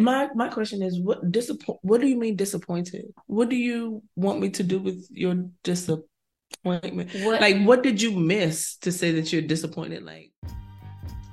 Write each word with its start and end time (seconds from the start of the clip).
My 0.00 0.28
my 0.34 0.48
question 0.48 0.82
is 0.82 0.98
what 1.00 1.30
disappoint 1.30 1.78
what 1.82 2.00
do 2.00 2.06
you 2.06 2.16
mean 2.16 2.36
disappointed? 2.36 3.06
What 3.26 3.48
do 3.48 3.56
you 3.56 4.02
want 4.16 4.40
me 4.40 4.50
to 4.50 4.62
do 4.62 4.78
with 4.78 5.06
your 5.10 5.34
disappointment? 5.62 7.10
What- 7.22 7.40
Like 7.40 7.62
what 7.62 7.82
did 7.82 8.00
you 8.00 8.12
miss 8.12 8.76
to 8.78 8.92
say 8.92 9.12
that 9.12 9.32
you're 9.32 9.42
disappointed? 9.42 10.04
Like 10.04 10.30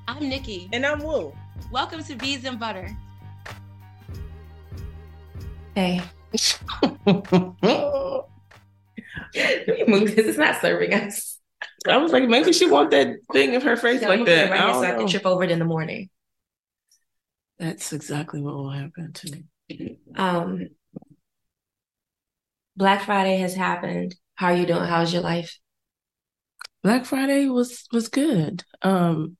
I'm 0.08 0.28
Nikki. 0.28 0.70
And 0.74 0.86
I'm 0.86 1.00
Woo. 1.04 1.34
Welcome 1.72 2.04
to 2.04 2.16
Beads 2.16 2.46
and 2.46 2.60
Butter. 2.60 2.96
Hey. 5.76 6.02
Let 6.34 7.00
me 9.68 9.84
move 9.88 10.16
this. 10.16 10.26
It's 10.28 10.38
not 10.38 10.62
serving 10.62 10.94
us. 10.94 11.40
I 11.88 11.98
was 11.98 12.12
like, 12.12 12.28
maybe 12.28 12.52
she 12.54 12.70
want 12.70 12.92
that 12.92 13.16
thing 13.32 13.56
of 13.56 13.64
her 13.64 13.78
face 13.78 14.02
Yeah, 14.02 14.10
like 14.10 14.26
that. 14.26 14.50
put 14.50 14.50
it 14.50 14.52
right 14.52 14.62
I 14.62 14.66
here 14.66 14.74
so 14.74 14.84
I 14.84 14.98
can 14.98 15.08
trip 15.08 15.26
over 15.26 15.44
it 15.44 15.52
in 15.52 15.60
the 15.60 15.66
morning. 15.66 16.10
That's 17.60 17.94
exactly 17.94 18.42
what 18.42 18.56
will 18.56 18.72
happen 18.72 19.14
to 19.14 19.44
me. 19.70 20.00
Um, 20.16 20.68
Black 22.76 23.04
Friday 23.04 23.38
has 23.38 23.56
happened. 23.56 24.16
How 24.36 24.48
are 24.48 24.56
you 24.56 24.66
doing? 24.66 24.84
How's 24.84 25.12
your 25.12 25.24
life? 25.24 25.58
Black 26.84 27.06
Friday 27.06 27.48
was 27.48 27.86
was 27.92 28.08
good. 28.08 28.64
Um 28.84 29.38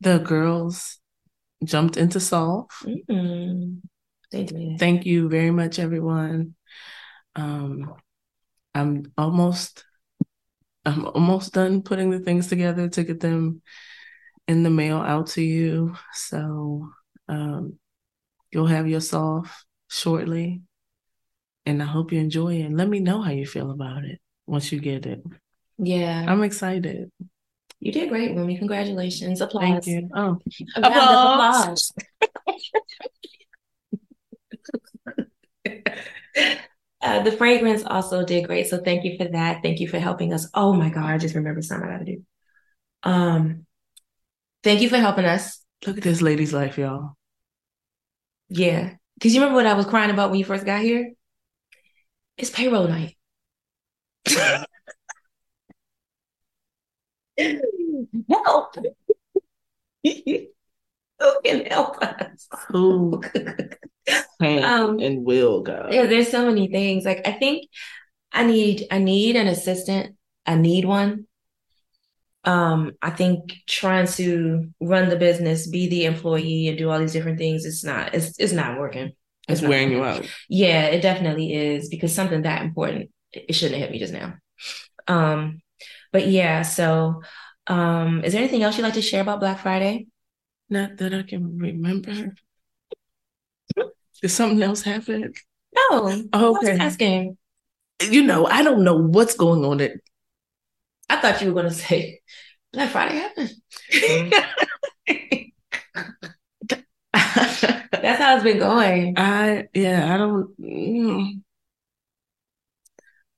the 0.00 0.18
girls 0.18 0.98
jumped 1.64 1.96
into 1.96 2.20
solve. 2.20 2.70
Mm, 3.10 3.80
did. 4.30 4.78
Thank 4.78 5.06
you 5.06 5.28
very 5.28 5.50
much, 5.50 5.78
everyone. 5.78 6.54
Um, 7.36 7.94
I'm 8.74 9.12
almost, 9.16 9.84
I'm 10.84 11.06
almost 11.06 11.52
done 11.52 11.82
putting 11.82 12.10
the 12.10 12.18
things 12.18 12.48
together 12.48 12.88
to 12.88 13.04
get 13.04 13.20
them 13.20 13.62
in 14.48 14.62
the 14.62 14.70
mail 14.70 14.98
out 14.98 15.28
to 15.28 15.42
you. 15.42 15.94
So, 16.12 16.88
um, 17.28 17.78
you'll 18.50 18.66
have 18.66 18.88
yourself 18.88 19.64
shortly, 19.88 20.62
and 21.66 21.82
I 21.82 21.86
hope 21.86 22.12
you 22.12 22.18
enjoy 22.20 22.56
it. 22.56 22.72
Let 22.72 22.88
me 22.88 23.00
know 23.00 23.22
how 23.22 23.30
you 23.30 23.46
feel 23.46 23.70
about 23.70 24.04
it 24.04 24.20
once 24.46 24.72
you 24.72 24.80
get 24.80 25.06
it. 25.06 25.22
Yeah, 25.78 26.24
I'm 26.28 26.42
excited. 26.42 27.10
you 27.80 27.92
did 27.92 28.08
great, 28.10 28.32
Wumi. 28.32 28.58
Congratulations. 28.58 29.40
Applause. 29.40 29.84
Thank 29.84 29.86
you. 29.86 30.08
Oh, 30.14 30.38
A 30.76 30.80
round 30.82 30.94
of 30.94 31.32
applause. 31.32 31.92
Uh, 37.02 37.20
the 37.24 37.32
fragrance 37.32 37.82
also 37.84 38.24
did 38.24 38.46
great, 38.46 38.68
so 38.68 38.78
thank 38.80 39.02
you 39.04 39.16
for 39.16 39.24
that. 39.24 39.60
Thank 39.60 39.80
you 39.80 39.88
for 39.88 39.98
helping 39.98 40.32
us. 40.32 40.48
Oh 40.54 40.72
my 40.72 40.88
God, 40.88 41.06
I 41.06 41.18
just 41.18 41.34
remembered 41.34 41.64
something 41.64 41.88
I 41.88 41.92
gotta 41.94 42.04
do. 42.04 42.22
Um, 43.02 43.66
thank 44.62 44.80
you 44.80 44.88
for 44.88 44.98
helping 44.98 45.24
us. 45.24 45.60
look 45.86 45.98
at 45.98 46.02
this 46.02 46.22
lady's 46.22 46.52
life, 46.52 46.78
y'all. 46.78 47.16
Yeah, 48.48 48.94
because 49.14 49.34
you 49.34 49.40
remember 49.40 49.56
what 49.56 49.66
I 49.66 49.74
was 49.74 49.86
crying 49.86 50.10
about 50.10 50.30
when 50.30 50.38
you 50.38 50.44
first 50.44 50.64
got 50.64 50.82
here? 50.82 51.12
It's 52.36 52.50
payroll 52.50 52.88
night. 52.88 53.16
Help! 58.28 58.76
Who 61.22 61.40
can 61.44 61.66
help 61.66 62.02
us? 62.02 62.48
Who 62.68 63.20
can 63.20 64.64
Um, 64.64 64.98
and 64.98 65.24
will 65.24 65.62
go? 65.62 65.88
Yeah, 65.90 66.06
there's 66.06 66.30
so 66.30 66.46
many 66.46 66.68
things. 66.68 67.04
Like 67.04 67.26
I 67.26 67.32
think 67.32 67.68
I 68.32 68.44
need 68.44 68.86
I 68.90 68.98
need 68.98 69.36
an 69.36 69.46
assistant. 69.46 70.16
I 70.46 70.56
need 70.56 70.84
one. 70.84 71.26
Um, 72.44 72.92
I 73.00 73.10
think 73.10 73.52
trying 73.68 74.06
to 74.08 74.68
run 74.80 75.08
the 75.08 75.16
business, 75.16 75.68
be 75.68 75.88
the 75.88 76.06
employee, 76.06 76.68
and 76.68 76.76
do 76.76 76.90
all 76.90 76.98
these 76.98 77.12
different 77.12 77.38
things, 77.38 77.64
it's 77.64 77.84
not 77.84 78.14
it's 78.14 78.38
it's 78.38 78.52
not 78.52 78.78
working. 78.78 79.12
It's 79.48 79.60
not 79.62 79.68
wearing 79.70 79.90
you 79.92 80.02
out. 80.04 80.26
Yeah, 80.48 80.86
it 80.86 81.02
definitely 81.02 81.52
is 81.54 81.88
because 81.88 82.14
something 82.14 82.42
that 82.42 82.62
important, 82.62 83.10
it 83.32 83.54
shouldn't 83.54 83.80
have 83.80 83.88
hit 83.88 83.92
me 83.92 83.98
just 83.98 84.12
now. 84.12 84.34
Um, 85.08 85.62
but 86.12 86.26
yeah, 86.28 86.62
so 86.62 87.22
um, 87.66 88.24
is 88.24 88.32
there 88.32 88.42
anything 88.42 88.62
else 88.62 88.76
you'd 88.76 88.84
like 88.84 88.94
to 88.94 89.02
share 89.02 89.22
about 89.22 89.40
Black 89.40 89.60
Friday? 89.60 90.06
Not 90.68 90.96
that 90.98 91.14
I 91.14 91.22
can 91.22 91.58
remember. 91.58 92.34
Did 94.20 94.28
something 94.28 94.62
else 94.62 94.82
happen? 94.82 95.32
No. 95.74 96.22
I 96.32 96.48
was 96.48 96.64
Okay. 96.64 96.78
asking. 96.78 97.36
You 98.10 98.22
know, 98.22 98.46
I 98.46 98.62
don't 98.62 98.84
know 98.84 98.96
what's 98.96 99.34
going 99.34 99.64
on. 99.64 99.80
At 99.80 99.92
I 101.12 101.20
thought 101.20 101.42
you 101.42 101.48
were 101.52 101.62
gonna 101.62 101.74
say 101.74 102.20
Black 102.72 102.90
Friday 102.90 103.16
happened. 103.16 103.52
That's 107.12 108.18
how 108.18 108.34
it's 108.34 108.44
been 108.44 108.58
going. 108.58 109.14
I 109.18 109.68
yeah, 109.74 110.14
I 110.14 110.16
don't. 110.16 110.58
mm. 110.60 111.42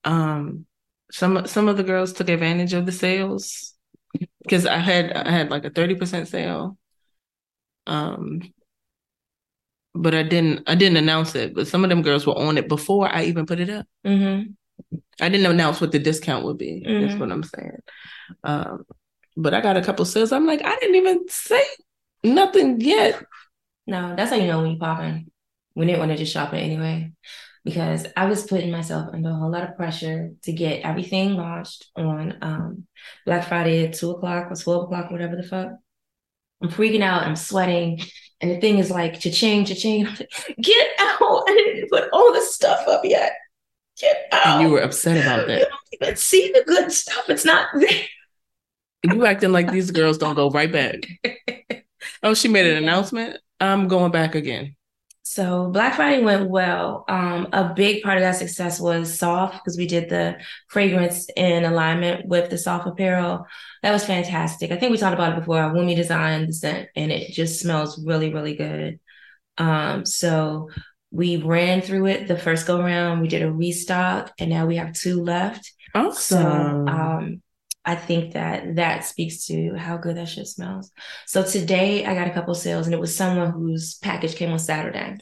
Um, 0.05 0.67
some 1.11 1.47
some 1.47 1.69
of 1.69 1.77
the 1.77 1.83
girls 1.83 2.13
took 2.13 2.29
advantage 2.29 2.75
of 2.75 2.87
the 2.87 2.93
sales 2.93 3.75
because 4.43 4.67
I 4.67 4.79
had 4.79 5.13
I 5.13 5.31
had 5.31 5.51
like 5.51 5.65
a 5.65 5.71
thirty 5.71 5.95
percent 5.97 6.29
sale. 6.29 6.79
Um, 7.87 8.41
but 9.95 10.15
I 10.15 10.23
didn't 10.23 10.63
I 10.69 10.77
didn't 10.77 10.99
announce 10.99 11.35
it. 11.35 11.55
But 11.55 11.67
some 11.67 11.85
of 11.85 11.91
them 11.91 12.03
girls 12.03 12.27
were 12.27 12.39
on 12.39 12.57
it 12.59 12.69
before 12.69 13.09
I 13.09 13.25
even 13.25 13.47
put 13.47 13.61
it 13.61 13.71
up. 13.71 13.87
Mm-hmm. 14.07 14.53
I 15.21 15.29
didn't 15.29 15.51
announce 15.51 15.81
what 15.81 15.93
the 15.93 15.99
discount 15.99 16.45
would 16.45 16.59
be. 16.59 16.83
That's 16.85 17.15
Mhm. 17.15 17.21
what 17.21 17.33
I'm 17.33 17.43
saying. 17.43 17.79
Um, 18.43 18.85
but 19.37 19.55
I 19.55 19.61
got 19.61 19.77
a 19.77 19.83
couple 19.83 20.05
sales. 20.05 20.33
I'm 20.33 20.47
like, 20.47 20.63
I 20.65 20.77
didn't 20.77 20.97
even 20.97 21.29
say 21.29 21.63
nothing 22.23 22.81
yet. 22.81 23.23
No, 23.87 24.15
that's 24.17 24.31
how 24.31 24.37
you 24.37 24.47
know 24.47 24.61
when 24.63 24.71
you're 24.73 24.81
popping. 24.81 25.31
We 25.75 25.87
didn't 25.87 25.99
want 25.99 26.11
to 26.13 26.17
just 26.17 26.33
shop 26.33 26.55
it 26.55 26.59
anyway. 26.59 27.13
Because 27.65 28.07
I 28.17 28.27
was 28.27 28.47
putting 28.47 28.71
myself 28.71 29.09
under 29.13 29.31
a 29.31 29.35
whole 29.35 29.51
lot 29.51 29.69
of 29.69 29.77
pressure 29.77 30.33
to 30.43 30.53
get 30.53 30.83
everything 30.85 31.35
launched 31.35 31.87
on 31.97 32.37
um 32.43 32.87
Black 33.25 33.49
Friday 33.49 33.87
at 33.87 33.95
two 33.95 34.11
o'clock 34.11 34.51
or 34.51 34.57
twelve 34.57 34.85
o'clock, 34.85 35.11
whatever 35.11 35.37
the 35.37 35.43
fuck. 35.43 35.71
I'm 36.63 36.69
freaking 36.69 37.03
out, 37.03 37.23
I'm 37.23 37.37
sweating, 37.37 38.01
and 38.41 38.51
the 38.51 38.61
thing 38.61 38.79
is 38.79 38.91
like 38.91 39.19
cha-ching, 39.21 39.65
cha-ching. 39.65 40.07
I'm 40.07 40.15
like, 40.21 40.57
Get 40.61 40.89
out! 40.99 41.45
I 41.49 41.55
didn't 41.55 41.91
put 41.91 42.09
all 42.13 42.33
the 42.33 42.41
stuff 42.43 42.87
up 42.87 43.03
yet. 43.05 43.33
Get 44.01 44.29
out! 44.33 44.47
And 44.47 44.63
you 44.63 44.71
were 44.75 44.81
upset 44.81 45.17
about 45.25 45.49
You 45.49 45.55
that. 45.59 45.69
don't 45.69 46.03
even 46.03 46.17
see 46.17 46.51
the 46.53 46.65
good 46.67 46.91
stuff. 46.93 47.29
It's 47.29 47.45
not 47.45 47.69
there. 47.75 48.03
You 49.05 49.27
acting 49.27 49.53
like 49.53 49.71
these 49.71 49.91
girls 49.91 50.19
don't 50.19 50.35
go 50.35 50.51
right 50.51 50.71
back. 50.73 51.07
Oh, 52.23 52.35
she 52.35 52.49
made 52.49 52.67
an 52.67 52.83
announcement. 52.83 53.39
I'm 53.61 53.89
going 53.89 54.11
back 54.13 54.35
again. 54.35 54.77
So 55.23 55.69
Black 55.71 55.95
Friday 55.95 56.23
went 56.23 56.49
well. 56.51 57.05
Um, 57.09 57.49
a 57.53 57.73
big 57.75 58.03
part 58.03 58.19
of 58.19 58.23
that 58.23 58.37
success 58.37 58.79
was 58.79 59.19
SAWF 59.19 59.53
because 59.53 59.77
we 59.79 59.87
did 59.87 60.09
the 60.11 60.37
fragrance 60.69 61.29
in 61.37 61.65
alignment 61.65 62.27
with 62.27 62.51
the 62.51 62.57
SAWF 62.57 62.87
apparel. 62.87 63.47
That 63.83 63.93
was 63.93 64.05
fantastic. 64.05 64.71
I 64.71 64.77
think 64.77 64.93
we 64.93 64.99
talked 64.99 65.15
about 65.15 65.33
it 65.33 65.39
before. 65.41 65.57
Wumi 65.57 65.97
designed 65.97 66.49
the 66.49 66.53
scent 66.53 66.89
and 66.95 67.11
it 67.11 67.33
just 67.33 67.61
smells 67.61 68.03
really, 68.05 68.33
really 68.33 68.55
good. 68.55 69.01
Um, 69.57 70.05
so 70.05 70.69
we 71.15 71.37
ran 71.37 71.81
through 71.81 72.07
it 72.07 72.27
the 72.27 72.37
first 72.37 72.67
go 72.67 72.81
round. 72.83 73.21
We 73.23 73.29
did 73.29 73.43
a 73.43 73.51
restock 73.53 74.33
and 74.39 74.51
now 74.51 74.67
we 74.67 74.77
have 74.77 74.93
two 74.93 75.23
left. 75.23 75.73
So 75.95 76.01
Awesome. 76.09 76.89
um, 76.89 77.43
I 77.85 77.95
think 77.95 78.33
that 78.33 78.77
that 78.77 79.05
speaks 79.05 79.47
to 79.47 79.75
how 79.77 79.97
good 79.97 80.17
that 80.17 80.29
shit 80.29 80.49
smells. 80.49 80.91
So 81.27 81.45
today 81.45 82.05
I 82.05 82.15
got 82.15 82.27
a 82.27 82.33
couple 82.33 82.55
sales, 82.55 82.87
and 82.87 82.95
it 82.95 83.01
was 83.01 83.15
someone 83.15 83.53
whose 83.53 83.95
package 83.99 84.35
came 84.35 84.51
on 84.51 84.59
Saturday. 84.59 85.19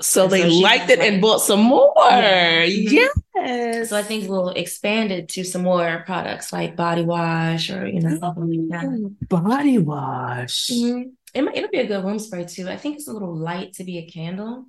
So 0.00 0.24
And 0.24 0.32
they 0.32 0.48
so 0.48 0.56
liked 0.60 0.88
it 0.88 1.00
and 1.00 1.20
bought 1.20 1.42
some 1.42 1.60
more. 1.60 1.92
Yeah. 1.98 2.64
Mhm. 2.64 3.08
Yes. 3.36 3.90
So 3.90 3.96
I 3.98 4.02
think 4.02 4.28
we'll 4.30 4.50
expand 4.50 5.12
it 5.12 5.28
to 5.30 5.44
some 5.44 5.62
more 5.62 6.02
products 6.06 6.52
like 6.52 6.76
body 6.76 7.02
wash 7.04 7.68
or 7.70 7.86
you 7.86 8.00
know 8.00 8.16
like 8.22 8.70
that. 8.70 9.16
body 9.28 9.76
wash. 9.78 10.70
Mhm. 10.70 11.10
It 11.34 11.42
might, 11.42 11.56
it'll 11.56 11.70
be 11.70 11.78
a 11.78 11.86
good 11.86 12.04
room 12.04 12.18
spray 12.18 12.44
too. 12.44 12.68
I 12.70 12.76
think 12.76 12.96
it's 12.96 13.08
a 13.08 13.12
little 13.12 13.36
light 13.36 13.74
to 13.74 13.84
be 13.84 13.98
a 13.98 14.06
candle, 14.10 14.66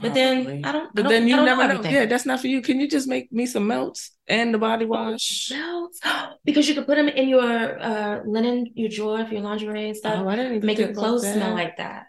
but 0.00 0.14
then 0.14 0.64
I 0.64 0.72
don't. 0.72 0.86
I 0.86 0.90
But 0.94 1.02
don't- 1.02 1.10
then 1.10 1.28
you 1.28 1.36
I 1.36 1.44
never 1.44 1.74
know. 1.74 1.88
Yeah, 1.88 2.06
that's 2.06 2.26
not 2.26 2.40
for 2.40 2.46
you. 2.46 2.62
Can 2.62 2.80
you 2.80 2.88
just 2.88 3.08
make 3.08 3.32
me 3.32 3.46
some 3.46 3.66
melts 3.66 4.12
and 4.28 4.54
the 4.54 4.58
body 4.58 4.84
wash? 4.84 5.50
Melts, 5.50 6.00
because 6.44 6.68
you 6.68 6.74
could 6.74 6.86
put 6.86 6.96
them 6.96 7.08
in 7.08 7.28
your 7.28 7.80
uh, 7.80 8.20
linen, 8.24 8.70
your 8.74 8.88
drawer 8.88 9.24
for 9.26 9.34
your 9.34 9.42
lingerie 9.42 9.88
and 9.88 9.96
stuff. 9.96 10.16
Oh, 10.18 10.28
I 10.28 10.36
didn't 10.36 10.54
even 10.56 10.66
make 10.66 10.78
your 10.78 10.92
clothes 10.92 11.22
smell 11.22 11.54
like 11.54 11.76
that. 11.78 12.06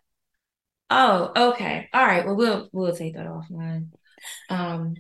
Oh, 0.90 1.32
okay. 1.52 1.90
All 1.94 2.06
right. 2.06 2.26
Well, 2.26 2.36
we'll 2.36 2.70
we'll 2.72 2.96
take 2.96 3.16
that 3.16 3.26
offline. 3.26 3.90
Um, 4.50 4.96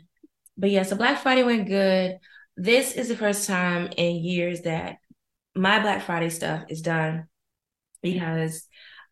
but 0.57 0.71
yeah, 0.71 0.83
so 0.83 0.95
Black 0.95 1.21
Friday 1.21 1.43
went 1.43 1.67
good. 1.67 2.17
This 2.57 2.93
is 2.93 3.09
the 3.09 3.17
first 3.17 3.47
time 3.47 3.89
in 3.97 4.15
years 4.15 4.61
that 4.61 4.97
my 5.55 5.79
Black 5.79 6.01
Friday 6.03 6.29
stuff 6.29 6.63
is 6.69 6.81
done 6.81 7.27
because 8.01 8.67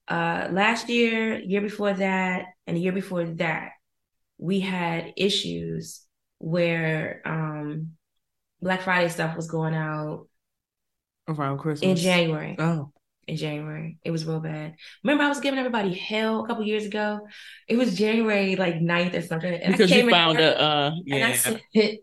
uh 0.08 0.48
last 0.52 0.90
year, 0.90 1.40
year 1.40 1.62
before 1.62 1.94
that, 1.94 2.46
and 2.68 2.78
the 2.78 2.82
year 2.82 2.92
before 2.92 3.26
that, 3.26 3.72
we 4.38 4.60
had 4.60 5.14
issues 5.18 6.02
where 6.40 7.22
um 7.26 7.92
Black 8.62 8.82
Friday 8.82 9.10
stuff 9.10 9.36
was 9.36 9.48
going 9.48 9.74
out 9.74 10.28
around 11.28 11.58
Christmas 11.60 11.90
in 11.90 11.96
January 11.96 12.56
Oh, 12.60 12.92
in 13.28 13.38
January. 13.38 13.98
It 14.04 14.12
was 14.12 14.26
real 14.26 14.40
bad. 14.40 14.76
Remember, 15.04 15.24
I 15.24 15.30
was 15.30 15.40
giving 15.40 15.60
everybody 15.60 15.94
hell 15.94 16.44
a 16.44 16.48
couple 16.48 16.66
years 16.66 16.86
ago. 16.86 17.22
It 17.68 17.78
was 17.78 17.98
January 17.98 18.56
like 18.56 18.76
9th 18.76 19.16
or 19.16 19.22
something. 19.22 19.54
And 19.54 19.74
I 19.74 19.78
because 19.78 19.90
came 19.90 20.06
you 20.06 20.12
found 20.12 20.40
a 20.40 20.60
uh, 20.60 20.92
and 21.08 21.24
I 21.24 21.30
yeah. 21.30 21.34
said, 21.36 21.98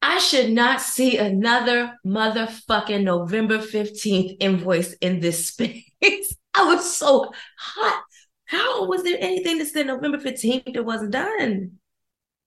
I 0.00 0.18
should 0.18 0.50
not 0.50 0.80
see 0.80 1.16
another 1.18 1.94
motherfucking 2.06 3.02
November 3.02 3.58
15th 3.58 4.36
invoice 4.40 4.92
in 4.94 5.20
this 5.20 5.48
space. 5.48 5.84
I 6.58 6.74
was 6.74 6.96
so 6.96 7.32
hot. 7.58 8.02
How 8.46 8.86
was 8.86 9.02
there 9.02 9.18
anything 9.20 9.58
that 9.58 9.66
said 9.66 9.86
November 9.86 10.18
15th 10.18 10.72
that 10.74 10.84
wasn't 10.84 11.12
done? 11.12 11.72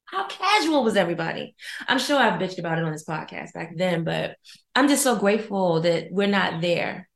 How 0.06 0.28
casual 0.28 0.84
was 0.84 0.98
everybody? 0.98 1.56
I'm 1.88 2.00
sure 2.00 2.20
I've 2.20 2.40
bitched 2.40 2.60
about 2.60 2.78
it 2.78 2.84
on 2.84 2.92
this 2.92 3.06
podcast 3.06 3.54
back 3.54 3.78
then, 3.78 4.04
but 4.04 4.36
I'm 4.76 4.90
just 4.90 5.04
so 5.04 5.16
grateful 5.16 5.82
that 5.82 6.08
we're 6.12 6.28
not 6.28 6.60
there. 6.60 7.08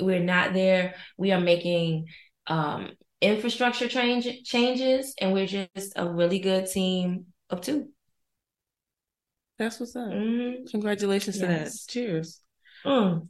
We're 0.00 0.20
not 0.20 0.52
there. 0.52 0.94
We 1.16 1.32
are 1.32 1.40
making 1.40 2.08
um, 2.48 2.90
infrastructure 3.20 3.88
change, 3.88 4.28
changes, 4.44 5.14
and 5.18 5.32
we're 5.32 5.46
just 5.46 5.92
a 5.96 6.06
really 6.10 6.38
good 6.38 6.66
team 6.66 7.26
of 7.48 7.62
two. 7.62 7.88
That's 9.58 9.80
what's 9.80 9.96
up. 9.96 10.08
Mhm. 10.08 10.70
Congratulations 10.70 11.38
to 11.38 11.46
that. 11.46 11.72
Cheers. 11.88 12.42
Mm. 12.84 13.28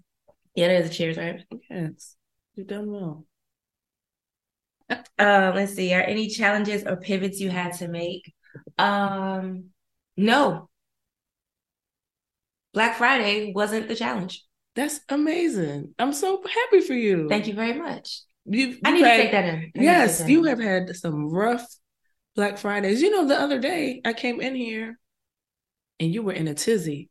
Yeah, 0.57 0.69
there's 0.69 0.91
a 0.91 0.93
cheers, 0.93 1.17
right? 1.17 1.45
Yes, 1.71 2.16
you've 2.57 2.67
done 2.67 2.91
well. 2.91 3.27
Um, 4.91 5.55
let's 5.55 5.75
see. 5.75 5.93
Are 5.95 6.01
any 6.03 6.29
challenges 6.29 6.85
or 6.85 6.97
pivots 6.97 7.41
you 7.41 7.51
had 7.51 7.73
to 7.75 7.89
make? 7.89 8.33
Um, 8.79 9.67
no. 10.17 10.69
Black 12.73 12.97
Friday 12.97 13.53
wasn't 13.55 13.89
the 13.89 13.95
challenge. 13.97 14.45
That's 14.75 15.01
amazing. 15.09 15.95
I'm 15.99 16.13
so 16.13 16.43
happy 16.43 16.83
for 16.83 16.93
you. 16.95 17.29
Thank 17.29 17.47
you 17.47 17.55
very 17.55 17.73
much. 17.73 18.21
You've, 18.45 18.79
I 18.85 18.91
you've 18.91 18.99
need 18.99 19.03
to 19.03 19.09
had- 19.09 19.17
take 19.23 19.33
that 19.33 19.45
in. 19.47 19.73
I 19.77 19.83
Yes, 19.83 20.19
that 20.19 20.29
you 20.29 20.41
in. 20.45 20.47
have 20.51 20.61
had 20.61 20.95
some 20.97 21.29
rough 21.31 21.67
Black 22.37 22.59
Fridays. 22.59 23.01
You 23.03 23.11
know, 23.11 23.27
the 23.27 23.41
other 23.41 23.59
day 23.59 24.01
I 24.05 24.13
came 24.13 24.41
in 24.41 24.55
here 24.55 24.99
and 25.99 26.13
you 26.13 26.23
were 26.23 26.33
in 26.35 26.47
a 26.49 26.55
tizzy. 26.55 27.09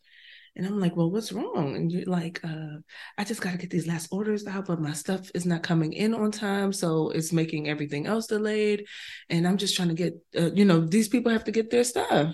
And 0.56 0.66
I'm 0.66 0.80
like, 0.80 0.96
well, 0.96 1.12
what's 1.12 1.34
wrong? 1.34 1.76
And 1.76 1.92
you're 1.92 2.06
like, 2.06 2.40
uh, 2.44 2.78
I 3.18 3.26
just 3.26 3.42
got 3.42 3.52
to 3.52 3.58
get 3.58 3.70
these 3.70 3.88
last 3.88 4.08
orders 4.12 4.48
out, 4.48 4.68
but 4.68 4.80
my 4.80 4.94
stuff 4.94 5.30
is 5.36 5.46
not 5.46 5.64
coming 5.64 5.92
in 5.94 6.14
on 6.14 6.32
time. 6.32 6.72
So 6.72 7.10
it's 7.10 7.34
making 7.34 7.68
everything 7.68 8.08
else 8.08 8.28
delayed. 8.28 8.86
And 9.30 9.46
I'm 9.48 9.58
just 9.58 9.76
trying 9.76 9.90
to 9.90 9.94
get, 9.96 10.14
uh, 10.38 10.52
you 10.54 10.64
know, 10.64 10.80
these 10.80 11.10
people 11.10 11.32
have 11.32 11.44
to 11.46 11.52
get 11.52 11.72
their 11.72 11.84
stuff. 11.84 12.34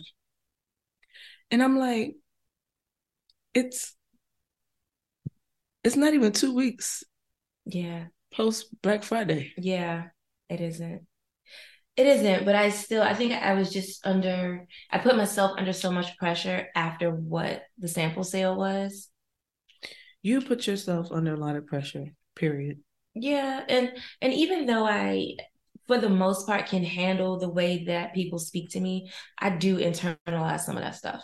And 1.50 1.62
I'm 1.64 1.78
like, 1.78 2.16
it's, 3.54 3.96
it's 5.84 5.96
not 5.96 6.14
even 6.14 6.32
two 6.32 6.54
weeks 6.54 7.04
Yeah. 7.66 8.08
post 8.34 8.68
Black 8.82 9.04
Friday. 9.04 9.54
Yeah, 9.58 10.10
it 10.50 10.62
isn't. 10.62 11.08
It 12.02 12.08
isn't, 12.08 12.46
but 12.46 12.56
I 12.56 12.70
still 12.72 13.04
I 13.04 13.14
think 13.14 13.32
I 13.32 13.54
was 13.54 13.72
just 13.72 14.08
under 14.08 14.66
I 14.90 14.98
put 14.98 15.16
myself 15.16 15.52
under 15.60 15.72
so 15.72 15.92
much 15.92 16.18
pressure 16.18 16.68
after 16.74 17.12
what 17.12 17.62
the 17.78 17.88
sample 17.88 18.24
sale 18.24 18.56
was. 18.56 19.08
You 20.24 20.42
put 20.42 20.66
yourself 20.66 21.12
under 21.12 21.36
a 21.36 21.38
lot 21.38 21.56
of 21.56 21.68
pressure, 21.68 22.08
period. 22.36 22.80
Yeah, 23.14 23.64
and 23.70 23.92
and 24.20 24.34
even 24.34 24.66
though 24.66 24.84
I 24.84 25.36
for 25.86 26.00
the 26.00 26.10
most 26.10 26.48
part 26.48 26.66
can 26.66 26.84
handle 26.84 27.38
the 27.38 27.50
way 27.52 27.84
that 27.86 28.16
people 28.16 28.40
speak 28.40 28.72
to 28.72 28.80
me, 28.80 29.12
I 29.38 29.52
do 29.52 29.78
internalize 29.78 30.62
some 30.62 30.78
of 30.78 30.82
that 30.82 30.96
stuff. 30.96 31.22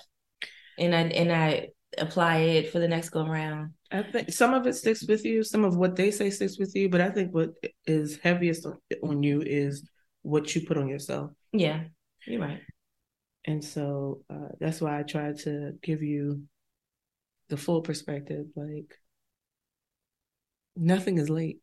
And 0.77 0.93
I 0.93 1.01
and 1.05 1.31
I 1.31 1.69
apply 1.97 2.37
it 2.37 2.71
for 2.71 2.77
the 2.77 2.87
next 2.87 3.09
go 3.09 3.25
around. 3.25 3.73
I 3.91 4.03
think 4.03 4.31
some 4.31 4.53
of 4.53 4.67
it 4.67 4.75
sticks 4.75 5.07
with 5.07 5.25
you, 5.25 5.41
some 5.41 5.63
of 5.63 5.75
what 5.75 5.95
they 5.95 6.11
say 6.11 6.29
sticks 6.29 6.59
with 6.59 6.75
you, 6.75 6.87
but 6.87 7.01
I 7.01 7.09
think 7.09 7.33
what 7.33 7.49
is 7.87 8.19
heaviest 8.21 8.67
on- 8.67 8.77
on 9.01 9.23
you 9.23 9.41
is 9.41 9.89
what 10.27 10.53
you 10.53 10.61
put 10.61 10.77
on 10.77 10.87
yourself. 10.87 11.31
Yeah, 11.53 11.83
you're 12.25 12.41
right. 12.41 12.61
And 13.45 13.63
so 13.63 14.21
uh, 14.29 14.49
that's 14.59 14.81
why 14.81 14.99
I 14.99 15.03
try 15.03 15.31
to 15.31 15.73
give 15.81 16.03
you 16.03 16.43
the 17.49 17.57
full 17.57 17.81
perspective. 17.81 18.47
Like, 18.55 18.93
nothing 20.75 21.17
is 21.17 21.29
late. 21.29 21.59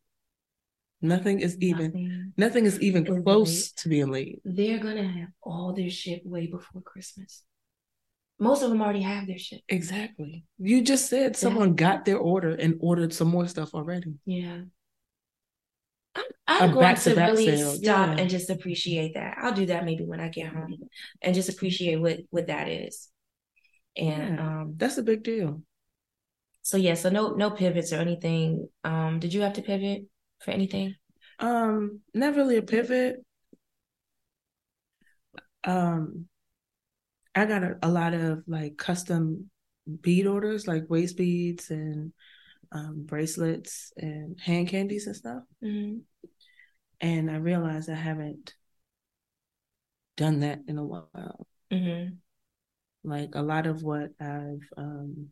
Nothing 1.01 1.41
is 1.41 1.57
even. 1.61 1.85
Nothing. 1.85 2.33
Nothing 2.37 2.65
is 2.65 2.81
even 2.81 3.05
is 3.05 3.23
close 3.23 3.53
late. 3.53 3.73
to 3.77 3.89
being 3.89 4.11
late. 4.11 4.41
They're 4.43 4.79
gonna 4.79 5.07
have 5.07 5.29
all 5.43 5.73
their 5.73 5.91
shit 5.91 6.25
way 6.25 6.47
before 6.47 6.81
Christmas. 6.81 7.43
Most 8.39 8.63
of 8.63 8.69
them 8.69 8.81
already 8.81 9.03
have 9.03 9.27
their 9.27 9.37
shit. 9.37 9.61
Exactly. 9.69 10.45
You 10.57 10.81
just 10.81 11.07
said 11.07 11.37
someone 11.37 11.75
got 11.75 12.03
their 12.03 12.17
order 12.17 12.55
and 12.55 12.75
ordered 12.81 13.13
some 13.13 13.29
more 13.29 13.47
stuff 13.47 13.73
already. 13.73 14.15
Yeah. 14.25 14.61
I'm, 16.15 16.23
I'm 16.47 16.71
going 16.71 16.95
to 16.95 17.15
really 17.15 17.57
sale, 17.57 17.71
stop 17.73 18.15
yeah. 18.15 18.15
and 18.17 18.29
just 18.29 18.49
appreciate 18.49 19.15
that. 19.15 19.37
I'll 19.39 19.53
do 19.53 19.65
that 19.67 19.85
maybe 19.85 20.05
when 20.05 20.19
I 20.19 20.29
get 20.29 20.53
home 20.53 20.89
and 21.21 21.35
just 21.35 21.49
appreciate 21.49 21.97
what 21.97 22.19
what 22.29 22.47
that 22.47 22.67
is. 22.69 23.09
And 23.97 24.35
Yeah. 24.35 24.37
um 24.37 24.73
That's 24.77 24.97
a 24.97 25.03
big 25.03 25.23
deal. 25.23 25.61
so 26.61 26.77
yeah, 26.77 26.95
so 26.95 27.09
no 27.09 27.35
no 27.35 27.51
pivots 27.51 27.93
or 27.93 27.97
anything. 27.97 28.67
Um 28.83 29.19
did 29.19 29.33
you 29.33 29.41
have 29.41 29.53
to 29.53 29.61
pivot 29.61 30.03
for 30.39 30.51
anything? 30.51 30.95
Um, 31.39 32.01
not 32.13 32.35
really 32.35 32.57
a 32.57 32.61
pivot. 32.61 33.23
Um, 35.63 36.27
I 37.33 37.45
got 37.45 37.63
a, 37.63 37.77
a 37.83 37.89
lot 37.89 38.13
of 38.13 38.43
like 38.47 38.77
custom 38.77 39.49
bead 40.01 40.27
orders, 40.27 40.67
like 40.67 40.89
waist 40.89 41.17
beads 41.17 41.69
and 41.69 42.13
um, 42.71 43.03
bracelets 43.05 43.93
and 43.97 44.39
hand 44.39 44.69
candies 44.69 45.07
and 45.07 45.15
stuff. 45.15 45.43
Mhm. 45.63 46.01
And 47.01 47.29
I 47.29 47.35
realized 47.35 47.89
I 47.89 47.95
haven't 47.95 48.53
done 50.17 50.41
that 50.41 50.59
in 50.67 50.77
a 50.77 50.85
while. 50.85 51.47
Mhm. 51.71 52.17
Like 53.03 53.35
a 53.35 53.41
lot 53.41 53.67
of 53.67 53.83
what 53.83 54.11
I've 54.19 54.67
um, 54.77 55.29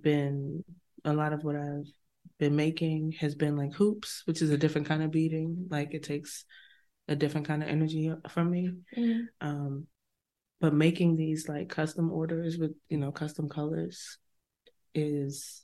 been, 0.00 0.64
a 1.04 1.12
lot 1.12 1.32
of 1.32 1.42
what 1.44 1.56
I've 1.56 1.90
been 2.38 2.54
making 2.54 3.12
has 3.12 3.34
been 3.34 3.56
like 3.56 3.72
hoops, 3.72 4.22
which 4.26 4.42
is 4.42 4.50
a 4.50 4.58
different 4.58 4.86
kind 4.86 5.02
of 5.02 5.10
beading. 5.10 5.66
Like 5.70 5.94
it 5.94 6.02
takes 6.02 6.44
a 7.08 7.16
different 7.16 7.46
kind 7.46 7.62
of 7.62 7.68
energy 7.68 8.12
from 8.28 8.50
me. 8.50 8.70
Mhm. 8.96 9.26
Um, 9.40 9.86
but 10.60 10.74
making 10.74 11.16
these 11.16 11.48
like 11.48 11.68
custom 11.68 12.10
orders 12.10 12.58
with 12.58 12.74
you 12.88 12.98
know 12.98 13.12
custom 13.12 13.48
colors 13.48 14.18
is 14.94 15.62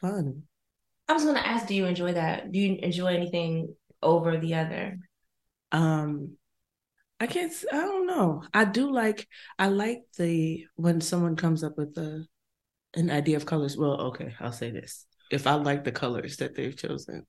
fun. 0.00 0.42
I 1.08 1.12
was 1.12 1.24
gonna 1.24 1.40
ask, 1.40 1.66
do 1.66 1.74
you 1.74 1.86
enjoy 1.86 2.12
that? 2.12 2.52
Do 2.52 2.58
you 2.58 2.78
enjoy 2.82 3.14
anything 3.14 3.74
over 4.02 4.38
the 4.38 4.54
other? 4.54 4.98
Um, 5.72 6.36
I 7.18 7.26
can't. 7.26 7.52
I 7.72 7.76
don't 7.76 8.06
know. 8.06 8.42
I 8.54 8.64
do 8.64 8.92
like. 8.92 9.26
I 9.58 9.68
like 9.68 10.02
the 10.16 10.66
when 10.76 11.00
someone 11.00 11.36
comes 11.36 11.64
up 11.64 11.76
with 11.76 11.96
a 11.98 12.24
an 12.94 13.10
idea 13.10 13.36
of 13.36 13.46
colors. 13.46 13.76
Well, 13.76 14.00
okay, 14.08 14.34
I'll 14.40 14.52
say 14.52 14.70
this. 14.70 15.06
If 15.30 15.46
I 15.46 15.54
like 15.54 15.84
the 15.84 15.92
colors 15.92 16.38
that 16.38 16.54
they've 16.56 16.76
chosen, 16.76 17.26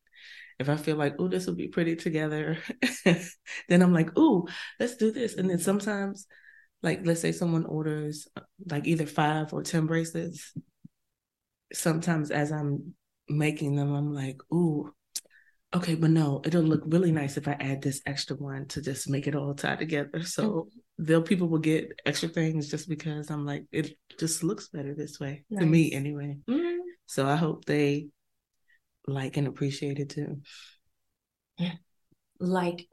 if 0.60 0.70
I 0.70 0.76
feel 0.76 0.96
like, 0.96 1.16
oh, 1.20 1.28
this 1.28 1.46
will 1.46 1.56
be 1.56 1.68
pretty 1.68 1.96
together, 1.96 2.58
then 3.06 3.82
I'm 3.82 3.94
like, 3.94 4.10
oh, 4.16 4.48
let's 4.80 4.96
do 4.96 5.12
this. 5.12 5.36
And 5.36 5.50
then 5.50 5.60
sometimes 5.60 6.26
like 6.84 7.02
let's 7.06 7.22
say 7.22 7.32
someone 7.32 7.66
orders 7.66 8.28
uh, 8.36 8.42
like 8.70 8.88
either 8.88 9.06
five 9.06 9.54
or 9.54 9.64
ten 9.64 9.86
bracelets. 9.86 10.54
Sometimes 11.74 12.32
as 12.32 12.52
I'm 12.52 12.94
making 13.30 13.76
them, 13.76 13.94
I'm 13.94 14.14
like, 14.14 14.38
ooh, 14.54 14.94
okay, 15.74 15.96
but 15.96 16.10
no, 16.10 16.42
it'll 16.46 16.62
look 16.62 16.84
really 16.86 17.12
nice 17.12 17.38
if 17.38 17.48
I 17.48 17.54
add 17.54 17.82
this 17.82 18.02
extra 18.06 18.36
one 18.36 18.68
to 18.70 18.82
just 18.82 19.10
make 19.10 19.28
it 19.28 19.36
all 19.36 19.54
tie 19.54 19.76
together. 19.76 20.24
So 20.24 20.44
mm-hmm. 20.44 21.04
they'll 21.06 21.22
people 21.22 21.48
will 21.48 21.60
get 21.60 21.92
extra 22.06 22.30
things 22.30 22.70
just 22.70 22.90
because 22.90 23.30
I'm 23.30 23.46
like, 23.46 23.66
it 23.72 23.98
just 24.20 24.44
looks 24.44 24.68
better 24.70 24.94
this 24.94 25.20
way 25.20 25.46
nice. 25.50 25.62
to 25.62 25.66
me 25.66 25.92
anyway. 25.94 26.38
Mm-hmm. 26.50 26.78
So 27.06 27.28
I 27.28 27.36
hope 27.36 27.66
they 27.66 28.10
like 29.08 29.38
and 29.38 29.48
appreciate 29.48 30.00
it 30.00 30.10
too. 30.10 30.42
Like, 32.40 32.88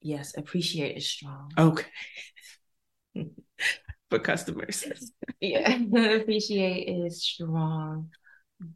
yes, 0.00 0.36
appreciate 0.36 0.96
is 0.96 1.08
strong. 1.08 1.52
Okay. 1.56 1.86
For 4.12 4.18
customers. 4.18 4.84
yeah, 5.40 5.74
appreciate 6.20 6.86
is 6.86 7.24
strong. 7.24 8.10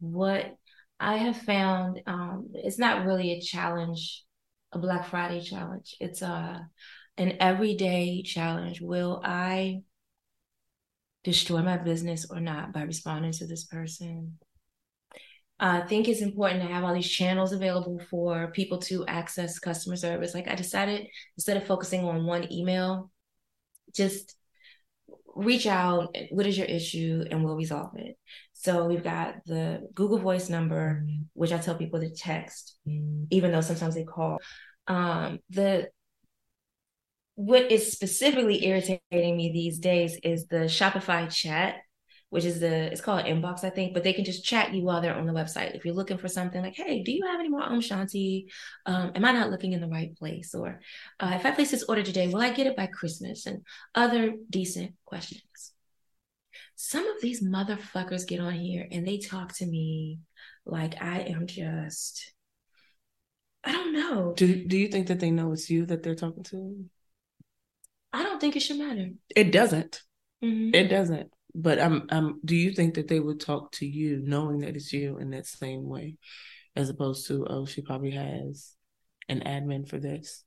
What 0.01 0.57
I 0.99 1.19
have 1.19 1.37
found 1.37 2.01
um, 2.07 2.49
it's 2.55 2.79
not 2.79 3.05
really 3.05 3.33
a 3.33 3.41
challenge, 3.43 4.25
a 4.73 4.79
Black 4.79 5.09
Friday 5.09 5.43
challenge. 5.43 5.95
It's 6.01 6.23
a 6.23 6.67
an 7.19 7.37
everyday 7.39 8.23
challenge. 8.23 8.81
Will 8.81 9.21
I 9.23 9.83
destroy 11.23 11.61
my 11.61 11.77
business 11.77 12.31
or 12.31 12.41
not 12.41 12.73
by 12.73 12.85
responding 12.85 13.33
to 13.33 13.47
this 13.47 13.65
person? 13.65 14.39
I 15.61 15.83
think 15.83 16.09
it's 16.09 16.23
important 16.23 16.63
to 16.63 16.69
have 16.69 16.83
all 16.83 16.95
these 16.95 17.11
channels 17.11 17.53
available 17.53 18.01
for 18.09 18.53
people 18.53 18.79
to 18.79 19.05
access 19.05 19.59
customer 19.59 19.97
service. 19.97 20.33
Like 20.33 20.49
I 20.49 20.55
decided 20.55 21.09
instead 21.37 21.59
of 21.59 21.67
focusing 21.67 22.07
on 22.07 22.25
one 22.25 22.51
email, 22.51 23.11
just 23.95 24.36
reach 25.37 25.67
out. 25.67 26.17
What 26.31 26.47
is 26.47 26.59
your 26.59 26.67
issue? 26.67 27.25
And 27.31 27.45
we'll 27.45 27.57
resolve 27.57 27.93
it. 27.97 28.17
So 28.55 28.87
we've 28.87 29.05
got 29.05 29.45
the 29.45 29.89
Google 29.95 30.19
Voice 30.19 30.49
number, 30.49 31.07
which 31.35 31.53
I 31.53 31.59
tell 31.59 31.77
people 31.77 32.01
to 32.01 32.11
text, 32.11 32.79
even 33.31 33.53
though 33.53 33.61
sometimes 33.61 33.95
they 33.95 34.05
call. 34.05 34.39
Um, 34.89 35.41
the 35.51 35.89
what 37.35 37.71
is 37.71 37.93
specifically 37.93 38.67
irritating 38.67 39.37
me 39.37 39.53
these 39.53 39.79
days 39.79 40.19
is 40.23 40.47
the 40.47 40.65
Shopify 40.69 41.31
chat 41.31 41.77
which 42.31 42.45
is 42.45 42.61
the 42.61 42.91
it's 42.93 43.01
called 43.01 43.25
inbox, 43.25 43.63
I 43.63 43.71
think, 43.71 43.95
but 43.95 44.03
they 44.03 44.13
can 44.13 44.25
just 44.25 44.45
chat 44.45 44.75
you 44.75 44.83
while 44.83 45.01
they're 45.01 45.15
on 45.15 45.27
the 45.27 45.33
website. 45.33 45.77
If 45.77 45.85
you're 45.85 45.95
looking 45.95 46.19
for 46.19 46.29
something 46.29 46.61
like, 46.61 46.75
hey, 46.75 47.03
do 47.03 47.13
you 47.13 47.25
have 47.27 47.39
any 47.39 47.49
more 47.49 47.63
Om 47.63 47.81
Shanti? 47.81 48.47
Um, 48.85 49.13
am 49.15 49.25
I 49.25 49.33
not 49.33 49.51
looking 49.51 49.73
in 49.73 49.81
the 49.81 49.89
right 49.89 50.17
place? 50.17 50.55
Or 50.55 50.81
uh, 51.21 51.33
if 51.35 51.47
I 51.47 51.53
place 51.53 51.71
this 51.71 51.85
order 51.85 52.03
today, 52.03 52.27
will 52.29 52.41
I 52.41 52.53
get 52.53 52.67
it 52.67 52.77
by 52.77 52.87
Christmas? 52.87 53.47
And 53.47 53.63
other 53.95 54.35
decent 54.51 54.95
questions. 55.05 55.73
Some 56.75 57.07
of 57.07 57.23
these 57.23 57.43
motherfuckers 57.43 58.27
get 58.27 58.41
on 58.41 58.55
here 58.55 58.87
and 58.91 59.07
they 59.07 59.19
talk 59.19 59.55
to 59.55 59.67
me 59.67 60.19
like 60.67 61.01
I 61.01 61.21
am 61.21 61.47
just 61.47 62.33
I 63.63 63.73
don't 63.73 63.93
know. 63.93 64.35
Do 64.37 64.65
do 64.65 64.77
you 64.77 64.89
think 64.89 65.09
that 65.09 65.21
they 65.21 65.31
know 65.31 65.53
it's 65.53 65.71
you 65.71 65.87
that 65.87 66.03
they're 66.03 66.15
talking 66.15 66.45
to? 66.45 66.85
I 68.13 68.23
don't 68.23 68.41
think 68.41 68.57
it 68.57 68.61
should 68.61 68.79
matter. 68.79 69.11
It 69.35 69.53
doesn't. 69.53 70.03
Mm-hmm. 70.43 70.75
It 70.75 70.89
doesn't 70.89 71.33
but 71.57 71.81
I'm, 71.81 72.07
I'm 72.11 72.39
do 72.45 72.55
you 72.55 72.73
think 72.73 72.95
that 72.95 73.09
they 73.09 73.19
would 73.19 73.41
talk 73.41 73.73
to 73.73 73.87
you 73.87 74.21
knowing 74.23 74.61
that 74.61 74.77
it's 74.77 74.93
you 74.93 75.19
in 75.19 75.31
that 75.31 75.47
same 75.47 75.89
way, 75.89 76.19
as 76.77 76.91
opposed 76.91 77.27
to 77.29 77.47
oh, 77.49 77.65
she 77.65 77.81
probably 77.81 78.11
has 78.11 78.75
an 79.29 79.41
admin 79.41 79.89
for 79.89 79.99
this? 79.99 80.45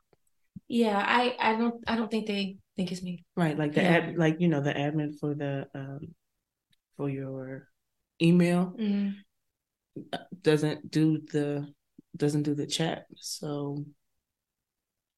Yeah, 0.67 1.03
I, 1.03 1.35
I 1.39 1.55
don't, 1.55 1.83
I 1.87 1.95
don't 1.95 2.11
think 2.11 2.27
they 2.27 2.57
think 2.77 2.91
it's 2.91 3.01
me. 3.01 3.25
Right, 3.35 3.57
like 3.57 3.73
the 3.73 3.81
yeah. 3.81 3.89
ad, 3.89 4.17
like 4.17 4.39
you 4.39 4.47
know, 4.47 4.61
the 4.61 4.73
admin 4.73 5.17
for 5.19 5.33
the 5.33 5.67
um, 5.73 5.99
for 6.95 7.09
your 7.09 7.67
email 8.21 8.73
mm-hmm. 8.79 9.09
Doesn't 10.43 10.91
do 10.91 11.19
the 11.31 11.73
doesn't 12.15 12.43
do 12.43 12.53
the 12.53 12.67
chat, 12.67 13.05
so 13.15 13.83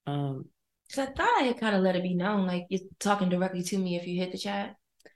um. 0.07 0.45
Because 0.87 1.07
I 1.07 1.11
thought 1.13 1.41
I 1.41 1.43
had 1.43 1.59
kind 1.59 1.75
of 1.75 1.83
let 1.83 1.95
it 1.95 2.03
be 2.03 2.15
known, 2.15 2.47
like 2.47 2.65
you're 2.69 2.81
talking 2.99 3.29
directly 3.29 3.61
to 3.63 3.77
me 3.77 3.95
if 3.97 4.07
you 4.07 4.19
hit 4.19 4.31
the 4.31 4.37
chat. 4.37 4.75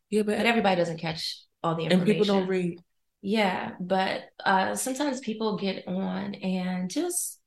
Yeah, 0.09 0.23
but, 0.23 0.37
but 0.37 0.45
everybody 0.45 0.75
doesn't 0.75 0.99
catch 0.99 1.39
all 1.63 1.75
the 1.75 1.83
information. 1.83 2.09
And 2.09 2.19
people 2.19 2.25
don't 2.25 2.47
read. 2.47 2.79
Yeah, 3.21 3.71
but 3.79 4.23
uh, 4.43 4.75
sometimes 4.75 5.19
people 5.19 5.57
get 5.57 5.87
on 5.87 6.35
and 6.35 6.89
just 6.89 7.39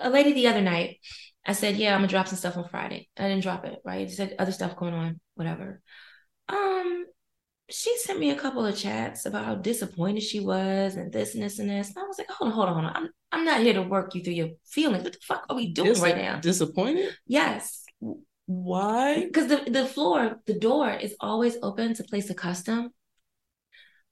a 0.00 0.10
lady 0.10 0.32
the 0.32 0.48
other 0.48 0.60
night, 0.60 0.98
I 1.46 1.52
said, 1.52 1.76
"Yeah, 1.76 1.94
I'm 1.94 2.00
gonna 2.00 2.08
drop 2.08 2.28
some 2.28 2.38
stuff 2.38 2.56
on 2.56 2.68
Friday." 2.68 3.08
I 3.16 3.28
didn't 3.28 3.42
drop 3.42 3.64
it, 3.64 3.80
right? 3.84 4.08
She 4.08 4.16
said 4.16 4.34
other 4.38 4.52
stuff 4.52 4.76
going 4.76 4.94
on, 4.94 5.20
whatever. 5.34 5.80
Um, 6.48 7.06
she 7.70 7.96
sent 7.98 8.18
me 8.18 8.30
a 8.30 8.38
couple 8.38 8.66
of 8.66 8.76
chats 8.76 9.26
about 9.26 9.44
how 9.44 9.54
disappointed 9.54 10.22
she 10.22 10.40
was 10.40 10.96
and 10.96 11.12
this 11.12 11.34
and 11.34 11.42
this 11.42 11.58
and 11.58 11.70
this. 11.70 11.88
And 11.88 11.98
I 11.98 12.06
was 12.06 12.18
like, 12.18 12.30
hold 12.30 12.50
on, 12.50 12.54
hold 12.54 12.68
on, 12.68 12.74
hold 12.74 12.86
on. 12.86 12.96
I'm 12.96 13.10
I'm 13.32 13.44
not 13.44 13.60
here 13.60 13.74
to 13.74 13.82
work 13.82 14.14
you 14.14 14.22
through 14.22 14.34
your 14.34 14.50
feelings. 14.66 15.04
What 15.04 15.14
the 15.14 15.18
fuck 15.22 15.46
are 15.48 15.56
we 15.56 15.72
doing 15.72 15.88
Dis- 15.88 16.00
right 16.00 16.16
now? 16.16 16.40
Disappointed? 16.40 17.16
Yes. 17.26 17.84
Why? 18.46 19.24
Because 19.24 19.48
the, 19.48 19.70
the 19.70 19.86
floor, 19.86 20.40
the 20.46 20.58
door 20.58 20.90
is 20.90 21.14
always 21.20 21.56
open 21.62 21.94
to 21.94 22.04
place 22.04 22.28
a 22.30 22.34
custom. 22.34 22.90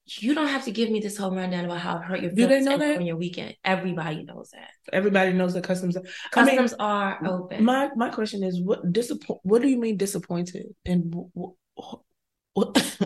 You 0.05 0.33
don't 0.33 0.47
have 0.47 0.65
to 0.65 0.71
give 0.71 0.89
me 0.89 0.99
this 0.99 1.15
whole 1.15 1.33
rundown 1.33 1.65
about 1.65 1.79
how 1.79 1.97
it 1.97 2.03
hurt 2.03 2.21
your 2.21 2.31
Do 2.31 2.47
they 2.47 2.61
know 2.61 2.77
that? 2.77 2.97
on 2.97 3.05
your 3.05 3.17
weekend. 3.17 3.55
Everybody 3.63 4.23
knows 4.23 4.49
that. 4.51 4.71
Everybody 4.91 5.31
knows 5.33 5.53
that 5.53 5.63
customs 5.63 5.95
are, 5.95 6.03
customs 6.31 6.73
I 6.79 7.19
mean, 7.19 7.27
are 7.27 7.27
open. 7.27 7.63
My 7.63 7.89
my 7.95 8.09
question 8.09 8.43
is 8.43 8.59
what 8.61 8.91
disappoint 8.91 9.39
what 9.43 9.61
do 9.61 9.69
you 9.69 9.77
mean 9.77 9.97
disappointed? 9.97 10.65
And 10.85 11.13
what, 11.33 11.53
what 12.53 12.97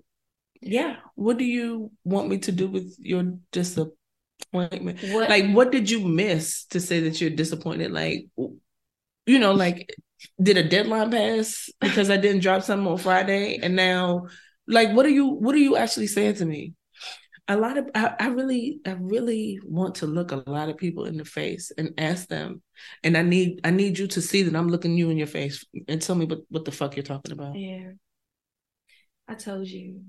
yeah. 0.62 0.96
What 1.16 1.38
do 1.38 1.44
you 1.44 1.90
want 2.04 2.28
me 2.28 2.38
to 2.38 2.52
do 2.52 2.68
with 2.68 2.96
your 2.98 3.24
disappointment? 3.52 5.00
What, 5.10 5.28
like 5.28 5.50
what 5.50 5.72
did 5.72 5.90
you 5.90 6.00
miss 6.00 6.64
to 6.66 6.80
say 6.80 7.00
that 7.00 7.20
you're 7.20 7.30
disappointed? 7.30 7.90
Like 7.90 8.26
you 9.26 9.38
know, 9.38 9.52
like 9.52 9.90
did 10.42 10.56
a 10.56 10.68
deadline 10.68 11.10
pass 11.10 11.70
because 11.80 12.10
I 12.10 12.16
didn't 12.16 12.42
drop 12.42 12.62
something 12.62 12.86
on 12.86 12.98
Friday, 12.98 13.58
and 13.62 13.76
now, 13.76 14.26
like, 14.66 14.92
what 14.92 15.06
are 15.06 15.10
you 15.10 15.26
what 15.26 15.54
are 15.54 15.58
you 15.58 15.76
actually 15.76 16.06
saying 16.06 16.34
to 16.36 16.44
me? 16.44 16.74
A 17.50 17.56
lot 17.56 17.78
of 17.78 17.88
I, 17.94 18.14
I 18.20 18.26
really 18.28 18.80
I 18.86 18.92
really 18.92 19.58
want 19.64 19.96
to 19.96 20.06
look 20.06 20.32
a 20.32 20.42
lot 20.46 20.68
of 20.68 20.76
people 20.76 21.06
in 21.06 21.16
the 21.16 21.24
face 21.24 21.72
and 21.76 21.94
ask 21.98 22.28
them, 22.28 22.62
and 23.02 23.16
I 23.16 23.22
need 23.22 23.60
I 23.64 23.70
need 23.70 23.98
you 23.98 24.06
to 24.08 24.20
see 24.20 24.42
that 24.42 24.54
I'm 24.54 24.68
looking 24.68 24.96
you 24.96 25.10
in 25.10 25.16
your 25.16 25.26
face 25.26 25.64
and 25.88 26.00
tell 26.02 26.14
me 26.14 26.26
what 26.26 26.40
what 26.50 26.64
the 26.64 26.72
fuck 26.72 26.96
you're 26.96 27.02
talking 27.02 27.32
about. 27.32 27.56
Yeah, 27.56 27.92
I 29.26 29.34
told 29.34 29.66
you. 29.66 30.02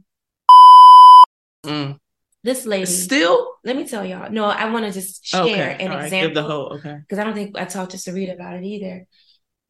Mm. 1.66 1.98
This 2.44 2.66
lady 2.66 2.86
still. 2.86 3.56
Let 3.66 3.76
me 3.76 3.86
tell 3.86 4.06
y'all. 4.06 4.32
No, 4.32 4.46
I 4.46 4.72
want 4.72 4.86
to 4.86 4.92
just 4.92 5.26
share 5.26 5.44
okay. 5.44 5.78
an 5.80 5.92
All 5.92 6.00
example. 6.00 6.18
Right. 6.18 6.22
Give 6.28 6.34
the 6.34 6.44
whole 6.44 6.74
okay. 6.76 6.98
Because 7.02 7.20
I 7.20 7.24
don't 7.26 7.34
think 7.34 7.58
I 7.58 7.66
talked 7.66 7.92
to 7.92 7.98
Sarita 7.98 8.34
about 8.34 8.56
it 8.56 8.64
either. 8.64 9.06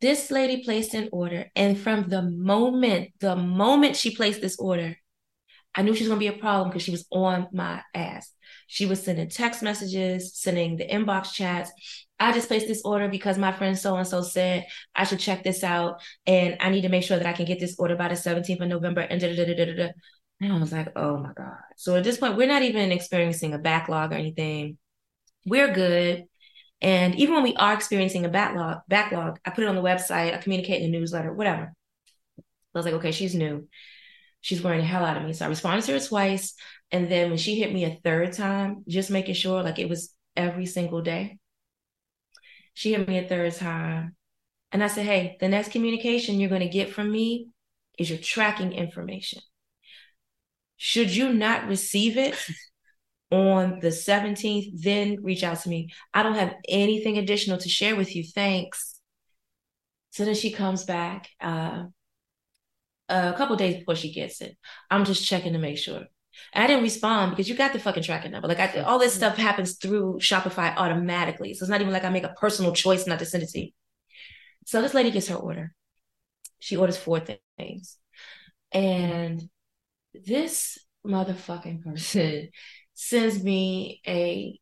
This 0.02 0.32
lady 0.32 0.64
placed 0.64 0.94
an 0.94 1.10
order, 1.12 1.52
and 1.56 1.78
from 1.78 2.08
the 2.08 2.22
moment, 2.22 3.10
the 3.20 3.36
moment 3.36 3.96
she 3.98 4.16
placed 4.16 4.42
this 4.42 4.58
order, 4.58 4.96
I 5.76 5.82
knew 5.82 5.94
she 5.94 6.04
was 6.04 6.10
gonna 6.10 6.20
be 6.20 6.28
a 6.28 6.34
problem 6.34 6.70
because 6.70 6.84
she 6.84 6.92
was 6.92 7.06
on 7.12 7.48
my 7.52 7.82
ass. 7.94 8.32
She 8.68 8.86
was 8.86 9.04
sending 9.04 9.30
text 9.30 9.62
messages, 9.62 10.36
sending 10.36 10.78
the 10.78 10.88
inbox 10.88 11.34
chats. 11.34 11.72
I 12.20 12.32
just 12.34 12.48
placed 12.48 12.68
this 12.68 12.82
order 12.84 13.08
because 13.08 13.38
my 13.38 13.52
friend 13.52 13.78
so 13.78 13.96
and 13.96 14.08
so 14.08 14.22
said 14.22 14.66
I 14.96 15.04
should 15.04 15.20
check 15.20 15.44
this 15.44 15.64
out, 15.64 16.02
and 16.26 16.58
I 16.60 16.70
need 16.70 16.82
to 16.82 16.90
make 16.90 17.04
sure 17.04 17.18
that 17.18 17.28
I 17.28 17.34
can 17.34 17.46
get 17.46 17.60
this 17.60 17.76
order 17.78 17.96
by 17.96 18.08
the 18.08 18.16
17th 18.16 18.62
of 18.62 18.68
November. 18.68 19.02
And 19.02 19.20
da 19.20 19.36
da 19.36 19.46
da. 19.54 19.90
And 20.42 20.54
I 20.54 20.60
was 20.60 20.72
like, 20.72 20.88
oh 20.96 21.18
my 21.18 21.34
god. 21.34 21.58
So 21.76 21.98
at 21.98 22.04
this 22.06 22.18
point, 22.18 22.38
we're 22.38 22.48
not 22.48 22.64
even 22.64 22.92
experiencing 22.94 23.54
a 23.54 23.60
backlog 23.60 24.14
or 24.14 24.16
anything. 24.16 24.78
We're 25.46 25.74
good. 25.74 26.29
And 26.82 27.16
even 27.16 27.36
when 27.36 27.44
we 27.44 27.56
are 27.56 27.74
experiencing 27.74 28.26
a 28.26 28.30
backlog, 28.30 28.80
backlog, 28.88 29.40
I 29.46 29.50
put 29.50 29.64
it 29.64 29.68
on 29.68 29.76
the 29.76 29.82
website, 29.82 30.34
I 30.34 30.38
communicate 30.38 30.82
in 30.82 30.92
the 30.92 30.98
newsletter, 30.98 31.34
whatever. 31.34 31.74
I 32.40 32.78
was 32.78 32.86
like, 32.86 32.96
okay, 32.96 33.12
she's 33.12 33.36
new. 33.36 33.68
She's 34.42 34.62
wearing 34.62 34.80
the 34.80 34.86
hell 34.86 35.04
out 35.04 35.18
of 35.18 35.24
me. 35.24 35.34
So 35.34 35.46
I 35.46 35.50
responded 35.50 35.86
to 35.86 35.94
her 35.94 36.00
twice. 36.00 36.54
And 36.92 37.12
then 37.12 37.30
when 37.30 37.38
she 37.38 37.60
hit 37.60 37.74
me 37.74 37.84
a 37.84 38.00
third 38.04 38.34
time, 38.34 38.84
just 38.88 39.12
making 39.12 39.36
sure 39.36 39.62
like 39.64 39.80
it 39.80 39.90
was 39.90 40.14
every 40.36 40.66
single 40.66 41.02
day, 41.02 41.38
she 42.74 42.94
hit 42.94 43.08
me 43.08 43.18
a 43.18 43.28
third 43.28 43.54
time. 43.56 44.16
And 44.72 44.84
I 44.84 44.88
said, 44.88 45.06
hey, 45.06 45.38
the 45.40 45.50
next 45.50 45.72
communication 45.72 46.40
you're 46.40 46.50
going 46.50 46.62
to 46.62 46.70
get 46.70 46.92
from 46.92 47.12
me 47.12 47.50
is 47.98 48.10
your 48.10 48.20
tracking 48.20 48.72
information. 48.72 49.42
Should 50.78 51.14
you 51.14 51.34
not 51.34 51.68
receive 51.68 52.18
it, 52.18 52.36
on 53.32 53.80
the 53.80 53.92
17th, 53.92 54.82
then 54.82 55.18
reach 55.22 55.44
out 55.44 55.60
to 55.62 55.70
me. 55.70 55.90
I 56.14 56.24
don't 56.24 56.36
have 56.36 56.56
anything 56.68 57.18
additional 57.18 57.58
to 57.60 57.70
share 57.70 57.96
with 57.96 58.16
you. 58.16 58.24
Thanks. 58.24 59.00
So 60.12 60.26
then 60.26 60.36
she 60.36 60.52
comes 60.52 60.84
back 60.84 61.30
uh, 61.40 61.84
a 63.08 63.34
couple 63.34 63.56
days 63.56 63.78
before 63.78 63.96
she 63.96 64.12
gets 64.12 64.42
it. 64.42 64.58
I'm 64.90 65.06
just 65.06 65.26
checking 65.26 65.54
to 65.54 65.60
make 65.60 65.78
sure. 65.78 66.06
And 66.54 66.64
I 66.64 66.68
didn't 66.68 66.84
respond 66.84 67.32
because 67.32 67.50
you 67.50 67.56
got 67.56 67.74
the 67.74 67.80
fucking 67.80 68.04
tracking 68.04 68.32
number. 68.32 68.48
Like 68.48 68.60
I, 68.60 68.82
all 68.82 69.00
this 69.00 69.14
stuff 69.14 69.38
happens 69.38 69.78
through 69.78 70.20
Shopify 70.20 70.76
automatically. 70.76 71.54
So 71.54 71.64
it's 71.64 71.70
not 71.70 71.82
even 71.82 71.94
like 71.94 72.06
I 72.06 72.10
make 72.10 72.24
a 72.24 72.36
personal 72.40 72.74
choice 72.74 73.06
not 73.06 73.20
to 73.20 73.26
send 73.26 73.44
it 73.44 73.50
to 73.50 73.60
you. 73.60 73.72
So 74.66 74.82
this 74.82 74.94
lady 74.94 75.12
gets 75.12 75.28
her 75.28 75.36
order. 75.36 75.74
She 76.60 76.78
orders 76.78 76.98
four 76.98 77.22
things. 77.58 77.98
And 78.72 79.50
this 80.14 80.78
motherfucking 81.06 81.84
person 81.84 82.50
sends 83.00 83.42
me 83.42 84.02
a 84.06 84.60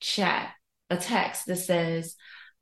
chat, 0.00 0.50
a 0.88 0.96
text 0.96 1.46
that 1.46 1.56
says, 1.56 2.16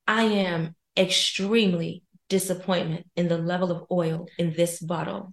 I 0.08 0.24
am 0.24 0.74
extremely 0.96 2.02
disappointment 2.28 3.06
in 3.14 3.28
the 3.28 3.38
level 3.38 3.70
of 3.70 3.86
oil 3.92 4.26
in 4.38 4.52
this 4.54 4.80
bottle. 4.80 5.32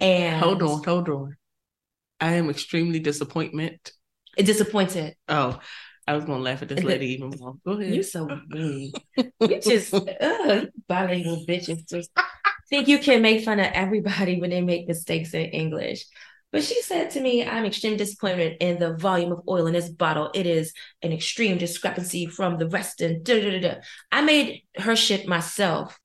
And 0.00 0.42
Hold 0.42 0.62
on, 0.64 0.82
hold 0.82 1.08
on. 1.08 1.36
I 2.20 2.32
am 2.34 2.50
extremely 2.50 2.98
disappointment. 2.98 3.92
disappointed. 4.36 5.14
Oh, 5.28 5.60
I 6.04 6.14
was 6.14 6.24
gonna 6.24 6.42
laugh 6.42 6.62
at 6.62 6.68
this 6.68 6.82
lady 6.82 7.14
even 7.14 7.32
more. 7.38 7.54
Go 7.64 7.72
ahead. 7.80 7.94
You're 7.94 8.02
so 8.02 8.28
mean. 8.48 8.92
You 9.16 9.60
just 9.60 9.92
bilingual 10.88 11.44
bitches 11.46 11.88
just 11.88 12.10
think 12.68 12.88
you 12.88 12.98
can 12.98 13.22
make 13.22 13.44
fun 13.44 13.60
of 13.60 13.66
everybody 13.72 14.40
when 14.40 14.50
they 14.50 14.60
make 14.60 14.88
mistakes 14.88 15.34
in 15.34 15.42
English. 15.46 16.04
But 16.52 16.62
she 16.62 16.80
said 16.82 17.10
to 17.10 17.20
me, 17.20 17.44
I'm 17.46 17.64
extremely 17.64 17.96
disappointed 17.96 18.58
in 18.60 18.78
the 18.78 18.94
volume 18.96 19.32
of 19.32 19.40
oil 19.48 19.66
in 19.66 19.72
this 19.72 19.88
bottle. 19.88 20.30
It 20.34 20.46
is 20.46 20.74
an 21.00 21.10
extreme 21.10 21.56
discrepancy 21.56 22.26
from 22.26 22.58
the 22.58 22.68
rest. 22.68 23.00
And 23.00 23.24
da, 23.24 23.40
da, 23.40 23.58
da. 23.58 23.74
I 24.12 24.20
made 24.20 24.62
her 24.76 24.94
shit 24.94 25.26
myself 25.26 25.98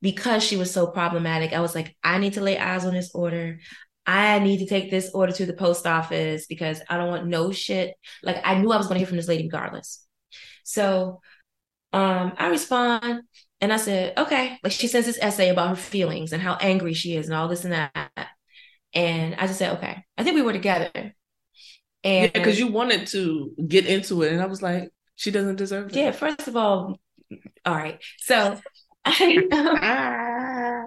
because 0.00 0.42
she 0.42 0.56
was 0.56 0.72
so 0.72 0.88
problematic. 0.88 1.52
I 1.52 1.60
was 1.60 1.76
like, 1.76 1.96
I 2.02 2.18
need 2.18 2.32
to 2.34 2.40
lay 2.40 2.58
eyes 2.58 2.84
on 2.84 2.94
this 2.94 3.12
order. 3.14 3.60
I 4.04 4.40
need 4.40 4.58
to 4.58 4.66
take 4.66 4.90
this 4.90 5.10
order 5.14 5.32
to 5.34 5.46
the 5.46 5.52
post 5.52 5.86
office 5.86 6.46
because 6.46 6.82
I 6.90 6.96
don't 6.96 7.10
want 7.10 7.28
no 7.28 7.52
shit. 7.52 7.94
Like 8.24 8.40
I 8.44 8.58
knew 8.58 8.72
I 8.72 8.76
was 8.76 8.88
going 8.88 8.96
to 8.96 8.98
hear 8.98 9.06
from 9.06 9.18
this 9.18 9.28
lady 9.28 9.44
regardless. 9.44 10.04
So 10.64 11.20
um, 11.92 12.32
I 12.36 12.48
respond 12.48 13.22
and 13.60 13.72
I 13.72 13.76
said, 13.76 14.18
okay. 14.18 14.58
Like 14.64 14.72
she 14.72 14.88
sends 14.88 15.06
this 15.06 15.18
essay 15.22 15.50
about 15.50 15.68
her 15.68 15.76
feelings 15.76 16.32
and 16.32 16.42
how 16.42 16.56
angry 16.60 16.94
she 16.94 17.16
is 17.16 17.26
and 17.26 17.36
all 17.36 17.46
this 17.46 17.62
and 17.64 17.72
that. 17.72 18.31
And 18.94 19.34
I 19.36 19.46
just 19.46 19.58
said, 19.58 19.76
okay. 19.78 20.04
I 20.18 20.24
think 20.24 20.36
we 20.36 20.42
were 20.42 20.52
together. 20.52 21.14
yeah, 22.18 22.28
And 22.32 22.32
because 22.32 22.58
you 22.58 22.68
wanted 22.68 23.06
to 23.08 23.52
get 23.68 23.86
into 23.86 24.22
it, 24.22 24.32
and 24.32 24.42
I 24.42 24.46
was 24.46 24.62
like, 24.62 24.90
she 25.16 25.30
doesn't 25.30 25.56
deserve 25.56 25.92
it. 25.94 25.94
yeah, 25.94 26.10
first 26.12 26.48
of 26.48 26.56
all, 26.56 26.98
all 27.64 27.74
right. 27.76 28.00
So 28.18 28.60
I, 29.04 29.48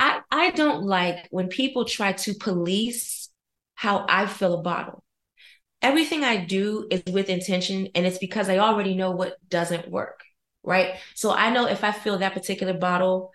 I 0.00 0.20
I 0.30 0.50
don't 0.50 0.84
like 0.84 1.26
when 1.30 1.48
people 1.48 1.84
try 1.84 2.12
to 2.12 2.34
police 2.34 3.30
how 3.74 4.04
I 4.08 4.26
fill 4.26 4.54
a 4.54 4.62
bottle. 4.62 5.02
Everything 5.82 6.24
I 6.24 6.44
do 6.44 6.86
is 6.90 7.02
with 7.12 7.28
intention, 7.28 7.88
and 7.94 8.06
it's 8.06 8.18
because 8.18 8.48
I 8.48 8.58
already 8.58 8.94
know 8.94 9.10
what 9.12 9.36
doesn't 9.48 9.90
work, 9.90 10.20
right? 10.62 10.94
So 11.14 11.32
I 11.32 11.50
know 11.50 11.66
if 11.66 11.84
I 11.84 11.92
fill 11.92 12.18
that 12.18 12.34
particular 12.34 12.74
bottle 12.74 13.32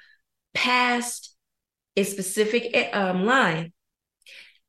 past 0.54 1.36
a 1.96 2.04
specific 2.04 2.72
eh, 2.74 2.90
um, 2.92 3.26
line, 3.26 3.74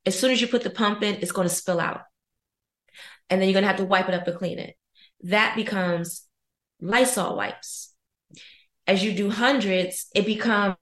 as 0.05 0.19
soon 0.19 0.31
as 0.31 0.41
you 0.41 0.47
put 0.47 0.63
the 0.63 0.69
pump 0.69 1.03
in, 1.03 1.15
it's 1.15 1.31
going 1.31 1.47
to 1.47 1.53
spill 1.53 1.79
out, 1.79 2.01
and 3.29 3.39
then 3.39 3.47
you're 3.47 3.53
going 3.53 3.63
to 3.63 3.67
have 3.67 3.77
to 3.77 3.85
wipe 3.85 4.07
it 4.09 4.15
up 4.15 4.27
and 4.27 4.37
clean 4.37 4.59
it. 4.59 4.75
That 5.23 5.55
becomes 5.55 6.27
Lysol 6.81 7.35
wipes. 7.35 7.93
As 8.87 9.03
you 9.03 9.13
do 9.13 9.29
hundreds, 9.29 10.07
it 10.15 10.25
becomes 10.25 10.75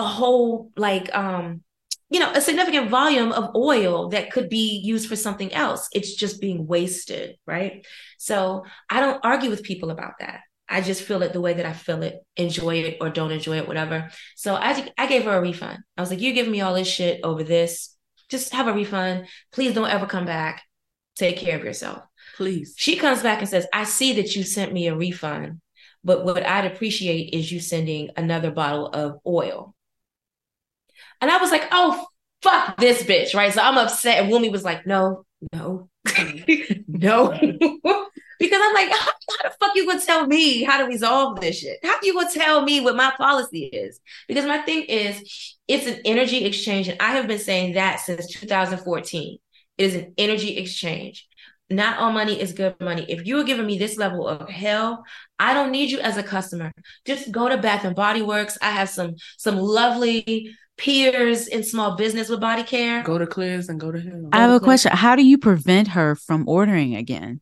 a 0.00 0.04
whole 0.04 0.72
like 0.76 1.14
um 1.14 1.62
you 2.08 2.18
know 2.18 2.32
a 2.32 2.40
significant 2.40 2.88
volume 2.88 3.32
of 3.32 3.54
oil 3.54 4.08
that 4.08 4.30
could 4.30 4.48
be 4.48 4.80
used 4.82 5.08
for 5.08 5.16
something 5.16 5.52
else 5.52 5.88
it's 5.92 6.14
just 6.14 6.40
being 6.40 6.66
wasted 6.66 7.36
right 7.46 7.86
so 8.18 8.64
i 8.88 8.98
don't 9.00 9.20
argue 9.22 9.50
with 9.50 9.62
people 9.62 9.90
about 9.90 10.14
that 10.20 10.40
i 10.70 10.80
just 10.80 11.02
feel 11.02 11.22
it 11.22 11.32
the 11.32 11.40
way 11.40 11.52
that 11.54 11.66
i 11.66 11.72
feel 11.72 12.02
it 12.02 12.24
enjoy 12.36 12.76
it 12.76 12.98
or 13.00 13.10
don't 13.10 13.32
enjoy 13.32 13.58
it 13.58 13.68
whatever 13.68 14.10
so 14.36 14.54
i 14.54 14.90
i 14.96 15.06
gave 15.06 15.24
her 15.24 15.36
a 15.36 15.40
refund 15.40 15.78
i 15.96 16.00
was 16.00 16.10
like 16.10 16.20
you're 16.20 16.34
giving 16.34 16.52
me 16.52 16.60
all 16.60 16.74
this 16.74 16.88
shit 16.88 17.20
over 17.22 17.42
this 17.42 17.96
just 18.28 18.52
have 18.52 18.68
a 18.68 18.72
refund 18.72 19.26
please 19.52 19.74
don't 19.74 19.90
ever 19.90 20.06
come 20.06 20.24
back 20.24 20.62
take 21.16 21.36
care 21.36 21.58
of 21.58 21.64
yourself 21.64 22.02
Please. 22.40 22.74
she 22.76 22.96
comes 22.96 23.22
back 23.22 23.40
and 23.40 23.48
says, 23.48 23.66
I 23.70 23.84
see 23.84 24.14
that 24.14 24.34
you 24.34 24.44
sent 24.44 24.72
me 24.72 24.86
a 24.86 24.96
refund, 24.96 25.60
but 26.02 26.24
what 26.24 26.44
I'd 26.46 26.64
appreciate 26.64 27.34
is 27.34 27.52
you 27.52 27.60
sending 27.60 28.08
another 28.16 28.50
bottle 28.50 28.86
of 28.86 29.18
oil. 29.26 29.74
And 31.20 31.30
I 31.30 31.36
was 31.36 31.50
like, 31.50 31.68
oh, 31.70 32.06
fuck 32.40 32.78
this 32.78 33.02
bitch, 33.02 33.34
right? 33.34 33.52
So 33.52 33.60
I'm 33.60 33.76
upset. 33.76 34.22
And 34.22 34.32
Wumi 34.32 34.50
was 34.50 34.64
like, 34.64 34.86
no, 34.86 35.26
no, 35.52 35.90
no. 36.88 37.38
because 38.40 38.60
I'm 38.60 38.74
like, 38.74 38.88
how, 38.98 39.06
how 39.06 39.48
the 39.48 39.54
fuck 39.60 39.76
you 39.76 39.86
gonna 39.86 40.00
tell 40.00 40.26
me 40.26 40.64
how 40.64 40.78
to 40.78 40.84
resolve 40.84 41.40
this 41.40 41.60
shit? 41.60 41.78
How 41.84 41.96
you 42.02 42.14
gonna 42.14 42.32
tell 42.32 42.62
me 42.62 42.80
what 42.80 42.96
my 42.96 43.12
policy 43.16 43.66
is? 43.66 44.00
Because 44.26 44.46
my 44.46 44.58
thing 44.58 44.82
is, 44.84 45.56
it's 45.68 45.86
an 45.86 46.00
energy 46.04 46.44
exchange. 46.44 46.88
And 46.88 47.00
I 47.00 47.12
have 47.12 47.28
been 47.28 47.38
saying 47.38 47.74
that 47.74 48.00
since 48.00 48.26
2014. 48.26 49.38
It 49.78 49.84
is 49.84 49.94
an 49.94 50.14
energy 50.18 50.58
exchange 50.58 51.26
not 51.70 51.98
all 51.98 52.12
money 52.12 52.40
is 52.40 52.52
good 52.52 52.74
money. 52.80 53.06
If 53.08 53.26
you 53.26 53.38
are 53.38 53.44
giving 53.44 53.66
me 53.66 53.78
this 53.78 53.96
level 53.96 54.26
of 54.26 54.48
hell, 54.48 55.04
I 55.38 55.54
don't 55.54 55.70
need 55.70 55.90
you 55.90 56.00
as 56.00 56.16
a 56.16 56.22
customer. 56.22 56.72
Just 57.06 57.30
go 57.30 57.48
to 57.48 57.56
Bath 57.56 57.84
and 57.84 57.94
Body 57.94 58.22
Works. 58.22 58.58
I 58.60 58.70
have 58.70 58.88
some 58.88 59.14
some 59.38 59.56
lovely 59.56 60.50
peers 60.76 61.46
in 61.46 61.62
small 61.62 61.96
business 61.96 62.28
with 62.28 62.40
body 62.40 62.64
care. 62.64 63.02
Go 63.02 63.18
to 63.18 63.26
Clears 63.26 63.68
and 63.68 63.78
go 63.78 63.92
to 63.92 64.00
hell. 64.00 64.28
I 64.32 64.38
have 64.42 64.50
a 64.50 64.60
question. 64.60 64.92
How 64.92 65.14
do 65.14 65.24
you 65.24 65.38
prevent 65.38 65.88
her 65.88 66.16
from 66.16 66.48
ordering 66.48 66.96
again? 66.96 67.40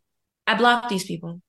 I 0.49 0.55
block 0.55 0.89
these 0.89 1.05
people. 1.05 1.41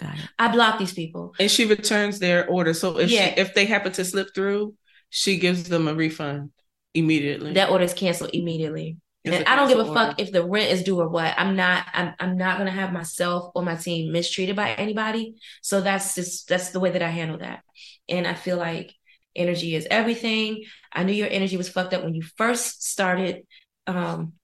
Got 0.00 0.14
it. 0.14 0.28
I 0.38 0.48
block 0.48 0.78
these 0.78 0.92
people. 0.92 1.34
and 1.38 1.50
she 1.50 1.64
returns 1.66 2.18
their 2.18 2.46
order. 2.48 2.72
So 2.74 2.98
if 2.98 3.10
Yeah. 3.10 3.34
she, 3.34 3.40
if 3.40 3.54
they 3.54 3.66
happen 3.66 3.92
to 3.92 4.04
slip 4.04 4.34
through, 4.34 4.74
she 5.10 5.38
gives 5.38 5.64
them 5.68 5.88
a 5.88 5.94
refund 5.94 6.50
immediately. 6.94 7.52
That 7.54 7.70
order 7.70 7.84
is 7.84 7.94
canceled 7.94 8.30
immediately. 8.32 8.98
It's 9.24 9.34
And 9.36 9.44
a 9.44 9.50
I 9.50 9.56
don't 9.56 9.68
give 9.68 9.78
a 9.78 9.84
cancel 9.84 9.94
fuck 9.94 10.20
if 10.20 10.30
the 10.32 10.44
rent 10.44 10.70
is 10.70 10.84
due 10.84 11.00
or 11.00 11.08
what. 11.08 11.34
I'm 11.36 11.56
not. 11.56 11.86
I'm. 11.92 12.14
I'm 12.20 12.36
not 12.36 12.58
gonna 12.58 12.70
have 12.70 12.92
myself 12.92 13.50
or 13.56 13.62
my 13.62 13.74
team 13.74 14.12
mistreated 14.12 14.54
by 14.54 14.70
anybody. 14.74 15.34
So 15.62 15.80
that's 15.80 16.14
just 16.14 16.48
that's 16.48 16.70
the 16.70 16.78
way 16.80 16.90
that 16.90 17.02
I 17.02 17.08
handle 17.08 17.38
that. 17.38 17.62
And 18.08 18.26
I 18.26 18.34
feel 18.34 18.56
like 18.56 18.94
energy 19.34 19.74
is 19.74 19.86
everything. 19.90 20.64
I 20.92 21.02
knew 21.04 21.12
your 21.12 21.28
energy 21.28 21.56
was 21.56 21.68
fucked 21.68 21.92
up 21.92 22.04
when 22.04 22.14
you 22.14 22.22
first 22.22 22.84
started 22.88 23.42
um 23.88 24.34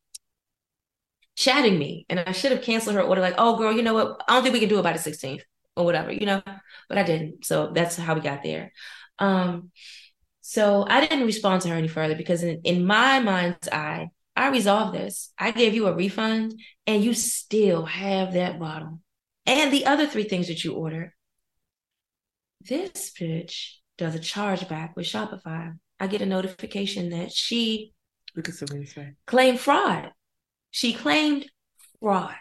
chatting 1.43 1.79
me, 1.79 2.07
and 2.09 2.21
I 2.21 2.33
should 2.33 2.53
have 2.53 2.63
canceled 2.63 2.97
her 2.97 3.03
order. 3.03 3.21
Like, 3.21 3.35
oh 3.39 3.57
girl, 3.57 3.73
you 3.73 3.83
know 3.83 3.95
what? 3.95 4.23
I 4.29 4.35
don't 4.35 4.43
think 4.43 4.55
we 4.55 4.61
can 4.61 4.69
do 4.69 4.79
it 4.79 4.83
by 4.83 4.93
the 4.93 4.99
16th 4.99 5.43
or 5.77 5.85
whatever, 5.85 6.13
you 6.13 6.27
know. 6.27 6.43
But 6.89 6.99
I 6.99 7.03
didn't. 7.03 7.45
So 7.45 7.73
that's 7.73 7.97
how 7.97 8.15
we 8.15 8.21
got 8.21 8.43
there. 8.43 8.73
Um. 9.19 9.71
So 10.41 10.85
I 10.89 11.01
didn't 11.01 11.27
respond 11.27 11.63
to 11.63 11.69
her 11.69 11.77
any 11.77 11.89
further 11.89 12.17
because 12.17 12.43
in, 12.43 12.61
in 12.65 12.85
my 12.87 13.21
mind's 13.21 13.69
eye. 13.69 14.09
I 14.35 14.49
resolved 14.49 14.95
this. 14.95 15.31
I 15.39 15.51
gave 15.51 15.75
you 15.75 15.87
a 15.87 15.95
refund 15.95 16.59
and 16.87 17.05
you 17.05 17.13
still 17.13 17.85
have 17.85 18.33
that 18.33 18.59
bottle 18.59 18.99
and 19.45 19.71
the 19.71 19.85
other 19.85 20.07
three 20.07 20.25
things 20.25 20.49
that 20.49 20.65
you 20.65 20.73
ordered. 20.73 21.13
This 22.61 23.13
bitch 23.19 23.75
does 23.99 24.15
a 24.15 24.19
chargeback 24.19 24.97
with 24.97 25.07
Shopify. 25.07 25.77
I 26.01 26.07
get 26.07 26.23
a 26.23 26.27
notification 26.27 27.11
that 27.11 27.31
she 27.31 27.93
Look 28.35 28.49
at 28.49 28.55
somebody 28.55 28.87
say. 28.87 29.13
claimed 29.27 29.61
fraud. 29.61 30.13
She 30.73 30.93
claimed 30.93 31.47
fraud. 32.01 32.35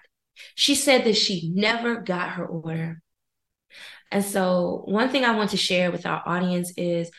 She 0.56 0.74
said 0.74 1.04
that 1.04 1.18
she 1.18 1.52
never 1.54 1.98
got 2.02 2.32
her 2.32 2.46
order. 2.46 3.04
And 4.12 4.26
so, 4.26 4.82
one 4.86 5.10
thing 5.10 5.24
I 5.24 5.36
want 5.36 5.52
to 5.52 5.58
share 5.58 5.92
with 5.92 6.06
our 6.06 6.24
audience 6.26 6.74
is 6.76 7.12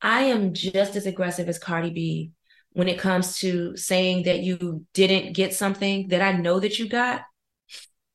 I 0.00 0.22
am 0.22 0.54
just 0.54 0.96
as 0.96 1.06
aggressive 1.06 1.48
as 1.48 1.58
Cardi 1.58 1.90
B 1.90 2.32
when 2.72 2.88
it 2.88 2.98
comes 2.98 3.38
to 3.38 3.76
saying 3.76 4.24
that 4.24 4.40
you 4.40 4.86
didn't 4.94 5.34
get 5.34 5.54
something 5.54 6.08
that 6.08 6.22
I 6.22 6.32
know 6.32 6.58
that 6.58 6.78
you 6.78 6.88
got. 6.88 7.22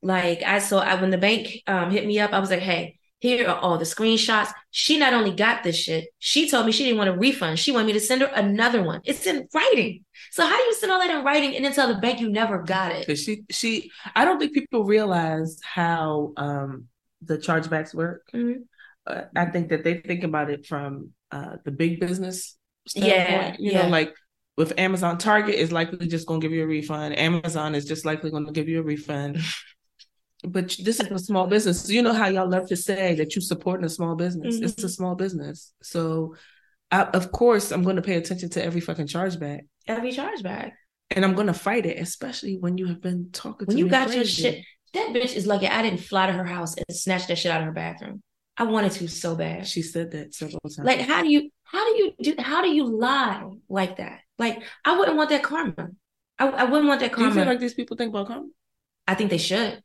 Like 0.02 0.44
I 0.44 0.60
saw 0.60 0.80
I, 0.80 1.00
when 1.00 1.12
the 1.12 1.18
bank 1.18 1.62
um, 1.68 1.92
hit 1.92 2.06
me 2.06 2.20
up, 2.20 2.34
I 2.34 2.40
was 2.40 2.50
like, 2.50 2.60
hey, 2.60 2.97
here 3.20 3.48
are 3.48 3.58
all 3.58 3.78
the 3.78 3.86
screenshots. 3.86 4.52
She 4.72 4.98
not 4.98 5.14
only 5.14 5.32
got 5.32 5.64
this 5.64 5.78
shit, 5.78 6.10
she 6.20 6.50
told 6.50 6.66
me 6.66 6.72
she 6.72 6.84
didn't 6.84 6.98
want 7.00 7.10
a 7.10 7.14
refund. 7.18 7.58
She 7.60 7.72
wanted 7.72 7.88
me 7.88 7.94
to 7.94 8.00
send 8.00 8.22
her 8.22 8.28
another 8.34 8.84
one. 8.84 9.02
It's 9.06 9.26
in 9.26 9.48
writing. 9.54 10.04
So 10.32 10.46
how 10.46 10.56
do 10.56 10.64
you 10.64 10.74
send 10.76 10.92
all 10.92 11.00
that 11.00 11.10
in 11.10 11.24
writing 11.26 11.56
and 11.56 11.66
then 11.66 11.74
tell 11.74 11.88
the 11.88 12.00
bank 12.00 12.20
you 12.20 12.30
never 12.30 12.60
got 12.62 12.92
it? 12.92 13.18
She 13.18 13.44
she 13.50 13.92
I 14.16 14.24
don't 14.26 14.40
think 14.40 14.54
people 14.54 14.84
realize 14.84 15.60
how 15.64 16.34
um 16.38 16.86
the 17.22 17.38
chargebacks 17.38 17.94
work. 17.94 18.24
Mhm. 18.34 18.66
Uh, 19.06 19.22
I 19.36 19.46
think 19.46 19.70
that 19.70 19.84
they 19.84 19.96
think 20.00 20.24
about 20.24 20.50
it 20.50 20.66
from 20.68 21.12
uh 21.32 21.58
the 21.66 21.72
big 21.72 22.00
business 22.00 22.58
Yeah. 22.94 23.56
You 23.58 23.72
yeah. 23.72 23.84
know, 23.84 23.90
like 23.90 24.14
with 24.58 24.74
Amazon, 24.78 25.18
Target 25.18 25.56
is 25.56 25.72
likely 25.72 26.08
just 26.08 26.28
gonna 26.28 26.40
give 26.40 26.52
you 26.52 26.64
a 26.64 26.68
refund. 26.68 27.18
Amazon 27.18 27.76
is 27.76 27.86
just 27.86 28.06
likely 28.06 28.32
gonna 28.32 28.52
give 28.52 28.68
you 28.70 28.80
a 28.80 28.84
refund. 28.84 29.40
But 30.44 30.76
this 30.84 31.00
is 31.00 31.12
a 31.12 31.20
small 31.20 31.48
business. 31.48 31.90
You 31.90 32.02
know 32.02 32.14
how 32.14 32.28
y'all 32.28 32.50
love 32.50 32.68
to 32.70 32.76
say 32.76 33.16
that 33.16 33.36
you 33.36 33.42
supporting 33.42 33.86
a 33.86 33.90
small 33.90 34.16
business. 34.16 34.58
Mhm. 34.58 34.64
It's 34.64 34.84
a 34.84 34.90
small 34.90 35.16
business. 35.16 35.74
So 35.82 36.36
I, 36.92 37.04
of 37.04 37.32
course 37.32 37.72
I'm 37.72 37.84
gonna 37.84 38.02
pay 38.04 38.16
attention 38.16 38.50
to 38.52 38.64
every 38.64 38.82
fucking 38.82 39.08
chargeback. 39.08 39.62
Every 39.88 40.12
chargeback. 40.12 40.72
And 41.10 41.26
I'm 41.26 41.34
gonna 41.34 41.54
fight 41.54 41.86
it, 41.86 42.00
especially 42.00 42.58
when 42.58 42.78
you 42.78 42.88
have 42.88 43.02
been 43.02 43.30
talking 43.32 43.66
When 43.66 43.78
to 43.78 43.84
you 43.84 43.90
got 43.90 44.14
your 44.14 44.26
shit, 44.26 44.64
that 44.94 45.10
bitch 45.10 45.36
is 45.36 45.48
lucky 45.48 45.68
I 45.68 45.82
didn't 45.82 46.02
fly 46.02 46.28
to 46.28 46.34
her 46.34 46.46
house 46.46 46.76
and 46.76 46.86
snatch 46.96 47.28
that 47.28 47.38
shit 47.38 47.52
out 47.52 47.62
of 47.62 47.66
her 47.66 47.74
bathroom. 47.74 48.22
I 48.58 48.64
wanted 48.64 48.92
to 48.94 49.08
so 49.08 49.36
bad. 49.36 49.68
She 49.68 49.82
said 49.82 50.12
that 50.12 50.34
several 50.34 50.60
times. 50.64 50.80
Like, 50.80 51.00
how 51.02 51.22
do 51.22 51.30
you 51.30 51.50
How 51.64 51.84
do 51.90 51.96
you 51.98 52.14
do? 52.22 52.36
How 52.42 52.62
do 52.62 52.70
you 52.70 52.86
lie 52.86 53.44
like 53.70 53.98
that? 53.98 54.22
Like 54.40 54.64
I 54.86 54.98
wouldn't 54.98 55.18
want 55.18 55.30
that 55.32 55.44
karma. 55.44 55.90
I, 56.40 56.48
I 56.48 56.64
wouldn't 56.66 56.88
want 56.88 57.02
that 57.02 57.12
karma. 57.12 57.32
Do 57.32 57.40
you 57.40 57.44
feel 57.44 57.52
like 57.52 57.60
these 57.60 57.74
people 57.74 57.98
think 57.98 58.10
about 58.10 58.28
karma? 58.28 58.48
I 59.08 59.16
think 59.16 59.32
they 59.32 59.38
should. 59.38 59.82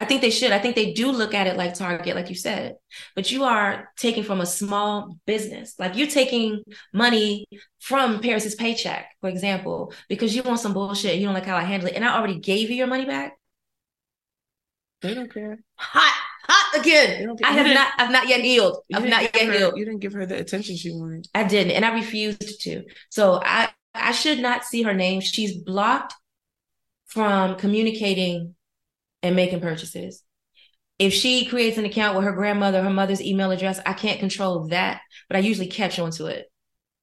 I 0.00 0.04
think 0.04 0.20
they 0.20 0.30
should. 0.30 0.52
I 0.52 0.58
think 0.58 0.74
they 0.76 0.92
do 0.92 1.10
look 1.10 1.34
at 1.34 1.46
it 1.46 1.56
like 1.56 1.74
Target, 1.74 2.14
like 2.16 2.28
you 2.28 2.34
said. 2.34 2.76
But 3.14 3.30
you 3.32 3.44
are 3.44 3.90
taking 3.96 4.22
from 4.24 4.40
a 4.40 4.46
small 4.46 5.16
business. 5.26 5.74
Like 5.78 5.96
you're 5.96 6.06
taking 6.06 6.62
money 6.92 7.46
from 7.78 8.20
Paris's 8.20 8.54
paycheck, 8.54 9.06
for 9.20 9.28
example, 9.30 9.92
because 10.08 10.34
you 10.34 10.42
want 10.42 10.60
some 10.60 10.74
bullshit. 10.74 11.16
You 11.16 11.24
don't 11.26 11.34
like 11.34 11.46
how 11.46 11.56
I 11.56 11.62
handle 11.64 11.88
it. 11.88 11.94
And 11.94 12.04
I 12.04 12.16
already 12.16 12.38
gave 12.38 12.70
you 12.70 12.76
your 12.76 12.86
money 12.86 13.04
back. 13.06 13.36
They 15.02 15.14
don't 15.14 15.32
care. 15.32 15.58
Hot, 15.76 16.14
hot 16.48 16.80
again. 16.80 17.36
I 17.42 17.52
have 17.52 17.66
didn't- 17.66 17.88
I've 17.98 18.10
not 18.10 18.28
yet 18.28 18.40
healed. 18.40 18.82
I've 18.92 19.02
didn't 19.02 19.22
yet 19.22 19.36
her- 19.36 19.52
healed. 19.52 19.78
You 19.78 19.84
didn't 19.86 20.00
give 20.00 20.12
her 20.12 20.26
the 20.26 20.38
attention 20.38 20.76
she 20.76 20.92
wanted. 20.92 21.26
I 21.34 21.44
didn't, 21.44 21.72
and 21.72 21.84
I 21.84 21.94
refused 21.94 22.60
to. 22.62 22.84
So 23.10 23.40
I 23.42 23.70
I 23.94 24.12
should 24.12 24.40
not 24.40 24.64
see 24.64 24.82
her 24.82 24.94
name. 24.94 25.20
She's 25.20 25.56
blocked 25.56 26.14
from 27.06 27.56
communicating 27.56 28.54
and 29.22 29.36
making 29.36 29.60
purchases. 29.60 30.22
If 30.98 31.14
she 31.14 31.46
creates 31.46 31.78
an 31.78 31.86
account 31.86 32.16
with 32.16 32.24
her 32.24 32.32
grandmother, 32.32 32.82
her 32.82 32.90
mother's 32.90 33.22
email 33.22 33.50
address, 33.50 33.80
I 33.86 33.94
can't 33.94 34.20
control 34.20 34.68
that, 34.68 35.00
but 35.28 35.36
I 35.36 35.40
usually 35.40 35.68
catch 35.68 35.98
onto 35.98 36.26
it 36.26 36.46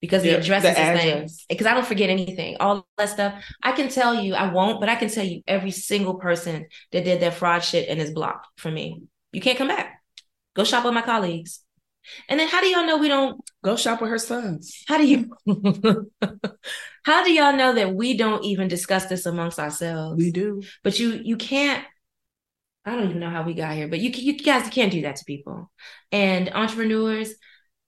because 0.02 0.24
the 0.24 0.30
Yeah, 0.30 0.40
address 0.40 0.64
the 0.64 0.70
is 0.70 0.78
the 0.78 0.86
same. 1.00 1.28
Because 1.50 1.68
I 1.68 1.74
don't 1.74 1.86
forget 1.88 2.10
anything. 2.10 2.58
All 2.60 2.88
that 2.98 3.10
stuff. 3.10 3.44
I 3.64 3.72
can 3.72 3.90
tell 3.90 4.16
you, 4.16 4.36
I 4.36 4.52
won't, 4.54 4.80
but 4.80 4.90
I 4.90 4.96
can 4.96 5.10
tell 5.10 5.26
you 5.26 5.42
every 5.48 5.72
single 5.72 6.16
person 6.16 6.68
that 6.92 7.06
did 7.06 7.22
that 7.22 7.36
fraud 7.36 7.64
shit 7.64 7.90
and 7.90 8.00
is 8.00 8.12
blocked 8.12 8.48
for 8.58 8.72
me. 8.72 9.04
You 9.32 9.42
can't 9.42 9.58
come 9.58 9.70
back. 9.70 10.02
Go 10.56 10.64
shop 10.64 10.86
with 10.86 10.94
my 10.94 11.02
colleagues. 11.02 11.62
And 12.30 12.40
then 12.40 12.48
how 12.48 12.62
do 12.62 12.68
y'all 12.68 12.86
know 12.86 12.98
we 12.98 13.10
don't 13.10 13.42
Go 13.64 13.76
shop 13.76 14.02
with 14.02 14.10
her 14.10 14.18
sons. 14.20 14.84
how 14.88 14.98
do 14.98 15.06
you 15.08 15.30
how 17.04 17.24
do 17.24 17.32
y'all 17.32 17.56
know 17.56 17.74
that 17.74 17.94
we 17.94 18.18
don't 18.18 18.44
even 18.44 18.68
discuss 18.68 19.06
this 19.06 19.26
amongst 19.26 19.60
ourselves? 19.60 20.18
We 20.18 20.32
do. 20.32 20.62
But 20.84 21.00
you 21.00 21.20
you 21.24 21.38
can't 21.38 21.84
I 22.88 22.92
don't 22.96 23.10
even 23.10 23.20
know 23.20 23.30
how 23.30 23.44
we 23.44 23.54
got 23.54 23.76
here, 23.76 23.90
but 23.90 24.00
you 24.00 24.10
you 24.12 24.40
guys 24.40 24.70
can't 24.70 24.92
do 24.92 25.02
that 25.02 25.18
to 25.18 25.26
people. 25.26 25.70
And 26.14 26.50
entrepreneurs, 26.54 27.34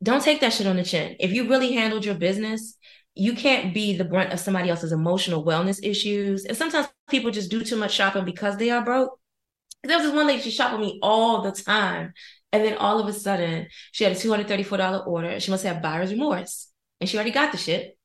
don't 0.03 0.21
take 0.21 0.41
that 0.41 0.51
shit 0.51 0.67
on 0.67 0.75
the 0.75 0.83
chin. 0.83 1.15
If 1.21 1.31
you 1.31 1.47
really 1.47 1.71
handled 1.71 2.03
your 2.03 2.15
business, 2.15 2.75
you 3.15 3.33
can't 3.33 3.73
be 3.73 3.95
the 3.95 4.03
brunt 4.03 4.33
of 4.33 4.41
somebody 4.41 4.69
else's 4.69 4.91
emotional 4.91 5.45
wellness 5.45 5.79
issues. 5.81 6.43
And 6.43 6.57
sometimes 6.57 6.89
people 7.09 7.31
just 7.31 7.49
do 7.49 7.63
too 7.63 7.77
much 7.77 7.93
shopping 7.93 8.25
because 8.25 8.57
they 8.57 8.71
are 8.71 8.83
broke. 8.83 9.17
There 9.83 9.97
was 9.97 10.05
this 10.07 10.15
one 10.15 10.27
lady, 10.27 10.41
she 10.41 10.51
shopped 10.51 10.77
with 10.77 10.85
me 10.85 10.99
all 11.01 11.43
the 11.43 11.53
time. 11.53 12.13
And 12.51 12.65
then 12.65 12.77
all 12.77 12.99
of 12.99 13.07
a 13.07 13.13
sudden, 13.13 13.67
she 13.93 14.03
had 14.03 14.13
a 14.13 14.17
$234 14.17 15.07
order. 15.07 15.39
She 15.39 15.51
must 15.51 15.63
have 15.63 15.81
buyer's 15.81 16.11
remorse. 16.11 16.67
And 16.99 17.09
she 17.09 17.15
already 17.15 17.31
got 17.31 17.53
the 17.53 17.57
shit. 17.57 17.97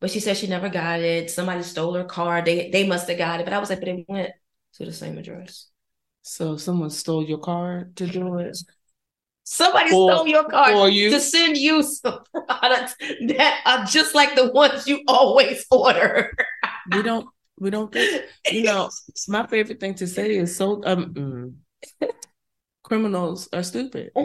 But 0.00 0.10
she 0.10 0.18
said 0.18 0.36
she 0.36 0.48
never 0.48 0.70
got 0.70 1.00
it. 1.00 1.30
Somebody 1.30 1.62
stole 1.62 1.94
her 1.94 2.04
car. 2.04 2.42
They 2.42 2.70
they 2.70 2.86
must 2.86 3.08
have 3.08 3.18
got 3.18 3.40
it. 3.40 3.44
But 3.44 3.52
I 3.52 3.58
was 3.60 3.70
like, 3.70 3.78
but 3.78 3.88
it 3.88 4.04
went 4.08 4.32
to 4.74 4.84
the 4.84 4.92
same 4.92 5.18
address. 5.18 5.70
So 6.26 6.56
someone 6.56 6.90
stole 6.90 7.22
your 7.24 7.38
card 7.38 7.94
to 7.98 8.06
do 8.08 8.38
it. 8.38 8.58
Somebody 9.44 9.90
For- 9.90 10.10
stole 10.10 10.26
your 10.26 10.42
card 10.48 10.72
for 10.72 10.88
you. 10.88 11.08
to 11.10 11.20
send 11.20 11.56
you 11.56 11.84
some 11.84 12.18
products 12.48 12.96
that 13.28 13.62
are 13.64 13.84
just 13.84 14.12
like 14.12 14.34
the 14.34 14.50
ones 14.50 14.88
you 14.88 15.02
always 15.06 15.64
order. 15.70 16.36
We 16.90 17.02
don't. 17.02 17.28
We 17.60 17.70
don't 17.70 17.92
think. 17.92 18.24
You 18.50 18.64
know, 18.64 18.90
my 19.28 19.46
favorite 19.46 19.78
thing 19.78 19.94
to 19.94 20.06
say 20.08 20.34
is 20.36 20.56
so. 20.56 20.82
Um, 20.84 21.14
mm, 21.14 21.54
criminals 22.82 23.48
are 23.52 23.62
stupid. 23.62 24.10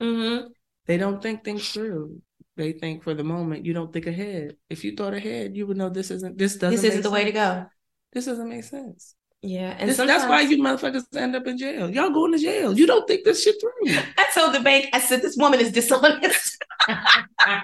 hmm 0.00 0.38
They 0.84 0.98
don't 0.98 1.22
think 1.22 1.42
things 1.42 1.70
through. 1.70 2.20
They 2.56 2.72
think 2.72 3.02
for 3.02 3.14
the 3.14 3.24
moment. 3.24 3.64
You 3.64 3.72
don't 3.72 3.90
think 3.92 4.06
ahead. 4.06 4.56
If 4.68 4.84
you 4.84 4.94
thought 4.94 5.14
ahead, 5.14 5.56
you 5.56 5.66
would 5.66 5.78
know 5.78 5.88
this 5.88 6.10
isn't. 6.10 6.36
This 6.36 6.56
doesn't. 6.56 6.76
This 6.76 6.84
isn't 6.84 7.02
the 7.02 7.10
way 7.10 7.24
to 7.24 7.32
go. 7.32 7.66
This 8.12 8.26
doesn't 8.26 8.48
make 8.48 8.64
sense. 8.64 9.14
Yeah, 9.42 9.76
and 9.78 9.88
This- 9.88 9.96
that's 9.98 10.26
why 10.28 10.40
you 10.40 10.58
motherfuckers 10.58 11.04
end 11.16 11.36
up 11.36 11.46
in 11.46 11.58
jail. 11.58 11.88
Y'all 11.88 12.10
going 12.10 12.32
to 12.32 12.38
jail. 12.38 12.76
You 12.76 12.86
don't 12.86 13.06
think 13.06 13.24
this 13.24 13.42
shit 13.42 13.54
through. 13.60 13.72
I 14.18 14.26
told 14.34 14.52
the 14.52 14.60
bank, 14.60 14.88
I 14.92 15.00
said, 15.00 15.22
this 15.22 15.36
woman 15.36 15.60
is 15.60 15.70
dishonest. 15.70 16.56
I 16.88 17.62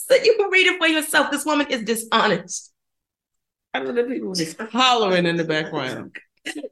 said, 0.00 0.24
you 0.24 0.34
can 0.36 0.50
read 0.50 0.66
it 0.66 0.78
for 0.78 0.88
yourself. 0.88 1.30
This 1.30 1.44
woman 1.44 1.68
is 1.70 1.82
dishonest. 1.82 2.72
I 3.74 3.80
know 3.80 3.92
the 3.92 4.04
people 4.04 4.34
just 4.34 4.58
hollering 4.72 5.26
in 5.26 5.36
the 5.36 5.44
background. 5.44 6.16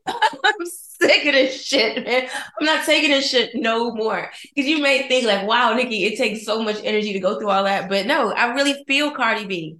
I'm 0.06 0.66
sick 0.66 1.26
of 1.26 1.32
this 1.32 1.62
shit, 1.64 2.04
man. 2.04 2.28
I'm 2.58 2.66
not 2.66 2.84
taking 2.86 3.10
this 3.10 3.28
shit 3.28 3.50
no 3.54 3.92
more. 3.92 4.30
Because 4.54 4.68
you 4.68 4.80
may 4.80 5.06
think 5.08 5.26
like, 5.26 5.46
wow, 5.46 5.74
Nikki, 5.74 6.04
it 6.04 6.16
takes 6.16 6.44
so 6.44 6.62
much 6.62 6.80
energy 6.82 7.12
to 7.12 7.20
go 7.20 7.38
through 7.38 7.50
all 7.50 7.64
that. 7.64 7.88
But 7.88 8.06
no, 8.06 8.32
I 8.32 8.54
really 8.54 8.84
feel 8.88 9.10
Cardi 9.12 9.46
B. 9.46 9.76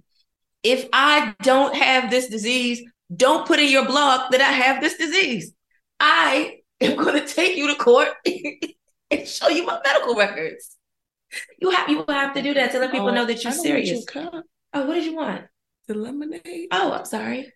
If 0.63 0.87
I 0.93 1.35
don't 1.41 1.75
have 1.75 2.09
this 2.09 2.27
disease, 2.27 2.81
don't 3.15 3.47
put 3.47 3.59
in 3.59 3.69
your 3.71 3.85
blog 3.85 4.31
that 4.31 4.41
I 4.41 4.51
have 4.51 4.81
this 4.81 4.97
disease. 4.97 5.53
I 5.99 6.59
am 6.81 6.97
going 7.03 7.19
to 7.19 7.27
take 7.33 7.57
you 7.57 7.67
to 7.67 7.75
court 7.75 8.09
and 9.11 9.27
show 9.27 9.49
you 9.49 9.65
my 9.65 9.79
medical 9.85 10.15
records. 10.15 10.77
You 11.59 11.69
have 11.71 11.89
you 11.89 12.05
have 12.07 12.33
to 12.35 12.41
do 12.41 12.53
that 12.53 12.71
to 12.71 12.79
let 12.79 12.91
people 12.91 13.09
Oh, 13.09 13.13
know 13.13 13.25
that 13.25 13.43
you're 13.43 13.51
I 13.51 13.55
don't 13.55 13.65
want 13.69 13.85
your 13.85 14.01
serious. 14.01 14.05
cup. 14.05 14.43
Oh, 14.73 14.85
what 14.85 14.93
did 14.95 15.05
you 15.05 15.15
want? 15.15 15.45
The 15.87 15.93
lemonade. 15.95 16.67
Oh, 16.71 16.91
I'm 16.93 17.05
sorry. 17.05 17.51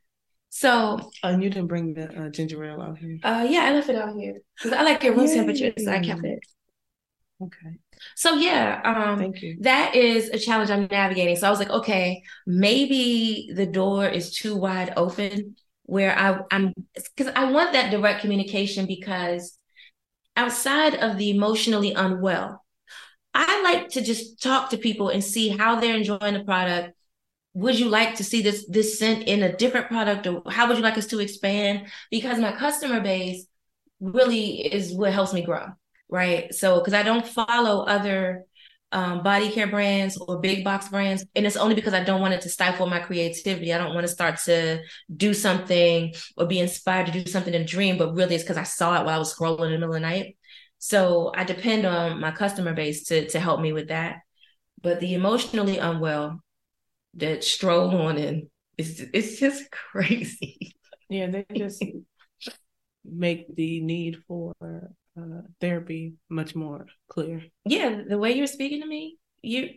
So, 0.49 0.99
Oh, 1.23 1.29
and 1.29 1.43
you 1.43 1.49
didn't 1.49 1.67
bring 1.67 1.93
the 1.93 2.05
uh, 2.25 2.29
ginger 2.29 2.63
ale 2.63 2.81
out 2.81 2.97
here. 2.97 3.17
uh, 3.23 3.45
yeah, 3.49 3.61
I 3.65 3.73
left 3.73 3.89
it 3.89 3.95
out 3.95 4.15
here 4.15 4.39
because 4.57 4.73
I 4.73 4.81
like 4.81 5.03
it 5.03 5.15
room 5.15 5.27
temperature, 5.27 5.71
so 5.77 5.91
I 5.91 5.99
kept 5.99 6.23
it. 6.25 6.39
Okay. 7.41 7.77
So 8.15 8.35
yeah, 8.35 8.81
um, 8.83 9.19
Thank 9.19 9.41
you. 9.41 9.57
that 9.61 9.95
is 9.95 10.29
a 10.29 10.39
challenge 10.39 10.69
I'm 10.69 10.87
navigating. 10.89 11.35
So 11.35 11.47
I 11.47 11.49
was 11.49 11.59
like, 11.59 11.69
okay, 11.69 12.21
maybe 12.47 13.51
the 13.53 13.65
door 13.65 14.07
is 14.07 14.33
too 14.35 14.55
wide 14.55 14.93
open 14.97 15.55
where 15.83 16.17
I, 16.17 16.39
I'm 16.51 16.73
because 17.15 17.33
I 17.35 17.51
want 17.51 17.73
that 17.73 17.91
direct 17.91 18.21
communication 18.21 18.85
because 18.85 19.57
outside 20.35 20.95
of 20.95 21.17
the 21.17 21.29
emotionally 21.29 21.93
unwell, 21.93 22.63
I 23.33 23.61
like 23.63 23.89
to 23.89 24.01
just 24.01 24.41
talk 24.41 24.69
to 24.71 24.77
people 24.77 25.09
and 25.09 25.23
see 25.23 25.49
how 25.49 25.79
they're 25.79 25.95
enjoying 25.95 26.33
the 26.33 26.43
product. 26.43 26.93
Would 27.53 27.79
you 27.79 27.89
like 27.89 28.15
to 28.15 28.23
see 28.23 28.41
this 28.41 28.65
this 28.69 28.99
scent 28.99 29.27
in 29.27 29.43
a 29.43 29.55
different 29.55 29.87
product, 29.87 30.27
or 30.27 30.43
how 30.49 30.67
would 30.67 30.77
you 30.77 30.83
like 30.83 30.97
us 30.97 31.07
to 31.07 31.19
expand? 31.19 31.87
Because 32.11 32.39
my 32.39 32.51
customer 32.53 33.01
base 33.01 33.45
really 33.99 34.61
is 34.73 34.93
what 34.93 35.13
helps 35.13 35.33
me 35.33 35.41
grow, 35.43 35.67
right? 36.09 36.53
So 36.53 36.79
because 36.79 36.93
I 36.93 37.03
don't 37.03 37.25
follow 37.25 37.85
other 37.85 38.45
um, 38.91 39.21
body 39.21 39.51
care 39.51 39.67
brands 39.67 40.17
or 40.17 40.39
big 40.39 40.63
box 40.63 40.89
brands, 40.89 41.25
and 41.35 41.45
it's 41.45 41.55
only 41.55 41.75
because 41.75 41.93
I 41.93 42.03
don't 42.03 42.21
want 42.21 42.33
it 42.33 42.41
to 42.41 42.49
stifle 42.49 42.87
my 42.87 42.99
creativity. 42.99 43.73
I 43.73 43.77
don't 43.77 43.93
want 43.93 44.05
to 44.05 44.11
start 44.11 44.37
to 44.45 44.81
do 45.15 45.33
something 45.33 46.13
or 46.37 46.47
be 46.47 46.59
inspired 46.59 47.07
to 47.07 47.11
do 47.11 47.29
something 47.29 47.53
in 47.53 47.61
a 47.61 47.65
dream, 47.65 47.97
but 47.97 48.15
really 48.15 48.35
it's 48.35 48.43
because 48.43 48.57
I 48.57 48.63
saw 48.63 48.99
it 48.99 49.05
while 49.05 49.15
I 49.15 49.19
was 49.19 49.33
scrolling 49.33 49.67
in 49.67 49.71
the 49.73 49.77
middle 49.79 49.95
of 49.95 50.01
the 50.01 50.07
night. 50.07 50.37
So 50.79 51.31
I 51.35 51.43
depend 51.43 51.85
on 51.85 52.19
my 52.19 52.31
customer 52.31 52.73
base 52.73 53.05
to 53.05 53.27
to 53.29 53.39
help 53.39 53.61
me 53.61 53.73
with 53.73 53.89
that. 53.89 54.17
But 54.81 54.99
the 54.99 55.13
emotionally 55.13 55.77
unwell 55.77 56.41
that 57.15 57.43
stroll 57.43 57.95
on 57.95 58.17
in, 58.17 58.49
it's 58.77 59.01
it's 59.13 59.39
just 59.39 59.69
crazy. 59.91 60.73
Yeah, 61.09 61.27
they 61.27 61.45
just 61.53 61.83
make 63.03 63.53
the 63.55 63.81
need 63.81 64.23
for 64.27 64.53
uh, 65.19 65.47
therapy 65.59 66.15
much 66.29 66.55
more 66.55 66.85
clear. 67.09 67.43
Yeah, 67.65 68.01
the 68.07 68.17
way 68.17 68.33
you're 68.33 68.47
speaking 68.47 68.81
to 68.81 68.87
me, 68.87 69.17
you 69.41 69.69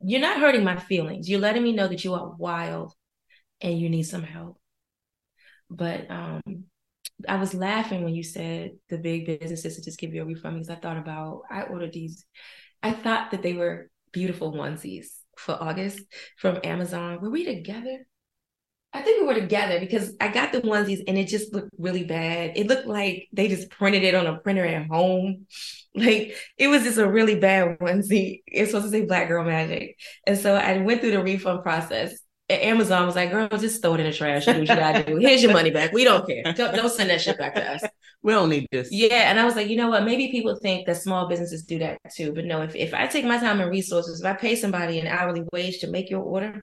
you're 0.00 0.20
not 0.20 0.40
hurting 0.40 0.64
my 0.64 0.76
feelings. 0.76 1.28
You're 1.28 1.40
letting 1.40 1.62
me 1.62 1.72
know 1.72 1.88
that 1.88 2.04
you 2.04 2.14
are 2.14 2.34
wild 2.36 2.92
and 3.60 3.78
you 3.78 3.88
need 3.88 4.04
some 4.04 4.22
help. 4.22 4.58
But 5.70 6.10
um 6.10 6.42
I 7.28 7.36
was 7.36 7.54
laughing 7.54 8.04
when 8.04 8.14
you 8.14 8.22
said 8.22 8.72
the 8.88 8.98
big 8.98 9.26
businesses 9.40 9.76
to 9.76 9.82
just 9.82 9.98
give 9.98 10.12
you 10.14 10.22
a 10.22 10.24
refund 10.24 10.56
because 10.56 10.70
I 10.70 10.76
thought 10.76 10.96
about 10.98 11.42
I 11.50 11.62
ordered 11.62 11.92
these. 11.92 12.24
I 12.82 12.92
thought 12.92 13.30
that 13.30 13.42
they 13.42 13.54
were 13.54 13.90
beautiful 14.12 14.52
onesies 14.52 15.06
for 15.36 15.52
August 15.52 16.00
from 16.38 16.60
Amazon. 16.64 17.20
Were 17.20 17.30
we 17.30 17.44
together? 17.44 18.06
I 18.94 19.02
think 19.02 19.20
we 19.20 19.26
were 19.26 19.34
together 19.34 19.80
because 19.80 20.14
I 20.20 20.28
got 20.28 20.52
the 20.52 20.60
onesies 20.60 21.02
and 21.08 21.18
it 21.18 21.26
just 21.26 21.52
looked 21.52 21.70
really 21.78 22.04
bad. 22.04 22.52
It 22.54 22.68
looked 22.68 22.86
like 22.86 23.26
they 23.32 23.48
just 23.48 23.68
printed 23.68 24.04
it 24.04 24.14
on 24.14 24.26
a 24.26 24.38
printer 24.38 24.64
at 24.64 24.86
home. 24.86 25.46
Like 25.96 26.36
it 26.58 26.66
was 26.66 26.82
just 26.82 26.98
a 26.98 27.08
really 27.08 27.38
bad 27.38 27.78
onesie. 27.78 28.42
It's 28.48 28.72
supposed 28.72 28.86
to 28.86 28.90
say 28.90 29.06
Black 29.06 29.28
Girl 29.28 29.44
Magic. 29.44 29.96
And 30.26 30.36
so 30.36 30.56
I 30.56 30.78
went 30.78 31.00
through 31.00 31.12
the 31.12 31.22
refund 31.22 31.62
process. 31.62 32.18
And 32.48 32.60
Amazon 32.62 33.06
was 33.06 33.14
like, 33.14 33.30
girl, 33.30 33.46
just 33.46 33.80
throw 33.80 33.94
it 33.94 34.00
in 34.00 34.06
the 34.06 34.12
trash. 34.12 34.44
Do 34.44 34.54
what 34.54 34.60
you 34.62 34.66
gotta 34.66 35.04
do. 35.04 35.18
Here's 35.18 35.40
your 35.40 35.52
money 35.52 35.70
back. 35.70 35.92
We 35.92 36.02
don't 36.02 36.26
care. 36.26 36.42
Don't, 36.52 36.74
don't 36.74 36.90
send 36.90 37.10
that 37.10 37.20
shit 37.20 37.38
back 37.38 37.54
to 37.54 37.74
us. 37.74 37.84
We 38.24 38.32
don't 38.32 38.48
need 38.48 38.66
this. 38.72 38.88
Yeah, 38.90 39.30
and 39.30 39.38
I 39.38 39.44
was 39.44 39.54
like, 39.54 39.68
you 39.68 39.76
know 39.76 39.88
what? 39.88 40.04
Maybe 40.04 40.32
people 40.32 40.58
think 40.60 40.84
that 40.86 40.96
small 40.96 41.28
businesses 41.28 41.62
do 41.62 41.78
that 41.78 42.00
too, 42.12 42.32
but 42.32 42.44
no. 42.44 42.62
If 42.62 42.74
if 42.74 42.92
I 42.92 43.06
take 43.06 43.24
my 43.24 43.38
time 43.38 43.60
and 43.60 43.70
resources, 43.70 44.20
if 44.20 44.26
I 44.26 44.32
pay 44.32 44.56
somebody 44.56 44.98
an 44.98 45.06
hourly 45.06 45.44
wage 45.52 45.78
to 45.78 45.86
make 45.86 46.10
your 46.10 46.22
order, 46.22 46.60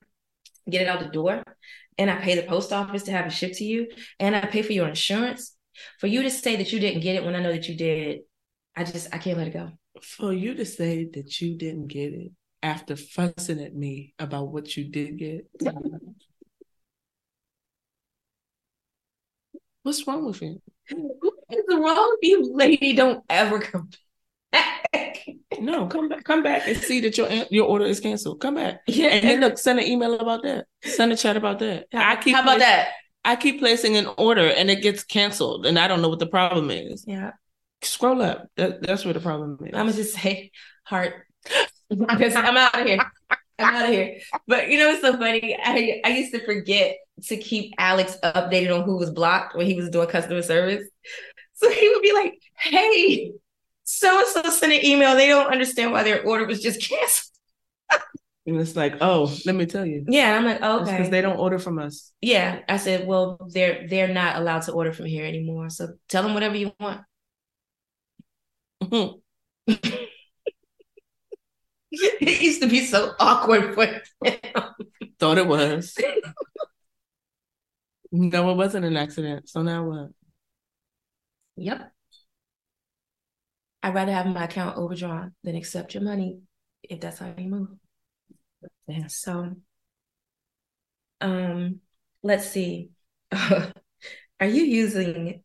get 0.69 0.81
it 0.81 0.89
out 0.89 0.99
the 0.99 1.05
door, 1.05 1.41
and 1.97 2.09
I 2.09 2.15
pay 2.15 2.35
the 2.35 2.43
post 2.43 2.71
office 2.73 3.03
to 3.03 3.11
have 3.11 3.27
it 3.27 3.31
shipped 3.31 3.55
to 3.55 3.63
you, 3.63 3.87
and 4.19 4.35
I 4.35 4.41
pay 4.41 4.61
for 4.61 4.73
your 4.73 4.87
insurance, 4.87 5.55
for 5.99 6.07
you 6.07 6.23
to 6.23 6.29
say 6.29 6.55
that 6.57 6.71
you 6.71 6.79
didn't 6.79 7.01
get 7.01 7.15
it 7.15 7.23
when 7.23 7.35
I 7.35 7.41
know 7.41 7.51
that 7.51 7.67
you 7.67 7.75
did, 7.75 8.21
I 8.75 8.83
just 8.83 9.13
I 9.13 9.17
can't 9.17 9.37
let 9.37 9.47
it 9.47 9.53
go. 9.53 9.71
For 10.01 10.33
you 10.33 10.53
to 10.55 10.65
say 10.65 11.09
that 11.13 11.41
you 11.41 11.57
didn't 11.57 11.87
get 11.87 12.13
it 12.13 12.31
after 12.63 12.95
fussing 12.95 13.61
at 13.61 13.75
me 13.75 14.13
about 14.19 14.49
what 14.49 14.77
you 14.77 14.85
did 14.85 15.17
get. 15.17 15.49
What's 19.83 20.05
wrong 20.07 20.25
with 20.25 20.41
you? 20.41 20.61
What 20.91 21.33
is 21.49 21.63
wrong 21.69 22.17
with 22.21 22.29
you, 22.29 22.55
lady? 22.55 22.93
Don't 22.93 23.23
ever 23.29 23.59
come 23.59 23.89
back. 24.51 25.25
No, 25.59 25.87
come 25.87 26.07
back, 26.07 26.23
come 26.23 26.43
back 26.43 26.67
and 26.67 26.77
see 26.77 27.01
that 27.01 27.17
your 27.17 27.29
your 27.49 27.67
order 27.67 27.85
is 27.85 27.99
canceled. 27.99 28.39
Come 28.39 28.55
back. 28.55 28.81
Yeah. 28.87 29.07
And 29.07 29.23
then 29.27 29.41
look, 29.41 29.57
send 29.57 29.79
an 29.79 29.85
email 29.85 30.17
about 30.19 30.43
that. 30.43 30.65
Send 30.83 31.11
a 31.11 31.17
chat 31.17 31.35
about 31.35 31.59
that. 31.59 31.87
I 31.93 32.15
keep 32.15 32.35
How 32.35 32.41
about 32.41 32.57
pla- 32.57 32.65
that? 32.65 32.89
I 33.23 33.35
keep 33.35 33.59
placing 33.59 33.97
an 33.97 34.07
order 34.17 34.47
and 34.47 34.69
it 34.69 34.81
gets 34.81 35.03
canceled, 35.03 35.65
and 35.65 35.77
I 35.77 35.87
don't 35.87 36.01
know 36.01 36.09
what 36.09 36.19
the 36.19 36.27
problem 36.27 36.71
is. 36.71 37.03
Yeah. 37.07 37.31
Scroll 37.83 38.21
up. 38.21 38.47
That, 38.57 38.81
that's 38.81 39.05
where 39.05 39.13
the 39.13 39.19
problem 39.19 39.57
is. 39.61 39.73
I'm 39.73 39.87
gonna 39.87 39.93
just 39.93 40.15
say 40.15 40.51
heart 40.83 41.25
because 41.89 42.35
I'm 42.35 42.57
out 42.57 42.79
of 42.79 42.85
here. 42.85 42.99
I'm 43.59 43.75
out 43.75 43.83
of 43.83 43.89
here. 43.89 44.19
But 44.47 44.69
you 44.69 44.77
know 44.77 44.89
what's 44.89 45.01
so 45.01 45.17
funny? 45.17 45.57
I 45.61 46.01
I 46.05 46.09
used 46.09 46.33
to 46.33 46.43
forget 46.45 46.97
to 47.23 47.37
keep 47.37 47.73
Alex 47.77 48.17
updated 48.23 48.75
on 48.75 48.83
who 48.83 48.97
was 48.97 49.11
blocked 49.11 49.55
when 49.55 49.65
he 49.67 49.75
was 49.75 49.89
doing 49.89 50.07
customer 50.07 50.41
service. 50.41 50.87
So 51.53 51.69
he 51.69 51.89
would 51.89 52.01
be 52.01 52.13
like, 52.13 52.33
"Hey, 52.57 53.33
so 53.91 54.17
and 54.19 54.27
so 54.27 54.41
sent 54.49 54.73
an 54.73 54.85
email. 54.85 55.15
They 55.15 55.27
don't 55.27 55.51
understand 55.51 55.91
why 55.91 56.03
their 56.03 56.23
order 56.25 56.45
was 56.45 56.61
just 56.61 56.87
canceled." 56.87 57.27
and 58.45 58.59
it's 58.59 58.75
like, 58.75 58.97
oh, 59.01 59.35
let 59.45 59.55
me 59.55 59.65
tell 59.65 59.85
you. 59.85 60.05
Yeah, 60.07 60.37
I'm 60.37 60.45
like, 60.45 60.59
oh, 60.61 60.79
That's 60.79 60.89
"Okay." 60.89 60.97
because 60.97 61.11
they 61.11 61.21
don't 61.21 61.39
order 61.39 61.59
from 61.59 61.79
us. 61.79 62.11
yeah, 62.21 62.59
I 62.69 62.77
said, 62.77 63.07
"Well, 63.07 63.39
they're 63.51 63.87
they're 63.87 64.13
not 64.13 64.37
allowed 64.37 64.63
to 64.63 64.73
order 64.73 64.93
from 64.93 65.05
here 65.05 65.25
anymore. 65.25 65.69
So 65.69 65.93
tell 66.09 66.23
them 66.23 66.33
whatever 66.33 66.55
you 66.55 66.71
want." 66.79 67.01
Mm-hmm. 68.83 69.17
it 71.91 72.41
used 72.41 72.61
to 72.61 72.67
be 72.67 72.85
so 72.85 73.13
awkward 73.19 73.73
for 73.75 73.85
him. 73.85 74.01
Thought 75.19 75.37
it 75.37 75.47
was. 75.47 75.95
no, 78.11 78.51
it 78.51 78.55
wasn't 78.55 78.85
an 78.85 78.97
accident. 78.97 79.49
So 79.49 79.61
now 79.61 79.85
what? 79.85 80.09
Yep. 81.57 81.91
I'd 83.83 83.95
rather 83.95 84.11
have 84.11 84.27
my 84.27 84.45
account 84.45 84.77
overdrawn 84.77 85.33
than 85.43 85.55
accept 85.55 85.93
your 85.93 86.03
money 86.03 86.39
if 86.83 86.99
that's 86.99 87.19
how 87.19 87.33
you 87.37 87.47
move. 87.49 87.67
Yeah. 88.87 89.07
So, 89.07 89.55
um, 91.21 91.79
let's 92.23 92.49
see. 92.49 92.89
Are 93.31 94.47
you 94.47 94.63
using 94.63 95.43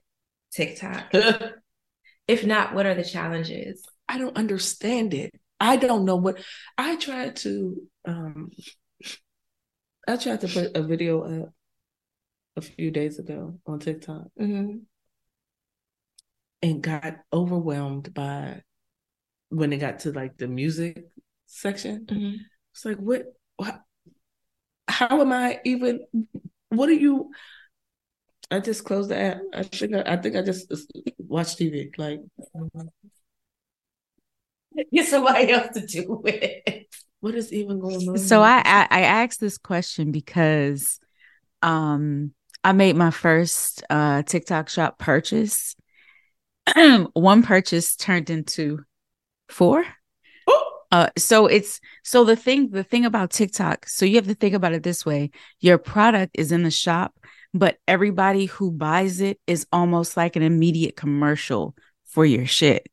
TikTok? 0.53 1.13
if 2.29 2.45
not, 2.45 2.75
what 2.75 2.87
are 2.87 2.95
the 2.95 3.05
challenges? 3.05 3.85
I 4.09 4.19
don't 4.19 4.37
understand 4.37 5.15
it. 5.15 5.33
I 5.61 5.77
don't 5.77 6.05
know 6.05 6.17
what 6.17 6.39
I 6.77 6.97
tried 6.97 7.37
to 7.37 7.83
um 8.05 8.51
I 10.07 10.17
tried 10.17 10.41
to 10.43 10.49
put 10.49 10.77
a 10.77 10.83
video 10.83 11.43
up 11.45 11.53
a 12.57 12.61
few 12.61 12.91
days 12.91 13.19
ago 13.19 13.59
on 13.67 13.79
TikTok 13.81 14.29
Mhm. 14.41 14.83
And 16.63 16.83
got 16.83 17.17
overwhelmed 17.33 18.13
by 18.15 18.63
when 19.49 19.73
it 19.73 19.79
got 19.79 20.01
to 20.01 20.13
like 20.13 20.37
the 20.37 20.49
music 20.49 21.05
section. 21.47 22.07
Mhm. 22.07 22.37
It's 22.73 22.85
like 22.85 22.99
what, 22.99 23.25
what 23.57 23.83
how 24.89 25.21
am 25.21 25.33
I 25.33 25.61
even 25.65 26.01
what 26.69 26.89
are 26.89 26.93
you 26.93 27.31
I 28.51 28.61
just 28.61 28.85
closed 28.85 29.11
the 29.11 29.19
app. 29.19 29.39
I 29.53 29.65
think 29.65 29.95
I, 29.95 30.03
I 30.07 30.17
think 30.17 30.37
I 30.37 30.43
just 30.43 30.73
watched 31.19 31.59
TV. 31.59 31.91
Like 31.99 32.21
Get 34.93 35.09
somebody 35.09 35.51
else 35.51 35.75
to 35.75 35.87
do 35.87 36.23
it. 36.25 36.87
what 37.21 37.35
is 37.35 37.53
even 37.53 37.81
going 37.81 38.09
on? 38.09 38.19
So 38.19 38.43
I, 38.43 38.63
I 38.65 38.87
I 38.91 39.01
asked 39.01 39.41
this 39.41 39.59
question 39.59 40.13
because 40.13 41.01
um 41.63 42.33
I 42.63 42.73
made 42.73 42.97
my 42.97 43.11
first 43.11 43.83
uh 43.91 44.23
TikTok 44.23 44.69
shop 44.69 44.99
purchase. 44.99 45.75
One 47.13 47.43
purchase 47.43 47.97
turned 47.97 48.31
into 48.31 48.81
four. 49.49 49.85
Uh 50.93 51.09
so 51.19 51.47
it's 51.47 51.81
so 52.05 52.25
the 52.25 52.37
thing 52.37 52.71
the 52.71 52.85
thing 52.85 53.05
about 53.05 53.31
TikTok, 53.31 53.89
so 53.89 54.07
you 54.07 54.17
have 54.17 54.29
to 54.29 54.35
think 54.35 54.55
about 54.55 54.73
it 54.73 54.83
this 54.83 55.05
way. 55.05 55.31
Your 55.61 55.79
product 55.79 56.37
is 56.39 56.53
in 56.53 56.63
the 56.63 56.71
shop, 56.71 57.19
but 57.53 57.79
everybody 57.89 58.47
who 58.47 58.71
buys 58.71 59.21
it 59.21 59.41
is 59.47 59.67
almost 59.73 60.17
like 60.17 60.37
an 60.37 60.43
immediate 60.43 60.97
commercial 60.97 61.75
for 62.05 62.25
your 62.25 62.47
shit. 62.47 62.87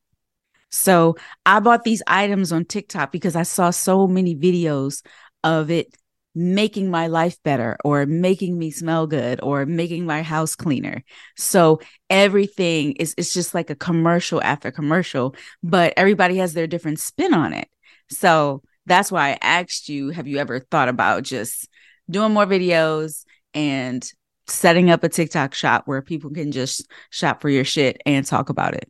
So 0.72 1.18
I 1.46 1.60
bought 1.60 1.84
these 1.84 2.02
items 2.08 2.52
on 2.52 2.66
TikTok 2.66 3.12
because 3.12 3.36
I 3.36 3.44
saw 3.44 3.70
so 3.70 4.08
many 4.08 4.36
videos 4.36 5.06
of 5.44 5.70
it 5.70 5.96
making 6.36 6.90
my 6.90 7.08
life 7.08 7.38
better 7.44 7.78
or 7.84 8.06
making 8.06 8.58
me 8.58 8.72
smell 8.72 9.06
good 9.08 9.40
or 9.44 9.66
making 9.66 10.06
my 10.06 10.24
house 10.24 10.56
cleaner. 10.56 11.04
So 11.38 11.80
everything 12.10 12.94
is 12.94 13.14
it's 13.18 13.34
just 13.34 13.54
like 13.54 13.70
a 13.70 13.76
commercial 13.76 14.42
after 14.42 14.72
commercial, 14.72 15.36
but 15.62 15.94
everybody 15.96 16.38
has 16.38 16.54
their 16.54 16.68
different 16.68 17.00
spin 17.00 17.34
on 17.34 17.54
it. 17.54 17.68
So 18.10 18.64
that's 18.86 19.12
why 19.12 19.32
I 19.32 19.38
asked 19.42 19.90
you, 19.90 20.10
have 20.10 20.28
you 20.28 20.38
ever 20.38 20.60
thought 20.60 20.90
about 20.90 21.24
just 21.24 21.70
doing 22.10 22.34
more 22.34 22.46
videos 22.46 23.24
and 23.54 24.08
setting 24.48 24.90
up 24.90 25.04
a 25.04 25.10
TikTok 25.10 25.54
shop 25.54 25.84
where 25.86 26.02
people 26.02 26.32
can 26.32 26.52
just 26.52 26.88
shop 27.10 27.42
for 27.42 27.50
your 27.50 27.64
shit 27.64 28.02
and 28.06 28.26
talk 28.26 28.50
about 28.50 28.74
it? 28.74 28.90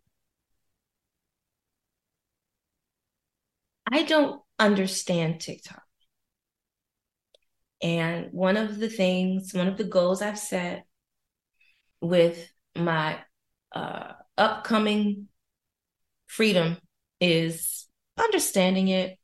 I 3.92 4.04
don't 4.04 4.42
understand 4.60 5.40
TikTok. 5.42 5.83
And 7.84 8.30
one 8.32 8.56
of 8.56 8.80
the 8.80 8.88
things, 8.88 9.54
one 9.54 9.68
of 9.68 9.78
the 9.78 9.84
goals 9.84 10.22
I've 10.22 10.40
set 10.40 10.86
with 12.00 12.50
my 12.76 13.20
uh, 13.74 14.14
upcoming 14.38 15.28
freedom 16.28 16.78
is 17.20 17.88
understanding 18.18 18.88
it. 18.88 19.18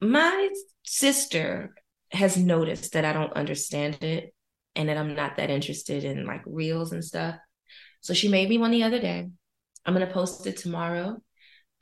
My 0.00 0.48
sister 0.84 1.74
has 2.12 2.36
noticed 2.36 2.92
that 2.92 3.04
I 3.04 3.12
don't 3.12 3.32
understand 3.32 4.02
it 4.02 4.32
and 4.76 4.88
that 4.88 4.96
I'm 4.96 5.16
not 5.16 5.36
that 5.36 5.50
interested 5.50 6.04
in 6.04 6.26
like 6.26 6.42
reels 6.46 6.92
and 6.92 7.04
stuff. 7.04 7.34
So 8.00 8.14
she 8.14 8.28
made 8.28 8.48
me 8.48 8.58
one 8.58 8.70
the 8.70 8.84
other 8.84 9.00
day. 9.00 9.28
I'm 9.84 9.94
going 9.94 10.06
to 10.06 10.12
post 10.12 10.46
it 10.46 10.56
tomorrow. 10.56 11.18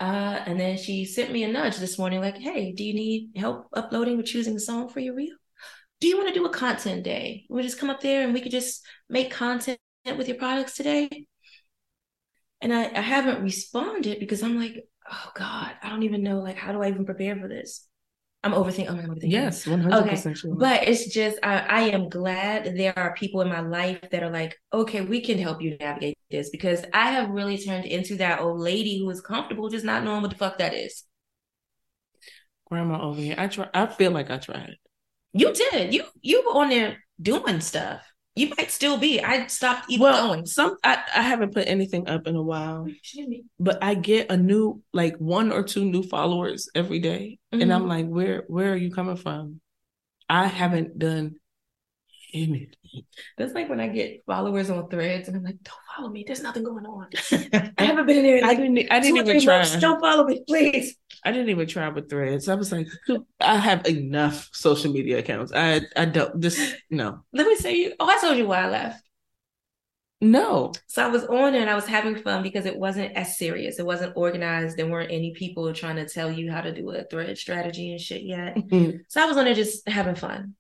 Uh, 0.00 0.40
and 0.46 0.59
then 0.59 0.78
she 0.78 1.04
sent 1.04 1.31
me 1.31 1.44
a 1.44 1.52
nudge 1.52 1.76
this 1.76 1.98
morning, 1.98 2.20
like, 2.20 2.38
hey, 2.38 2.72
do 2.72 2.85
you 2.85 2.94
need 2.94 3.33
help 3.37 3.66
uploading 3.74 4.18
or 4.18 4.22
choosing 4.22 4.57
a 4.57 4.61
song 4.61 4.88
for 4.88 5.00
your 5.00 5.14
reel? 5.14 5.37
Do 6.00 6.06
you 6.06 6.16
want 6.16 6.28
to 6.28 6.34
do 6.34 6.46
a 6.46 6.50
content 6.50 7.02
day? 7.02 7.44
We 7.48 7.62
just 7.62 7.78
come 7.78 7.90
up 7.90 8.00
there 8.00 8.22
and 8.22 8.32
we 8.32 8.40
could 8.40 8.52
just 8.52 8.87
make 9.08 9.30
content 9.30 9.78
with 10.04 10.28
your 10.28 10.37
products 10.37 10.76
today. 10.76 11.26
And 12.61 12.72
I, 12.72 12.84
I 12.84 13.00
haven't 13.00 13.42
responded 13.42 14.20
because 14.20 14.42
I'm 14.42 14.58
like, 14.58 14.84
oh 15.11 15.30
God, 15.34 15.72
I 15.82 15.88
don't 15.88 16.04
even 16.04 16.22
know 16.22 16.38
like 16.40 16.56
how 16.56 16.72
do 16.72 16.82
I 16.82 16.88
even 16.88 17.04
prepare 17.04 17.37
for 17.37 17.48
this? 17.48 17.87
I'm 18.44 18.52
overthinking. 18.52 18.87
Oh, 18.88 18.92
I'm 18.92 19.08
overthinking. 19.08 19.32
Yes, 19.32 19.66
one 19.66 19.80
hundred 19.80 20.11
percent 20.11 20.38
sure. 20.38 20.54
But 20.54 20.87
it's 20.87 21.12
just 21.12 21.38
I, 21.42 21.58
I 21.58 21.80
am 21.88 22.08
glad 22.08 22.76
there 22.76 22.96
are 22.96 23.14
people 23.14 23.40
in 23.40 23.48
my 23.48 23.61
life 23.61 24.00
that 24.12 24.22
are 24.22 24.30
like, 24.30 24.56
okay, 24.72 25.00
we 25.00 25.20
can 25.20 25.38
help 25.38 25.61
you 25.61 25.76
navigate 25.80 26.16
this 26.30 26.48
because 26.50 26.84
I 26.92 27.11
have 27.11 27.30
really 27.30 27.58
turned 27.58 27.84
into 27.84 28.16
that 28.18 28.40
old 28.40 28.61
lady 28.61 29.00
who 29.00 29.11
is 29.11 29.20
comfortable 29.20 29.68
just 29.68 29.84
not 29.84 30.04
knowing 30.04 30.22
what 30.22 30.30
the 30.30 30.37
fuck 30.37 30.58
that 30.58 30.72
is. 30.72 31.02
Grandma 32.66 33.02
over 33.02 33.20
here. 33.20 33.34
I 33.37 33.48
try. 33.48 33.68
I 33.74 33.87
feel 33.87 34.12
like 34.12 34.30
I 34.30 34.38
tried. 34.38 34.76
You 35.33 35.53
did. 35.53 35.93
You 35.95 36.05
you 36.21 36.43
were 36.47 36.61
on 36.61 36.71
there 36.71 36.99
doing 37.21 37.61
stuff. 37.61 38.03
You 38.35 38.53
might 38.57 38.71
still 38.71 38.99
be. 38.99 39.21
I 39.21 39.47
stopped 39.49 39.91
even 39.91 40.05
well, 40.05 40.29
going. 40.29 40.47
Some 40.47 40.77
I, 40.85 41.03
I 41.14 41.23
haven't 41.23 41.55
put 41.55 41.67
anything 41.67 42.09
up 42.09 42.27
in 42.27 42.37
a 42.37 42.43
while, 42.43 42.87
but 43.59 43.83
I 43.83 43.95
get 43.95 44.31
a 44.31 44.37
new 44.37 44.81
like 44.93 45.17
one 45.17 45.51
or 45.51 45.62
two 45.64 45.85
new 45.85 46.03
followers 46.03 46.69
every 46.75 47.01
day, 47.01 47.38
Mm-hmm. 47.53 47.62
and 47.62 47.73
I'm 47.73 47.88
like, 47.88 48.07
where 48.07 48.45
where 48.47 48.73
are 48.73 48.77
you 48.77 48.91
coming 48.93 49.17
from? 49.17 49.61
I 50.29 50.47
haven't 50.47 50.99
done 50.99 51.37
anything. 52.35 53.05
That's 53.37 53.55
like 53.55 53.69
when 53.69 53.81
I 53.81 53.88
get 53.88 54.25
followers 54.27 54.71
on 54.71 54.88
threads 54.88 55.29
and 55.29 55.37
I'm 55.37 55.45
like, 55.45 55.62
don't 55.62 55.77
follow 55.97 56.11
me. 56.11 56.25
There's 56.27 56.43
nothing 56.43 56.64
going 56.64 56.87
on. 56.87 57.09
I 57.79 57.85
haven't 57.85 58.07
been 58.07 58.19
in 58.19 58.23
there. 58.25 58.38
in 58.38 58.45
I 58.45 58.55
didn't. 58.55 58.91
I 58.91 59.01
didn't 59.01 59.19
even 59.19 59.41
try. 59.41 59.59
months. 59.59 59.77
Don't 59.77 60.01
follow 60.01 60.25
me, 60.25 60.43
please. 60.47 60.97
I 61.25 61.33
didn't 61.33 61.51
even 61.51 61.67
try 61.67 61.88
with 61.88 62.09
threads. 62.09 62.49
I 62.49 62.55
was 62.55 62.73
like, 62.73 62.88
I 63.41 63.57
have 63.57 63.87
enough 63.87 64.49
social 64.53 64.93
media 64.93 65.19
accounts. 65.19 65.53
I 65.55 65.83
I 65.97 66.07
don't 66.07 66.41
this 66.41 66.75
no 66.91 67.25
Let 67.33 67.47
me 67.47 67.57
say 67.57 67.75
you. 67.77 67.95
Oh, 68.01 68.09
I 68.09 68.19
told 68.21 68.37
you 68.38 68.47
why 68.47 68.62
I 68.62 68.69
left. 68.71 69.03
no. 70.21 70.73
So 70.88 71.05
I 71.05 71.09
was 71.09 71.25
on 71.27 71.53
there 71.53 71.61
and 71.61 71.71
I 71.71 71.75
was 71.77 71.87
having 71.87 72.17
fun 72.17 72.43
because 72.43 72.67
it 72.67 72.77
wasn't 72.77 73.12
as 73.17 73.38
serious. 73.38 73.79
It 73.79 73.87
wasn't 73.87 74.17
organized. 74.17 74.77
There 74.77 74.87
weren't 74.88 75.12
any 75.12 75.33
people 75.33 75.73
trying 75.73 75.97
to 75.97 76.09
tell 76.09 76.31
you 76.31 76.51
how 76.51 76.61
to 76.61 76.75
do 76.75 76.91
a 76.91 77.05
thread 77.05 77.38
strategy 77.38 77.93
and 77.93 78.01
shit 78.01 78.23
yet. 78.23 78.57
Mm-hmm. 78.57 78.99
So 79.09 79.23
I 79.23 79.27
was 79.27 79.37
on 79.37 79.45
there 79.45 79.55
just 79.55 79.88
having 79.88 80.17
fun. 80.17 80.55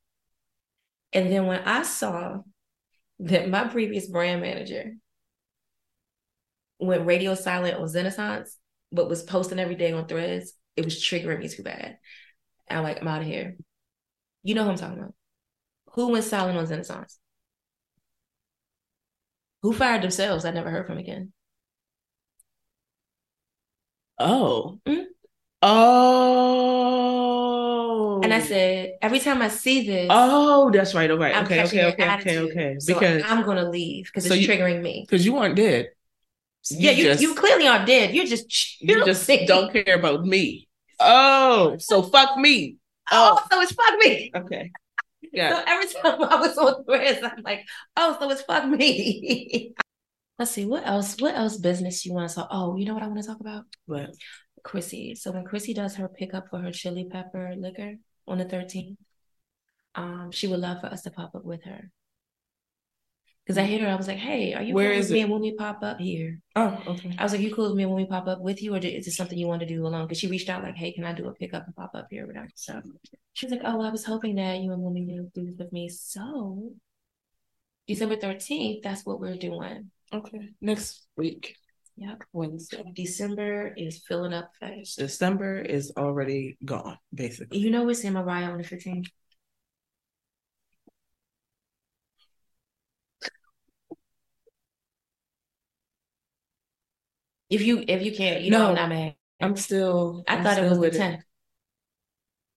And 1.12 1.30
then 1.32 1.46
when 1.46 1.60
I 1.60 1.82
saw 1.82 2.42
that 3.20 3.50
my 3.50 3.68
previous 3.68 4.06
brand 4.08 4.42
manager 4.42 4.94
went 6.78 7.06
radio 7.06 7.34
silent 7.34 7.76
on 7.76 7.92
Renaissance, 7.92 8.56
but 8.92 9.08
was 9.08 9.22
posting 9.22 9.58
every 9.58 9.74
day 9.74 9.92
on 9.92 10.06
threads, 10.06 10.52
it 10.76 10.84
was 10.84 10.96
triggering 10.96 11.40
me 11.40 11.48
too 11.48 11.62
bad. 11.62 11.98
I'm 12.70 12.82
like, 12.82 13.00
I'm 13.00 13.08
out 13.08 13.22
of 13.22 13.28
here. 13.28 13.56
You 14.42 14.54
know 14.54 14.64
who 14.64 14.70
I'm 14.70 14.76
talking 14.78 14.98
about. 14.98 15.14
Who 15.94 16.10
went 16.10 16.24
silent 16.24 16.58
on 16.58 16.66
Renaissance? 16.66 17.18
Who 19.62 19.72
fired 19.72 20.02
themselves? 20.02 20.44
I 20.44 20.50
never 20.50 20.68
heard 20.72 20.88
from 20.88 20.98
again. 20.98 21.32
Oh. 24.18 24.80
Mhm. 24.86 25.06
Oh. 25.62 27.47
And 28.22 28.32
I 28.34 28.38
oh. 28.38 28.44
said, 28.44 28.92
every 29.02 29.20
time 29.20 29.42
I 29.42 29.48
see 29.48 29.86
this, 29.86 30.08
Oh, 30.10 30.70
that's 30.70 30.94
right. 30.94 31.10
All 31.10 31.18
right. 31.18 31.34
I'm 31.34 31.44
Okay. 31.44 31.64
Okay. 31.64 31.84
Okay. 31.86 32.10
Okay. 32.10 32.38
Okay. 32.38 32.76
So 32.78 32.94
Because 32.94 33.22
I'm 33.26 33.44
gonna 33.44 33.68
leave 33.68 34.06
because 34.06 34.26
So 34.26 34.34
it's 34.34 34.42
you- 34.42 34.48
triggering 34.48 34.82
me. 34.82 35.04
because 35.08 35.24
you 35.24 35.34
weren't 35.34 35.56
dead. 35.56 35.90
yeah, 36.70 36.90
you, 36.90 37.04
just- 37.04 37.22
you 37.22 37.34
clearly 37.34 37.66
aren't 37.66 37.86
dead. 37.86 38.14
You're 38.14 38.26
just 38.26 38.80
you 38.80 39.04
just 39.04 39.26
don't 39.46 39.72
care 39.72 39.94
about 39.96 40.24
me. 40.24 40.68
Oh, 41.00 41.76
so 41.78 42.02
fuck 42.02 42.36
me. 42.38 42.76
Oh, 43.10 43.38
Oh, 43.40 43.46
so 43.50 43.60
it's 43.60 43.72
fuck 43.72 43.98
me. 43.98 44.30
okay. 44.34 44.70
Yeah. 45.32 45.50
So 45.50 45.64
every 45.66 45.86
time 45.86 46.22
I 46.22 46.36
was 46.40 46.56
on 46.58 46.84
threads, 46.84 47.20
I'm 47.22 47.42
like, 47.42 47.66
oh, 47.96 48.16
so 48.18 48.30
it's 48.30 48.42
fuck 48.42 48.66
me. 48.66 49.74
Let's 50.38 50.52
see, 50.52 50.66
what 50.66 50.86
else? 50.86 51.16
What 51.18 51.34
else 51.34 51.56
business 51.56 52.06
you 52.06 52.12
want 52.12 52.28
to 52.30 52.34
talk? 52.36 52.48
Oh, 52.50 52.76
you 52.76 52.84
know 52.86 52.94
what 52.94 53.02
I 53.02 53.08
want 53.08 53.20
to 53.20 53.26
talk 53.26 53.40
about? 53.40 53.64
But 53.88 54.10
Chrissy. 54.64 55.14
So 55.14 55.32
when 55.32 55.44
Chrissy 55.44 55.74
does 55.74 55.96
her 55.96 56.08
pickup 56.08 56.48
for 56.50 56.58
her 56.58 56.70
chili 56.72 57.06
pepper 57.10 57.54
liquor 57.56 57.96
on 58.26 58.38
the 58.38 58.44
13th, 58.44 58.96
um, 59.94 60.30
she 60.30 60.46
would 60.46 60.60
love 60.60 60.80
for 60.80 60.86
us 60.88 61.02
to 61.02 61.10
pop 61.10 61.34
up 61.34 61.44
with 61.44 61.64
her. 61.64 61.90
Because 63.44 63.58
I 63.58 63.62
hit 63.62 63.80
her, 63.80 63.88
I 63.88 63.94
was 63.94 64.06
like, 64.06 64.18
hey, 64.18 64.52
are 64.52 64.62
you 64.62 64.74
Where 64.74 64.90
cool 64.90 64.98
is 64.98 65.06
with 65.06 65.12
me 65.14 65.20
it? 65.20 65.22
and 65.22 65.32
when 65.32 65.40
we 65.40 65.54
pop 65.54 65.82
up 65.82 65.98
here? 65.98 66.38
oh, 66.54 66.82
okay. 66.86 67.14
I 67.18 67.22
was 67.22 67.32
like, 67.32 67.40
you 67.40 67.54
cool 67.54 67.68
with 67.68 67.76
me 67.78 67.86
when 67.86 67.96
we 67.96 68.04
pop 68.04 68.26
up 68.28 68.42
with 68.42 68.62
you, 68.62 68.74
or 68.74 68.78
is 68.78 69.06
it 69.08 69.12
something 69.12 69.38
you 69.38 69.46
want 69.46 69.60
to 69.60 69.66
do 69.66 69.86
alone? 69.86 70.04
Because 70.06 70.18
she 70.18 70.26
reached 70.26 70.50
out 70.50 70.62
like, 70.62 70.76
hey, 70.76 70.92
can 70.92 71.04
I 71.04 71.14
do 71.14 71.26
a 71.28 71.32
pickup 71.32 71.64
and 71.64 71.74
pop 71.74 71.92
up 71.94 72.08
here 72.10 72.26
with 72.26 72.36
her? 72.36 72.46
So 72.54 72.82
she 73.32 73.46
was 73.46 73.52
like, 73.52 73.62
oh, 73.64 73.80
I 73.80 73.88
was 73.90 74.04
hoping 74.04 74.34
that 74.34 74.58
you 74.58 74.70
and 74.72 74.82
Woman 74.82 75.06
would 75.08 75.32
do 75.32 75.46
this 75.46 75.56
with 75.58 75.72
me. 75.72 75.88
So 75.88 76.72
December 77.86 78.16
13th, 78.16 78.82
that's 78.82 79.06
what 79.06 79.18
we're 79.18 79.36
doing. 79.36 79.90
Okay. 80.12 80.50
Next 80.60 81.06
week, 81.16 81.56
Yep. 81.98 82.22
Wednesday. 82.32 82.84
December 82.94 83.74
is 83.76 84.02
filling 84.06 84.32
up 84.32 84.52
fast. 84.60 84.98
December 84.98 85.58
is 85.58 85.92
already 85.96 86.56
gone, 86.64 86.96
basically. 87.12 87.58
You 87.58 87.70
know 87.70 87.84
we're 87.84 87.94
seeing 87.94 88.14
Mariah 88.14 88.50
on 88.50 88.58
the 88.58 88.64
15th. 88.64 89.10
If 97.50 97.62
you 97.62 97.84
if 97.88 98.02
you 98.02 98.12
can't, 98.14 98.42
you 98.42 98.50
know 98.50 98.58
No. 98.58 98.68
I'm 98.70 98.74
not 98.74 98.88
mad. 98.90 99.14
I'm 99.40 99.56
still. 99.56 100.22
I 100.28 100.36
I'm 100.36 100.44
thought 100.44 100.58
it 100.58 100.62
was 100.62 100.74
the 100.74 100.80
with 100.80 100.94
10th. 100.94 101.22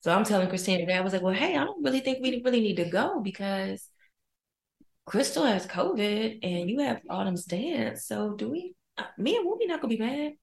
So 0.01 0.12
I'm 0.13 0.23
telling 0.23 0.49
Christina 0.49 0.80
today, 0.80 0.95
I 0.97 1.01
was 1.01 1.13
like, 1.13 1.21
well, 1.21 1.34
hey, 1.34 1.56
I 1.56 1.63
don't 1.63 1.84
really 1.84 1.99
think 1.99 2.19
we 2.21 2.41
really 2.43 2.60
need 2.62 2.77
to 2.77 2.86
go 2.89 3.21
because 3.21 3.88
Crystal 5.06 5.45
has 5.45 5.67
COVID 5.67 6.39
and 6.43 6.69
you 6.69 6.80
have 6.80 7.01
Autumn's 7.10 7.45
dance. 7.45 8.06
So 8.06 8.34
do 8.36 8.49
we, 8.49 8.73
uh, 8.73 8.80
me 9.17 9.37
and 9.37 9.47
Wumi 9.47 9.67
not 9.67 9.81
gonna 9.81 9.95
be 9.95 9.99
mad? 9.99 10.33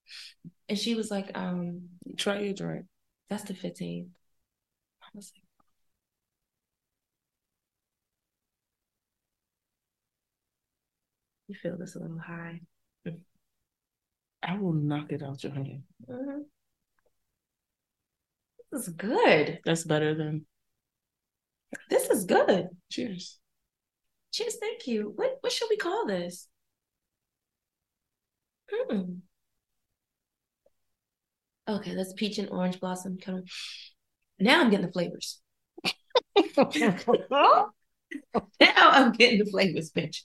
And 0.69 0.79
she 0.79 0.95
was 0.95 1.11
like, 1.11 1.37
um, 1.37 1.89
Try 2.17 2.41
your 2.41 2.55
drink. 2.55 2.87
that's 3.29 3.45
the 3.45 3.55
15th. 3.55 4.09
I 5.03 5.07
was 5.15 5.33
like, 5.35 5.45
you 11.47 11.55
feel 11.55 11.77
this 11.79 11.97
a 11.97 12.01
little 12.01 12.19
high. 12.19 12.61
I 14.43 14.57
will 14.59 14.73
knock 14.73 15.11
it 15.11 15.23
out 15.23 15.43
your 15.43 15.53
hand. 15.53 15.83
Mhm. 16.09 16.45
This 18.71 18.87
is 18.89 18.95
good. 18.95 19.61
That's 19.65 19.85
better 19.85 20.15
than 20.15 20.47
This 21.91 22.09
is 22.09 22.25
good. 22.25 22.69
cheers. 22.91 23.39
Cheers, 24.33 24.57
thank 24.57 24.87
you. 24.87 25.13
What 25.17 25.39
what 25.41 25.53
should 25.53 25.69
we 25.71 25.77
call 25.77 26.07
this? 26.07 26.49
Hmm. 28.71 29.15
Okay, 31.69 31.95
let's 31.95 32.15
peach 32.15 32.39
and 32.39 32.51
orange 32.51 32.81
blossom. 32.81 33.19
Of. 33.27 33.45
Now 34.41 34.61
I'm 34.61 34.71
getting 34.71 34.87
the 34.87 34.93
flavors. 34.93 35.41
now 36.37 36.91
I'm 38.61 39.13
getting 39.13 39.39
the 39.39 39.51
flavors, 39.51 39.91
bitch. 39.91 40.23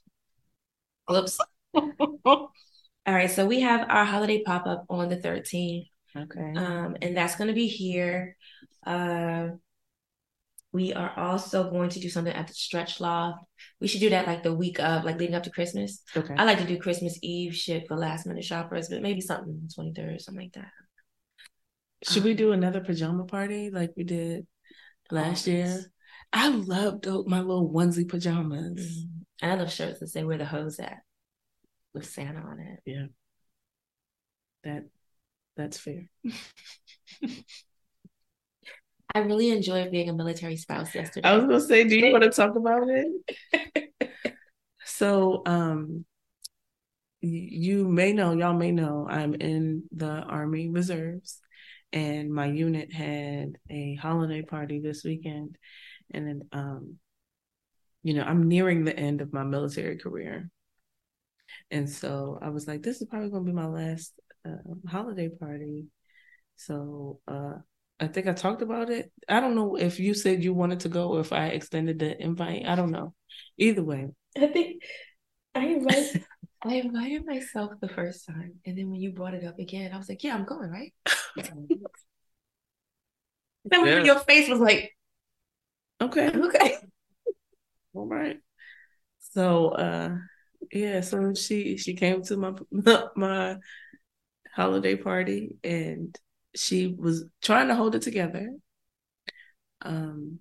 Whoops. 1.08 1.38
All 1.76 3.14
right, 3.14 3.30
so 3.30 3.46
we 3.46 3.60
have 3.62 3.86
our 3.90 4.06
holiday 4.06 4.42
pop 4.44 4.66
up 4.66 4.86
on 4.90 5.10
the 5.10 5.18
13th. 5.18 5.88
Okay. 6.16 6.54
Um, 6.56 6.96
and 7.02 7.18
that's 7.18 7.36
going 7.36 7.50
to 7.50 7.54
be 7.54 7.68
here. 7.68 8.38
Uh, 8.86 9.43
we 10.74 10.92
are 10.92 11.14
also 11.16 11.70
going 11.70 11.90
to 11.90 12.00
do 12.00 12.10
something 12.10 12.34
at 12.34 12.48
the 12.48 12.54
Stretch 12.54 13.00
Loft. 13.00 13.46
We 13.80 13.88
should 13.88 14.00
do 14.00 14.10
that 14.10 14.26
like 14.26 14.42
the 14.42 14.54
week 14.54 14.80
of, 14.80 15.04
like 15.04 15.20
leading 15.20 15.36
up 15.36 15.44
to 15.44 15.52
Christmas. 15.52 16.02
okay. 16.18 16.34
I 16.36 16.44
like 16.46 16.58
to 16.58 16.66
do 16.66 16.80
Christmas 16.80 17.18
Eve 17.22 17.56
shit 17.56 17.88
for 17.88 17.96
last 17.96 18.26
minute 18.26 18.44
shoppers, 18.44 18.90
but 18.90 19.04
maybe 19.04 19.22
something 19.22 19.70
23rd, 19.78 20.20
something 20.20 20.46
like 20.46 20.54
that. 20.54 20.72
Should 22.10 22.24
we 22.24 22.34
do 22.34 22.52
another 22.52 22.82
pajama 22.82 23.26
party 23.26 23.70
like 23.70 23.92
we 23.96 24.04
did 24.04 24.48
last 25.12 25.46
year? 25.46 25.80
I 26.34 26.50
love 26.50 27.06
my 27.28 27.40
little 27.40 27.72
onesie 27.72 28.10
pajamas. 28.10 28.82
Mm. 28.82 29.10
And 29.44 29.52
I 29.52 29.56
love 29.56 29.72
shirts 29.72 30.00
that 30.00 30.08
say 30.08 30.24
where 30.24 30.40
the 30.40 30.46
hose 30.46 30.80
at 30.80 30.98
with 31.94 32.10
Santa 32.10 32.40
on 32.40 32.60
it. 32.60 32.80
Yeah. 32.86 33.06
That 34.64 34.86
that's 35.56 35.78
fair. 35.78 36.10
I 39.15 39.19
really 39.19 39.52
enjoyed 39.52 39.91
being 39.91 40.10
a 40.10 40.13
military 40.13 40.58
spouse 40.58 40.93
yesterday. 40.95 41.28
I 41.28 41.36
was 41.36 41.43
gonna 41.45 41.60
say, 41.60 41.84
do 41.84 41.97
you 41.97 42.12
want 42.12 42.23
to 42.23 42.30
talk 42.32 42.56
about 42.56 42.88
it? 42.88 43.91
so, 44.86 45.43
um, 45.45 46.06
you 47.21 47.88
may 47.88 48.12
know, 48.12 48.34
y'all 48.34 48.56
may 48.56 48.71
know, 48.71 49.08
I'm 49.10 49.36
in 49.36 49.84
the 49.91 50.10
Army 50.10 50.69
Reserves, 50.69 51.39
and 51.91 52.34
my 52.34 52.47
unit 52.47 52.91
had 52.91 53.58
a 53.69 53.95
holiday 53.95 54.41
party 54.41 54.80
this 54.80 55.04
weekend, 55.04 55.58
and 56.12 56.28
then, 56.28 56.41
um, 56.52 56.95
you 58.02 58.15
know, 58.15 58.23
I'm 58.23 58.47
nearing 58.47 58.84
the 58.84 58.97
end 58.97 59.21
of 59.21 59.32
my 59.32 59.43
military 59.43 59.97
career, 59.97 60.49
and 61.69 61.88
so 61.88 62.39
I 62.41 62.49
was 62.49 62.67
like, 62.67 62.82
this 62.82 62.99
is 62.99 63.08
probably 63.08 63.30
gonna 63.30 63.45
be 63.45 63.52
my 63.52 63.67
last 63.67 64.19
uh, 64.43 64.73
holiday 64.88 65.30
party, 65.30 65.86
so 66.56 67.19
uh. 67.28 67.54
I 68.04 68.08
think 68.08 68.28
I 68.28 68.34
talked 68.34 68.62
about 68.62 68.89
it. 68.89 69.12
I 69.30 69.39
don't 69.39 69.56
know 69.56 69.76
if 69.76 70.00
you 70.00 70.13
said 70.13 70.44
you 70.44 70.54
wanted 70.54 70.82
to 70.82 70.89
go 70.89 71.10
or 71.10 71.22
if 71.22 71.32
I 71.34 71.48
extended 71.48 72.00
the 72.00 72.22
invite. 72.22 72.66
I 72.66 72.76
don't 72.76 72.92
know. 72.92 73.13
Either 73.58 73.84
way. 73.84 74.10
I 74.38 74.48
think 74.48 74.84
I 75.56 75.66
invited 75.68 76.24
I 76.66 76.76
invited 76.76 77.26
myself 77.26 77.74
the 77.82 77.89
first 77.89 78.26
time, 78.26 78.54
and 78.66 78.78
then 78.78 78.89
when 78.89 79.02
you 79.02 79.12
brought 79.12 79.34
it 79.34 79.44
up 79.44 79.60
again, 79.60 79.92
I 79.94 79.98
was 79.98 80.08
like, 80.08 80.24
"Yeah, 80.24 80.36
I'm 80.36 80.46
going." 80.46 80.70
Right? 80.70 80.94
then 83.66 83.86
Yeah. 83.86 84.04
your 84.04 84.20
face 84.20 84.50
was 84.50 84.60
like, 84.60 84.96
Okay. 86.02 86.28
"Okay." 86.36 86.78
All 87.94 88.08
right. 88.08 88.39
So 89.20 89.70
uh 89.70 90.16
yeah, 90.72 91.02
so 91.02 91.34
she 91.34 91.78
she 91.78 91.94
came 91.96 92.24
to 92.24 92.38
my 92.38 92.54
my 93.16 93.58
holiday 94.56 94.96
party 94.96 95.58
and 95.63 96.18
she 96.56 96.96
was 96.98 97.26
trying 97.42 97.68
to 97.68 97.76
hold 97.76 97.96
it 97.96 98.02
together. 98.02 98.52
Um 99.82 100.39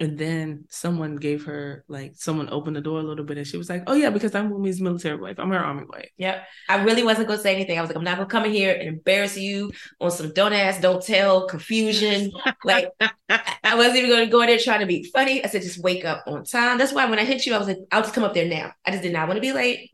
and 0.00 0.16
then 0.16 0.64
someone 0.70 1.16
gave 1.16 1.44
her 1.46 1.84
like 1.88 2.12
someone 2.14 2.48
opened 2.50 2.76
the 2.76 2.80
door 2.80 3.00
a 3.00 3.02
little 3.02 3.24
bit 3.24 3.36
and 3.36 3.46
she 3.46 3.56
was 3.56 3.68
like, 3.68 3.82
Oh 3.86 3.94
yeah, 3.94 4.10
because 4.10 4.34
I'm 4.34 4.50
Wumi's 4.50 4.80
military 4.80 5.16
wife. 5.16 5.38
I'm 5.38 5.50
her 5.50 5.58
army 5.58 5.84
wife. 5.88 6.08
Yep. 6.18 6.46
I 6.68 6.82
really 6.82 7.02
wasn't 7.02 7.26
gonna 7.26 7.40
say 7.40 7.54
anything. 7.54 7.78
I 7.78 7.80
was 7.80 7.90
like, 7.90 7.96
"I'm 7.96 8.04
not 8.04 8.16
gonna 8.16 8.28
come 8.28 8.44
in 8.44 8.52
here 8.52 8.74
and 8.74 8.88
embarrass 8.88 9.36
you 9.36 9.72
on 10.00 10.10
some 10.10 10.32
don't 10.32 10.52
ask, 10.52 10.80
don't 10.80 11.04
tell 11.04 11.48
confusion." 11.48 12.30
like, 12.64 12.88
I 13.28 13.74
wasn't 13.74 13.96
even 13.98 14.10
gonna 14.10 14.26
go 14.26 14.40
in 14.42 14.48
there 14.48 14.58
trying 14.58 14.80
to 14.80 14.86
be 14.86 15.10
funny. 15.12 15.44
I 15.44 15.48
said, 15.48 15.62
"Just 15.62 15.82
wake 15.82 16.04
up 16.04 16.24
on 16.26 16.44
time." 16.44 16.78
That's 16.78 16.92
why 16.92 17.06
when 17.06 17.18
I 17.18 17.24
hit 17.24 17.44
you, 17.46 17.54
I 17.54 17.58
was 17.58 17.68
like, 17.68 17.78
"I'll 17.90 18.02
just 18.02 18.14
come 18.14 18.24
up 18.24 18.34
there 18.34 18.48
now." 18.48 18.72
I 18.86 18.92
just 18.92 19.02
did 19.02 19.12
not 19.12 19.26
want 19.26 19.38
to 19.38 19.42
be 19.42 19.52
late. 19.52 19.90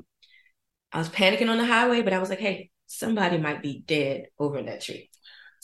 I 0.92 0.98
was 0.98 1.08
panicking 1.08 1.48
on 1.48 1.58
the 1.58 1.66
highway, 1.66 2.02
but 2.02 2.12
I 2.12 2.18
was 2.18 2.28
like, 2.28 2.40
"Hey, 2.40 2.70
somebody 2.86 3.38
might 3.38 3.62
be 3.62 3.82
dead 3.86 4.26
over 4.38 4.58
in 4.58 4.66
that 4.66 4.82
tree." 4.82 5.10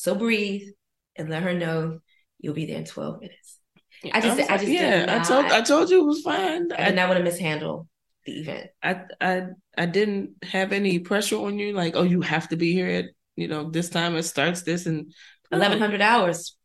So 0.01 0.15
breathe 0.15 0.67
and 1.15 1.29
let 1.29 1.43
her 1.43 1.53
know 1.53 2.01
you'll 2.39 2.55
be 2.55 2.65
there 2.65 2.79
in 2.79 2.87
12 2.87 3.21
minutes. 3.21 3.59
I 4.15 4.23
just, 4.23 4.39
was 4.39 4.49
I 4.49 4.53
just, 4.55 4.65
did 4.65 4.73
yeah, 4.73 5.21
I 5.21 5.23
told 5.23 5.45
I 5.45 5.61
told 5.61 5.91
you 5.91 6.01
it 6.01 6.07
was 6.07 6.23
fine. 6.23 6.73
I 6.73 6.87
did 6.87 6.95
not 6.95 7.09
want 7.09 7.19
to 7.19 7.25
mishandle 7.25 7.87
the 8.25 8.41
event. 8.41 8.71
I 8.83 9.03
I 9.21 9.43
I 9.77 9.85
didn't 9.85 10.43
have 10.43 10.73
any 10.73 11.01
pressure 11.01 11.37
on 11.37 11.59
you, 11.59 11.75
like, 11.75 11.97
oh, 11.97 12.05
you 12.05 12.23
have 12.23 12.49
to 12.49 12.57
be 12.57 12.73
here 12.73 12.89
at 12.89 13.05
you 13.37 13.47
know 13.47 13.69
this 13.69 13.91
time. 13.91 14.17
It 14.17 14.23
starts 14.23 14.63
this 14.63 14.87
and 14.87 15.13
Eleven 15.53 15.79
hundred 15.79 16.01
hours. 16.01 16.57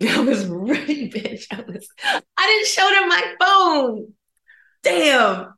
I 0.08 0.20
was 0.20 0.46
ready, 0.46 1.10
bitch. 1.10 1.44
I 1.50 1.60
was. 1.60 1.86
I 2.02 2.46
didn't 2.46 2.68
show 2.68 2.88
them 2.88 3.08
my 3.10 3.34
phone. 3.38 4.14
Damn. 4.82 5.52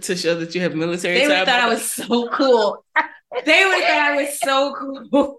to 0.00 0.16
show 0.16 0.34
that 0.36 0.54
you 0.54 0.62
have 0.62 0.74
military 0.74 1.18
They 1.18 1.26
would 1.26 1.36
have 1.36 1.46
thought 1.46 1.60
I 1.60 1.68
was 1.68 1.90
so 1.90 2.30
cool. 2.30 2.82
They 3.44 3.64
would 3.64 3.74
have 3.74 3.84
thought 3.84 4.12
I 4.12 4.16
was 4.16 4.40
so 4.40 4.74
cool. 4.74 5.38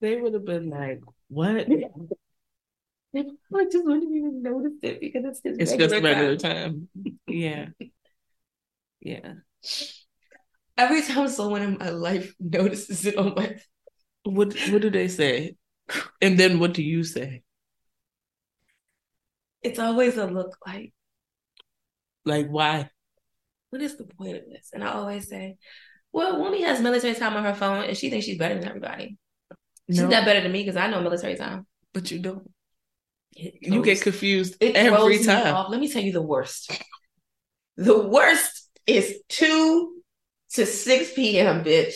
They 0.00 0.16
would 0.16 0.34
have 0.34 0.44
been 0.44 0.68
like, 0.70 1.00
"What? 1.28 1.66
I 3.16 3.64
just 3.72 3.84
wouldn't 3.86 4.14
even 4.14 4.42
notice 4.42 4.72
it 4.82 5.00
because 5.00 5.24
it's 5.24 5.40
just 5.40 5.60
It's 5.60 5.70
regular 5.70 5.88
just 5.88 6.02
regular 6.02 6.36
time. 6.36 6.88
time." 6.94 7.18
Yeah, 7.26 7.68
yeah. 9.00 9.32
Every 10.76 11.00
time 11.02 11.28
someone 11.28 11.62
in 11.62 11.78
my 11.78 11.88
life 11.90 12.34
notices 12.38 13.06
it 13.06 13.16
on 13.16 13.34
my 13.34 13.56
What 14.24 14.54
What 14.70 14.82
do 14.82 14.90
they 14.90 15.08
say? 15.08 15.56
And 16.20 16.38
then 16.38 16.58
what 16.58 16.74
do 16.74 16.82
you 16.82 17.04
say? 17.04 17.42
it's 19.62 19.78
always 19.80 20.16
a 20.16 20.26
look 20.26 20.56
like, 20.66 20.92
Like, 22.26 22.48
why? 22.48 22.90
what 23.70 23.82
is 23.82 23.96
the 23.96 24.04
point 24.04 24.36
of 24.36 24.44
this? 24.50 24.70
And 24.72 24.82
I 24.84 24.92
always 24.92 25.28
say, 25.28 25.56
well, 26.12 26.36
Wumi 26.40 26.60
has 26.64 26.80
military 26.80 27.14
time 27.14 27.34
on 27.36 27.44
her 27.44 27.54
phone 27.54 27.84
and 27.84 27.96
she 27.96 28.10
thinks 28.10 28.24
she's 28.26 28.38
better 28.38 28.54
than 28.54 28.66
everybody. 28.68 29.16
She's 29.90 30.00
No. 30.00 30.08
not 30.08 30.24
better 30.24 30.40
than 30.40 30.52
me 30.52 30.62
because 30.62 30.76
I 30.76 30.88
know 30.88 31.00
military 31.00 31.36
time. 31.36 31.66
But 31.92 32.10
you 32.10 32.18
don't. 32.20 32.48
You 33.34 33.82
get 33.82 34.00
confused 34.00 34.56
it 34.60 34.76
every 34.76 35.22
time. 35.22 35.66
Let 35.70 35.80
me 35.80 35.88
tell 35.92 36.02
you 36.02 36.12
the 36.12 36.22
worst. 36.22 36.72
The 37.76 37.98
worst 38.08 38.70
is 38.86 39.18
2 39.28 39.92
to 40.54 40.64
6 40.64 41.12
p.m., 41.12 41.62
bitch, 41.62 41.94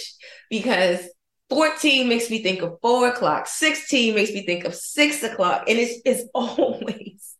because 0.51 1.01
14 1.49 2.09
makes 2.09 2.29
me 2.29 2.43
think 2.43 2.61
of 2.61 2.79
4 2.83 3.09
o'clock, 3.09 3.47
16 3.47 4.15
makes 4.15 4.33
me 4.33 4.45
think 4.45 4.65
of 4.65 4.75
6 4.75 5.23
o'clock, 5.23 5.65
and 5.67 5.79
it's, 5.79 6.03
it's 6.05 6.29
always, 6.35 7.37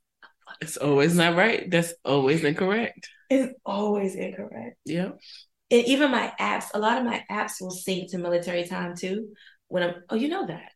It's 0.61 0.77
always 0.77 1.15
not 1.15 1.37
right. 1.37 1.71
That's 1.71 1.95
always 2.05 2.45
incorrect. 2.45 3.09
it's 3.31 3.55
always 3.65 4.15
incorrect. 4.15 4.77
Yeah. 4.85 5.11
And 5.71 5.85
even 5.87 6.11
my 6.11 6.33
apps, 6.41 6.67
a 6.75 6.79
lot 6.79 6.99
of 6.99 7.05
my 7.05 7.25
apps 7.31 7.61
will 7.61 7.71
sync 7.71 8.11
to 8.11 8.19
military 8.19 8.67
time 8.67 8.95
too. 8.97 9.29
When 9.69 9.83
I'm, 9.85 9.95
oh, 10.11 10.17
you 10.17 10.29
know 10.29 10.47
that. 10.47 10.73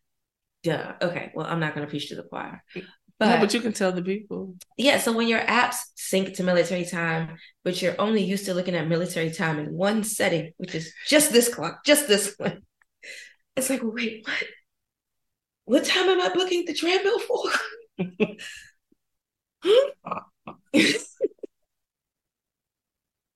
Duh. 0.63 0.93
Okay. 1.03 1.33
Well, 1.35 1.47
I'm 1.47 1.61
not 1.61 1.75
going 1.75 1.87
to 1.87 1.91
preach 1.91 2.09
to 2.09 2.15
the 2.15 2.23
choir. 2.23 2.63
But, 3.19 3.35
no, 3.35 3.41
but 3.41 3.55
you 3.55 3.61
can 3.61 3.73
tell 3.73 3.93
the 3.93 4.03
people. 4.03 4.57
yeah, 4.77 4.99
so 4.99 5.13
when 5.13 5.29
your 5.29 5.41
apps 5.41 5.77
sync 5.95 6.35
to 6.35 6.43
military 6.43 6.85
time, 6.85 7.37
but 7.63 7.81
you're 7.81 7.95
only 8.01 8.25
used 8.25 8.47
to 8.47 8.55
looking 8.55 8.75
at 8.75 8.89
military 8.89 9.31
time 9.31 9.59
in 9.61 9.73
one 9.73 10.03
setting, 10.03 10.53
which 10.57 10.75
is 10.75 10.93
just 11.07 11.33
this 11.33 11.53
clock, 11.53 11.85
just 11.85 12.09
this 12.09 12.35
one. 12.39 12.63
It's 13.57 13.71
like, 13.71 13.83
wait, 13.85 14.27
what? 14.27 14.45
What 15.67 15.85
time 15.85 16.09
am 16.09 16.21
I 16.21 16.35
booking 16.35 16.65
the 16.67 16.75
treadmill 16.75 17.21
for? 17.21 17.43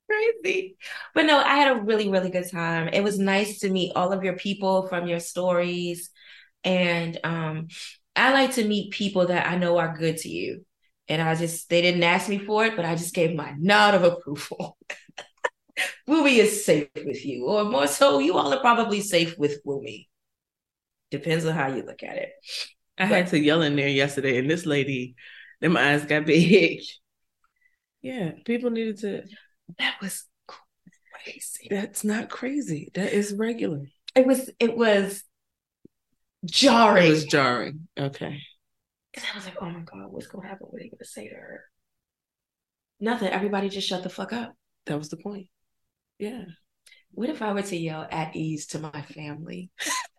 Crazy. 0.07 0.77
But 1.15 1.27
no, 1.27 1.39
I 1.39 1.57
had 1.57 1.77
a 1.77 1.81
really, 1.81 2.09
really 2.09 2.31
good 2.31 2.51
time. 2.51 2.89
It 2.89 3.03
was 3.05 3.19
nice 3.19 3.61
to 3.61 3.71
meet 3.71 3.93
all 3.95 4.13
of 4.13 4.25
your 4.25 4.37
people 4.37 4.89
from 4.89 5.07
your 5.07 5.21
stories. 5.21 6.11
And 6.65 7.19
um, 7.25 7.69
I 8.17 8.33
like 8.33 8.55
to 8.55 8.67
meet 8.67 8.93
people 8.93 9.27
that 9.27 9.47
I 9.47 9.57
know 9.57 9.77
are 9.79 9.97
good 9.97 10.17
to 10.19 10.29
you. 10.29 10.65
And 11.09 11.21
I 11.21 11.35
just, 11.35 11.69
they 11.69 11.83
didn't 11.83 12.03
ask 12.03 12.29
me 12.29 12.39
for 12.39 12.65
it, 12.65 12.77
but 12.77 12.85
I 12.85 12.95
just 12.95 13.15
gave 13.15 13.35
my 13.35 13.55
nod 13.59 13.95
of 13.95 14.05
approval. 14.05 14.79
Wumi 16.09 16.39
is 16.39 16.65
safe 16.65 16.89
with 16.97 17.25
you, 17.25 17.47
or 17.47 17.65
more 17.65 17.87
so, 17.87 18.19
you 18.19 18.37
all 18.37 18.53
are 18.53 18.61
probably 18.61 19.01
safe 19.01 19.39
with 19.39 19.63
Wumi. 19.65 20.07
Depends 21.11 21.45
on 21.45 21.55
how 21.55 21.69
you 21.69 21.85
look 21.85 22.03
at 22.03 22.17
it. 22.17 22.31
I 22.99 23.07
had 23.07 23.29
to 23.29 23.39
yell 23.39 23.63
in 23.63 23.77
there 23.77 23.89
yesterday, 23.89 24.39
and 24.39 24.51
this 24.51 24.67
lady, 24.67 25.15
them 25.61 25.77
eyes 25.77 26.05
got 26.05 26.27
big. 26.27 26.81
Yeah, 28.03 28.33
people 28.45 28.71
needed 28.71 28.99
to. 28.99 29.23
That 29.79 29.97
was 30.01 30.25
crazy. 30.47 31.69
That's 31.71 32.05
not 32.05 32.31
crazy. 32.31 32.91
That 32.95 33.13
is 33.13 33.35
regular. 33.35 33.83
It 34.15 34.27
was, 34.27 34.51
it 34.59 34.77
was 34.77 35.25
jarring. 36.45 37.07
It 37.07 37.11
was 37.11 37.25
jarring. 37.25 37.89
Okay. 37.99 38.41
And 39.15 39.25
I 39.33 39.37
was 39.37 39.47
like, 39.47 39.57
oh 39.61 39.69
my 39.69 39.81
God, 39.81 40.11
what's 40.11 40.29
to 40.29 40.41
happen? 40.41 40.67
What 40.69 40.81
are 40.81 40.85
they 40.85 40.91
to 40.97 41.05
say 41.05 41.29
to 41.29 41.35
her? 41.35 41.65
Nothing. 43.01 43.29
Everybody 43.29 43.69
just 43.69 43.89
shut 43.89 44.03
the 44.03 44.09
fuck 44.09 44.33
up. 44.33 44.55
That 44.87 44.99
was 44.99 45.09
the 45.09 45.17
point. 45.17 45.49
Yeah. 46.19 46.45
What 47.13 47.31
if 47.31 47.43
I 47.43 47.53
were 47.53 47.63
to 47.63 47.77
yell 47.77 48.07
at 48.11 48.37
ease 48.37 48.67
to 48.69 48.79
my 48.79 49.03
family? 49.03 49.71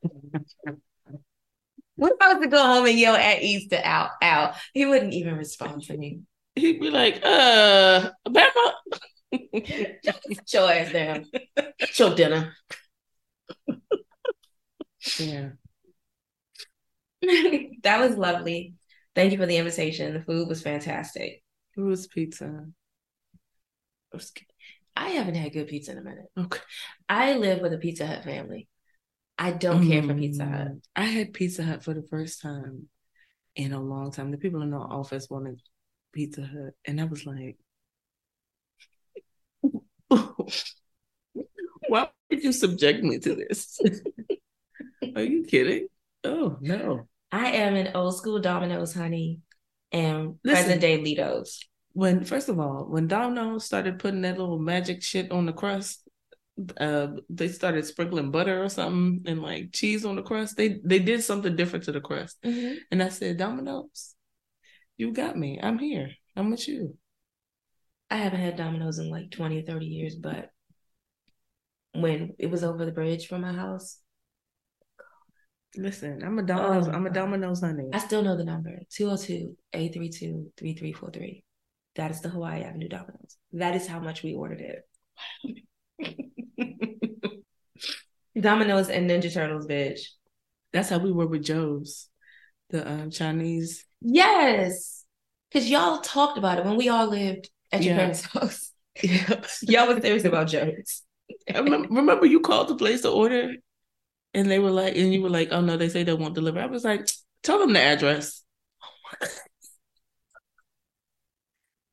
I 2.02 2.34
was 2.34 2.42
to 2.42 2.48
go 2.48 2.62
home 2.64 2.86
and 2.86 2.98
yell 2.98 3.16
at 3.16 3.42
Easter 3.42 3.82
out? 3.84 4.12
Al, 4.22 4.56
he 4.74 4.86
wouldn't 4.86 5.14
even 5.14 5.36
respond 5.36 5.84
to 5.84 5.98
me. 5.98 6.22
He'd 6.56 6.80
be 6.80 6.90
like, 6.90 7.22
uh, 7.24 8.12
Bama. 8.28 8.74
Sit 9.32 10.54
your 10.54 10.72
ass 10.72 10.92
down. 10.92 11.26
Eat 11.82 12.00
your 12.00 12.16
dinner. 12.16 12.54
Yeah. 15.20 15.50
that 17.84 18.00
was 18.00 18.18
lovely. 18.18 18.76
Thank 19.16 19.32
you 19.32 19.38
for 19.38 19.46
the 19.46 19.58
invitation. 19.58 20.14
The 20.14 20.22
food 20.22 20.48
was 20.48 20.62
fantastic. 20.62 21.44
It 21.76 21.82
was 21.82 22.08
pizza. 22.08 22.66
I 24.96 25.10
haven't 25.10 25.36
had 25.36 25.54
good 25.54 25.68
pizza 25.68 25.92
in 25.92 25.98
a 25.98 26.02
minute. 26.02 26.26
Okay. 26.38 26.60
I 27.08 27.34
live 27.34 27.62
with 27.62 27.74
a 27.74 27.78
Pizza 27.78 28.08
Hut 28.08 28.24
family. 28.24 28.69
I 29.42 29.52
don't 29.52 29.88
care 29.88 30.04
for 30.04 30.14
Pizza 30.14 30.44
Hut. 30.44 30.68
Mm, 30.68 30.82
I 30.98 31.06
had 31.06 31.34
Pizza 31.34 31.64
Hut 31.64 31.82
for 31.82 31.94
the 31.94 32.04
first 32.04 32.42
time 32.42 32.90
in 33.56 33.72
a 33.72 33.82
long 33.82 34.12
time. 34.12 34.32
The 34.32 34.38
people 34.38 34.62
in 34.62 34.72
the 34.72 34.78
office 34.78 35.30
wanted 35.30 35.62
Pizza 36.12 36.42
Hut, 36.42 36.74
and 36.86 37.00
I 37.00 37.06
was 37.06 37.26
like, 37.26 37.58
"Why 41.88 42.10
did 42.30 42.44
you 42.44 42.52
subject 42.52 43.02
me 43.02 43.18
to 43.20 43.36
this? 43.36 43.80
Are 45.16 45.24
you 45.24 45.46
kidding? 45.46 45.88
Oh 46.26 46.58
no!" 46.60 47.08
I 47.32 47.52
am 47.52 47.76
an 47.76 47.92
old 47.96 48.18
school 48.18 48.40
Domino's 48.40 48.94
honey 48.94 49.40
and 49.94 50.36
Listen. 50.44 50.64
present 50.64 50.82
day 50.82 51.00
Litos. 51.02 51.60
When 51.94 52.26
first 52.26 52.50
of 52.50 52.60
all, 52.60 52.88
when 52.90 53.08
Domino's 53.08 53.64
started 53.64 54.00
putting 54.00 54.24
that 54.24 54.38
little 54.38 54.60
magic 54.60 55.02
shit 55.02 55.32
on 55.32 55.46
the 55.46 55.54
crust, 55.54 56.09
uh, 56.80 57.08
they 57.30 57.48
started 57.48 57.86
sprinkling 57.86 58.32
butter 58.32 58.64
or 58.64 58.70
something 58.70 59.24
and 59.26 59.42
like 59.42 59.72
cheese 59.72 60.06
on 60.06 60.16
the 60.16 60.22
crust. 60.22 60.58
They 60.58 60.80
they 60.84 61.00
did 61.00 61.24
something 61.24 61.56
different 61.56 61.86
to 61.86 61.92
the 61.92 62.02
crust, 62.02 62.38
and 62.44 63.04
I 63.04 63.10
said, 63.10 63.38
"Domino's, 63.38 64.16
you 64.98 65.12
got 65.12 65.38
me. 65.38 65.60
I'm 65.62 65.80
here. 65.80 66.12
I'm 66.36 66.52
with 66.52 66.68
you." 66.68 66.98
I 68.10 68.18
haven't 68.18 68.42
had 68.42 68.58
Domino's 68.58 68.98
in 68.98 69.10
like 69.10 69.30
20 69.30 69.60
or 69.60 69.62
30 69.62 69.86
years, 69.86 70.16
but 70.16 70.50
when 71.94 72.34
it 72.40 72.50
was 72.50 72.64
over 72.64 72.86
the 72.86 72.92
bridge 72.92 73.28
from 73.28 73.42
my 73.42 73.54
house, 73.54 74.00
Listen, 75.78 76.24
I'm 76.24 76.40
a 76.40 76.44
Domino's. 76.44 76.88
Oh, 76.88 76.92
I'm 76.92 77.06
a. 77.06 77.12
Domino's 77.12 77.62
honey. 77.62 77.90
I 77.94 78.00
still 78.00 78.24
know 78.24 78.36
the 78.36 78.44
number 78.44 78.80
202 78.90 79.56
832 79.74 80.52
3343. 80.58 81.44
That 81.96 82.12
is 82.12 82.22
the 82.22 82.30
Hawaii 82.30 82.64
Avenue 82.64 82.90
Domino's. 82.90 83.38
That 83.54 83.76
is 83.76 83.86
how 83.86 84.00
much 84.00 84.24
we 84.24 84.34
ordered 84.34 84.62
it. 84.62 84.88
Domino's 88.40 88.90
and 88.90 89.10
Ninja 89.10 89.34
Turtles, 89.34 89.68
bitch. 89.68 90.02
That's 90.72 90.90
how 90.90 91.00
we 91.00 91.12
were 91.12 91.28
with 91.28 91.44
Joe's, 91.44 92.08
the 92.70 92.88
um, 92.90 93.12
Chinese. 93.12 93.86
Yes. 94.02 95.06
Because 95.52 95.70
y'all 95.70 96.00
talked 96.02 96.38
about 96.38 96.60
it 96.60 96.66
when 96.66 96.76
we 96.78 96.90
all 96.90 97.08
lived 97.08 97.50
at 97.72 97.84
your 97.84 97.94
Yeah. 97.94 97.98
parents' 98.00 98.22
house. 98.34 98.72
Yeah. 99.02 99.42
Y'all 99.64 99.88
was 99.88 100.02
serious 100.02 100.26
about 100.26 100.48
Joe's. 100.48 101.04
Remember, 101.54 101.88
remember 101.90 102.26
you 102.26 102.40
called 102.40 102.68
the 102.70 102.76
place 102.76 103.02
to 103.02 103.10
order, 103.12 103.54
and 104.34 104.50
they 104.50 104.60
were 104.60 104.72
like, 104.72 104.96
and 104.96 105.14
you 105.14 105.22
were 105.22 105.30
like, 105.30 105.50
"Oh 105.52 105.62
no, 105.62 105.78
they 105.78 105.90
say 105.90 106.04
they 106.04 106.14
won't 106.14 106.36
deliver." 106.36 106.60
I 106.60 106.66
was 106.68 106.84
like, 106.84 107.08
"Tell 107.44 107.60
them 107.60 107.74
the 107.74 107.82
address." 107.82 108.44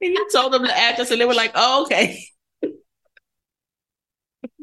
And 0.00 0.12
you 0.12 0.28
told 0.30 0.52
them 0.52 0.62
the 0.62 0.76
address, 0.76 1.10
and 1.10 1.20
they 1.20 1.24
were 1.24 1.34
like, 1.34 1.52
"Oh, 1.54 1.84
okay." 1.84 2.24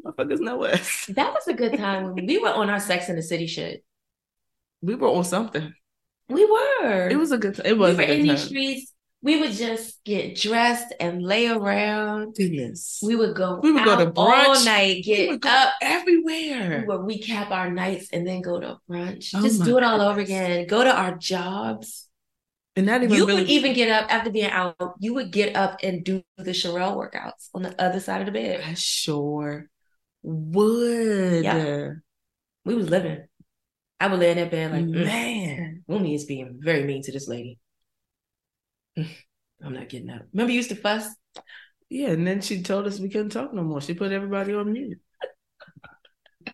Motherfuckers 0.04 0.40
know 0.40 0.64
us. 0.64 1.06
That 1.14 1.32
was 1.32 1.46
a 1.48 1.54
good 1.54 1.76
time 1.78 2.12
when 2.14 2.26
we 2.26 2.38
were 2.38 2.50
on 2.52 2.68
our 2.70 2.80
Sex 2.80 3.08
in 3.08 3.16
the 3.16 3.22
City 3.22 3.46
shit. 3.46 3.84
We 4.82 4.94
were 4.94 5.08
on 5.08 5.24
something. 5.24 5.72
We 6.28 6.44
were. 6.44 7.08
It 7.08 7.16
was 7.18 7.32
a 7.32 7.38
good. 7.38 7.60
It 7.64 7.78
was 7.78 7.96
we 7.96 8.04
were 8.04 8.10
in 8.10 8.22
these 8.22 8.42
streets. 8.44 8.92
We 9.22 9.40
would 9.40 9.52
just 9.52 10.04
get 10.04 10.36
dressed 10.36 10.92
and 11.00 11.22
lay 11.22 11.46
around. 11.48 12.34
Goodness. 12.34 13.00
We 13.02 13.16
would 13.16 13.34
go. 13.34 13.58
We 13.62 13.72
would 13.72 13.84
go 13.84 13.96
to 13.96 14.08
out 14.08 14.12
all 14.16 14.30
brunch. 14.30 14.66
night, 14.66 14.96
We 14.96 15.02
get 15.02 15.40
go 15.40 15.48
up. 15.48 15.72
We 15.80 15.86
everywhere. 15.88 16.84
would 16.86 17.00
recap 17.00 17.50
our 17.50 17.70
nights 17.70 18.08
and 18.12 18.26
then 18.26 18.42
go 18.42 18.60
to 18.60 18.76
brunch. 18.90 19.30
Oh 19.34 19.40
just 19.40 19.64
do 19.64 19.78
it 19.78 19.84
all 19.84 20.02
over 20.02 20.20
again. 20.20 20.66
Go 20.66 20.84
to 20.84 20.94
our 20.94 21.16
jobs. 21.16 22.08
And 22.76 22.84
not 22.86 23.02
even 23.02 23.16
You 23.16 23.26
really. 23.26 23.42
would 23.42 23.50
even 23.50 23.72
get 23.72 23.88
up 23.88 24.12
after 24.12 24.30
being 24.30 24.50
out. 24.50 24.76
You 24.98 25.14
would 25.14 25.30
get 25.30 25.56
up 25.56 25.78
and 25.82 26.04
do 26.04 26.22
the 26.36 26.50
Sherelle 26.50 26.94
workouts 26.96 27.48
on 27.54 27.62
the 27.62 27.80
other 27.82 28.00
side 28.00 28.20
of 28.20 28.26
the 28.26 28.32
bed. 28.32 28.62
I 28.66 28.74
sure 28.74 29.70
would. 30.24 31.44
Yeah. 31.44 31.90
We 32.64 32.74
was 32.74 32.88
living. 32.88 33.24
I 34.00 34.08
would 34.08 34.18
lay 34.18 34.32
in 34.32 34.38
that 34.38 34.50
bed 34.50 34.72
like, 34.72 34.84
man, 34.84 35.04
Man. 35.04 35.84
Wumi 35.88 36.14
is 36.14 36.24
being 36.24 36.58
very 36.60 36.84
mean 36.84 37.02
to 37.02 37.12
this 37.12 37.28
lady. 37.28 37.58
I'm 38.96 39.72
not 39.72 39.88
getting 39.88 40.10
up. 40.10 40.22
Remember, 40.32 40.50
you 40.50 40.56
used 40.56 40.70
to 40.70 40.76
fuss. 40.76 41.06
Yeah, 41.88 42.08
and 42.08 42.26
then 42.26 42.40
she 42.40 42.62
told 42.62 42.86
us 42.86 42.98
we 42.98 43.08
couldn't 43.08 43.30
talk 43.30 43.54
no 43.54 43.62
more. 43.62 43.80
She 43.80 43.94
put 43.94 44.12
everybody 44.12 44.54
on 44.54 44.72
mute. 44.72 44.98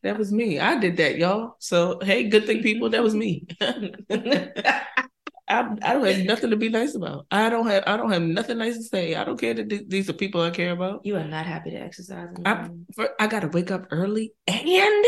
That 0.03 0.19
was 0.19 0.33
me. 0.33 0.59
I 0.59 0.79
did 0.79 0.97
that, 0.99 1.17
y'all. 1.17 1.57
So 1.59 1.99
hey, 2.03 2.29
good 2.29 2.47
thing, 2.47 2.63
people. 2.63 2.91
That 2.91 3.03
was 3.03 3.15
me. 3.15 3.47
I, 5.51 5.69
I 5.83 5.93
don't 5.95 6.07
have 6.07 6.25
nothing 6.25 6.51
to 6.51 6.57
be 6.57 6.69
nice 6.69 6.95
about. 6.95 7.27
I 7.31 7.51
don't 7.51 7.67
have 7.67 7.83
I 7.87 7.97
don't 7.97 8.13
have 8.13 8.23
nothing 8.23 8.59
nice 8.59 8.77
to 8.77 8.85
say. 8.85 9.17
I 9.17 9.25
don't 9.25 9.39
care 9.39 9.53
that 9.53 9.69
th- 9.69 9.89
these 9.89 10.09
are 10.09 10.13
people 10.13 10.41
I 10.41 10.51
care 10.51 10.71
about. 10.71 11.05
You 11.05 11.17
are 11.17 11.25
not 11.25 11.45
happy 11.45 11.71
to 11.73 11.77
exercise. 11.77 12.29
I 12.45 12.69
for, 12.95 13.11
I 13.19 13.27
got 13.27 13.41
to 13.41 13.49
wake 13.49 13.73
up 13.73 13.89
early 13.91 14.33
and 14.47 15.05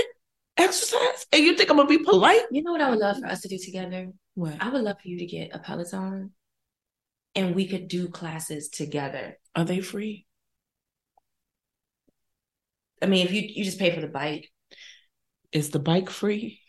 exercise, 0.56 1.26
and 1.32 1.44
you 1.44 1.56
think 1.56 1.70
I'm 1.70 1.76
gonna 1.76 1.88
be 1.88 1.98
polite? 1.98 2.42
You 2.50 2.64
know 2.64 2.72
what 2.72 2.80
I 2.80 2.90
would 2.90 2.98
love 2.98 3.18
for 3.18 3.26
us 3.26 3.40
to 3.42 3.48
do 3.48 3.58
together? 3.58 4.08
What 4.34 4.54
I 4.60 4.68
would 4.70 4.82
love 4.82 4.96
for 5.00 5.08
you 5.08 5.18
to 5.18 5.26
get 5.26 5.54
a 5.54 5.60
Peloton, 5.60 6.32
and 7.36 7.54
we 7.54 7.68
could 7.68 7.86
do 7.86 8.08
classes 8.08 8.68
together. 8.68 9.38
are 9.54 9.64
they 9.64 9.80
free? 9.80 10.26
I 13.00 13.06
mean, 13.06 13.26
if 13.26 13.32
you 13.32 13.42
you 13.42 13.64
just 13.64 13.78
pay 13.78 13.94
for 13.94 14.00
the 14.00 14.08
bike, 14.08 14.50
Is 15.52 15.70
the 15.70 15.78
bike 15.78 16.10
free? 16.10 16.61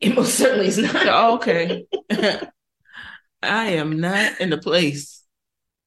It 0.00 0.14
most 0.14 0.34
certainly 0.36 0.68
is 0.68 0.78
not. 0.78 1.06
Oh, 1.08 1.34
okay. 1.36 1.86
I 3.42 3.66
am 3.72 4.00
not 4.00 4.40
in 4.40 4.50
the 4.50 4.58
place 4.58 5.22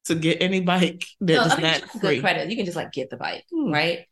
to 0.06 0.14
get 0.14 0.42
any 0.42 0.60
bike 0.60 1.04
that 1.20 1.34
No, 1.34 1.44
is 1.44 1.52
I 1.52 1.56
mean, 1.56 1.64
not 1.64 1.90
free. 2.00 2.20
credit. 2.20 2.50
You 2.50 2.56
can 2.56 2.64
just 2.66 2.76
like 2.76 2.92
get 2.92 3.10
the 3.10 3.16
bike, 3.16 3.44
Hmm. 3.52 3.72
right? 3.72 4.06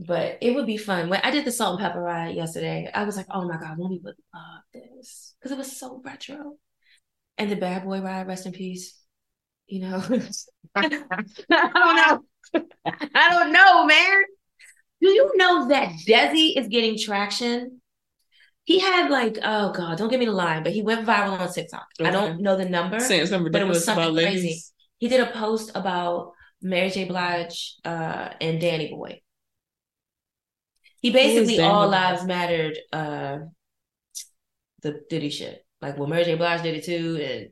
But 0.00 0.38
it 0.40 0.54
would 0.54 0.66
be 0.66 0.76
fun. 0.76 1.08
When 1.08 1.20
I 1.22 1.30
did 1.30 1.44
the 1.44 1.52
salt 1.52 1.78
and 1.80 1.86
pepper 1.88 2.00
ride 2.00 2.34
yesterday, 2.36 2.88
I 2.92 3.04
was 3.04 3.16
like, 3.16 3.26
"Oh 3.30 3.46
my 3.48 3.56
god, 3.58 3.78
Mommy 3.78 4.00
would 4.02 4.14
love 4.34 4.62
this 4.72 5.34
because 5.38 5.50
it 5.52 5.58
was 5.58 5.76
so 5.76 6.00
retro." 6.04 6.56
And 7.36 7.50
the 7.50 7.56
bad 7.56 7.84
boy 7.84 8.00
ride, 8.00 8.26
rest 8.28 8.46
in 8.46 8.52
peace. 8.52 8.96
You 9.66 9.80
know, 9.80 10.02
I 10.74 10.88
don't 10.88 11.10
know. 11.10 12.24
I 13.14 13.30
don't 13.30 13.52
know, 13.52 13.86
man. 13.86 14.22
Do 15.00 15.08
you 15.10 15.32
know 15.36 15.68
that 15.68 15.92
Desi 16.06 16.56
is 16.56 16.68
getting 16.68 16.98
traction? 16.98 17.80
He 18.68 18.80
had 18.80 19.10
like, 19.10 19.38
oh 19.42 19.72
god, 19.72 19.96
don't 19.96 20.10
give 20.10 20.20
me 20.20 20.26
the 20.26 20.32
line, 20.32 20.62
but 20.62 20.74
he 20.74 20.82
went 20.82 21.06
viral 21.06 21.40
on 21.40 21.50
TikTok. 21.50 21.86
I 22.04 22.10
don't 22.10 22.42
know 22.42 22.54
the 22.54 22.66
number. 22.66 23.00
Saying 23.00 23.24
something 23.24 23.50
But 23.50 23.62
it 23.62 23.66
was 23.66 23.82
something 23.82 24.12
crazy. 24.12 24.26
ladies. 24.26 24.72
He 24.98 25.08
did 25.08 25.22
a 25.22 25.30
post 25.30 25.70
about 25.74 26.32
Mary 26.60 26.90
J. 26.90 27.06
Blige 27.06 27.76
uh, 27.82 28.28
and 28.42 28.60
Danny 28.60 28.90
Boy. 28.90 29.22
He 31.00 31.10
basically 31.10 31.60
all 31.60 31.88
lives 31.88 32.26
mattered 32.26 32.76
uh, 32.92 33.38
the 34.82 35.00
Diddy 35.08 35.30
shit. 35.30 35.64
Like, 35.80 35.96
well, 35.96 36.06
Mary 36.06 36.24
J. 36.24 36.34
Blige 36.34 36.60
did 36.60 36.74
it 36.74 36.84
too, 36.84 37.18
and 37.22 37.48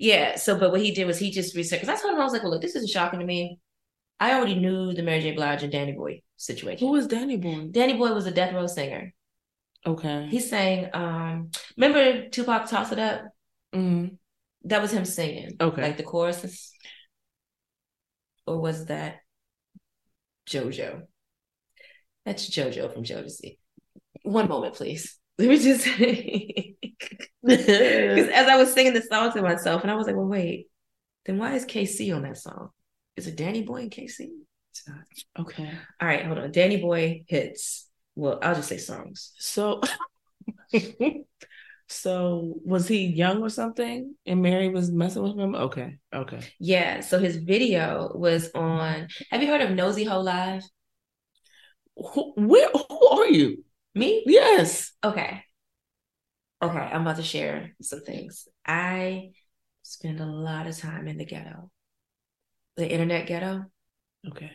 yeah. 0.00 0.34
So, 0.34 0.58
but 0.58 0.72
what 0.72 0.80
he 0.80 0.90
did 0.90 1.06
was 1.06 1.20
he 1.20 1.30
just 1.30 1.54
reset. 1.54 1.80
Because 1.80 1.96
I 1.96 2.02
told 2.02 2.14
him 2.14 2.20
I 2.20 2.24
was 2.24 2.32
like, 2.32 2.42
well, 2.42 2.50
look, 2.50 2.62
this 2.62 2.74
isn't 2.74 2.90
shocking 2.90 3.20
to 3.20 3.24
me. 3.24 3.60
I 4.18 4.32
already 4.32 4.56
knew 4.56 4.92
the 4.92 5.04
Mary 5.04 5.20
J. 5.20 5.36
Blige 5.36 5.62
and 5.62 5.70
Danny 5.70 5.92
Boy 5.92 6.22
situation. 6.36 6.84
Who 6.84 6.94
was 6.94 7.06
Danny 7.06 7.36
Boy? 7.36 7.68
Danny 7.70 7.96
Boy 7.96 8.12
was 8.12 8.26
a 8.26 8.32
death 8.32 8.52
row 8.52 8.66
singer. 8.66 9.14
Okay. 9.86 10.26
He 10.30 10.40
sang. 10.40 10.90
um 10.92 11.50
Remember 11.76 12.28
Tupac 12.28 12.68
"Toss 12.68 12.92
It 12.92 12.98
Up"? 12.98 13.22
Mm. 13.74 14.16
That 14.64 14.82
was 14.82 14.92
him 14.92 15.04
singing. 15.04 15.56
Okay. 15.60 15.82
Like 15.82 15.96
the 15.96 16.02
choruses. 16.02 16.72
Or 18.46 18.60
was 18.60 18.86
that 18.86 19.16
JoJo? 20.48 21.02
That's 22.24 22.48
JoJo 22.48 22.92
from 22.92 23.04
Jodeci. 23.04 23.58
One 24.22 24.48
moment, 24.48 24.74
please. 24.74 25.18
Let 25.38 25.48
me 25.48 25.58
just 25.58 25.84
because 27.44 28.28
as 28.28 28.48
I 28.48 28.56
was 28.56 28.72
singing 28.72 28.92
the 28.94 29.02
song 29.02 29.32
to 29.32 29.42
myself, 29.42 29.82
and 29.82 29.90
I 29.90 29.94
was 29.94 30.06
like, 30.06 30.16
well, 30.16 30.26
wait, 30.26 30.66
then 31.26 31.38
why 31.38 31.54
is 31.54 31.64
KC 31.64 32.14
on 32.14 32.22
that 32.22 32.36
song? 32.38 32.70
Is 33.16 33.26
it 33.28 33.36
Danny 33.36 33.62
Boy 33.62 33.82
and 33.82 33.90
KC? 33.90 34.28
It's 34.70 34.88
not. 34.88 34.98
okay. 35.40 35.70
All 36.00 36.08
right, 36.08 36.24
hold 36.26 36.38
on. 36.38 36.50
Danny 36.50 36.78
Boy 36.78 37.22
hits. 37.28 37.87
Well, 38.18 38.40
I'll 38.42 38.56
just 38.56 38.68
say 38.68 38.78
songs. 38.78 39.32
So, 39.38 39.80
so 41.86 42.54
was 42.64 42.88
he 42.88 43.06
young 43.06 43.42
or 43.42 43.48
something? 43.48 44.16
And 44.26 44.42
Mary 44.42 44.70
was 44.70 44.90
messing 44.90 45.22
with 45.22 45.38
him. 45.38 45.54
Okay. 45.54 45.98
Okay. 46.12 46.40
Yeah, 46.58 46.98
so 46.98 47.20
his 47.20 47.36
video 47.36 48.10
was 48.12 48.50
on. 48.56 49.06
Have 49.30 49.40
you 49.40 49.46
heard 49.46 49.60
of 49.60 49.70
Nosey 49.70 50.02
Heaux 50.02 50.20
Live? 50.20 50.64
Who, 51.94 52.32
where? 52.34 52.68
Who 52.70 53.08
are 53.08 53.28
you? 53.28 53.64
Me? 53.94 54.24
Yes. 54.26 54.90
Okay. 55.04 55.44
Okay, 56.60 56.76
I'm 56.76 57.02
about 57.02 57.16
to 57.16 57.22
share 57.22 57.76
some 57.80 58.00
things. 58.00 58.48
I 58.66 59.30
spend 59.82 60.18
a 60.18 60.26
lot 60.26 60.66
of 60.66 60.76
time 60.76 61.06
in 61.06 61.18
the 61.18 61.24
ghetto, 61.24 61.70
the 62.76 62.90
internet 62.90 63.28
ghetto. 63.28 63.66
Okay. 64.26 64.50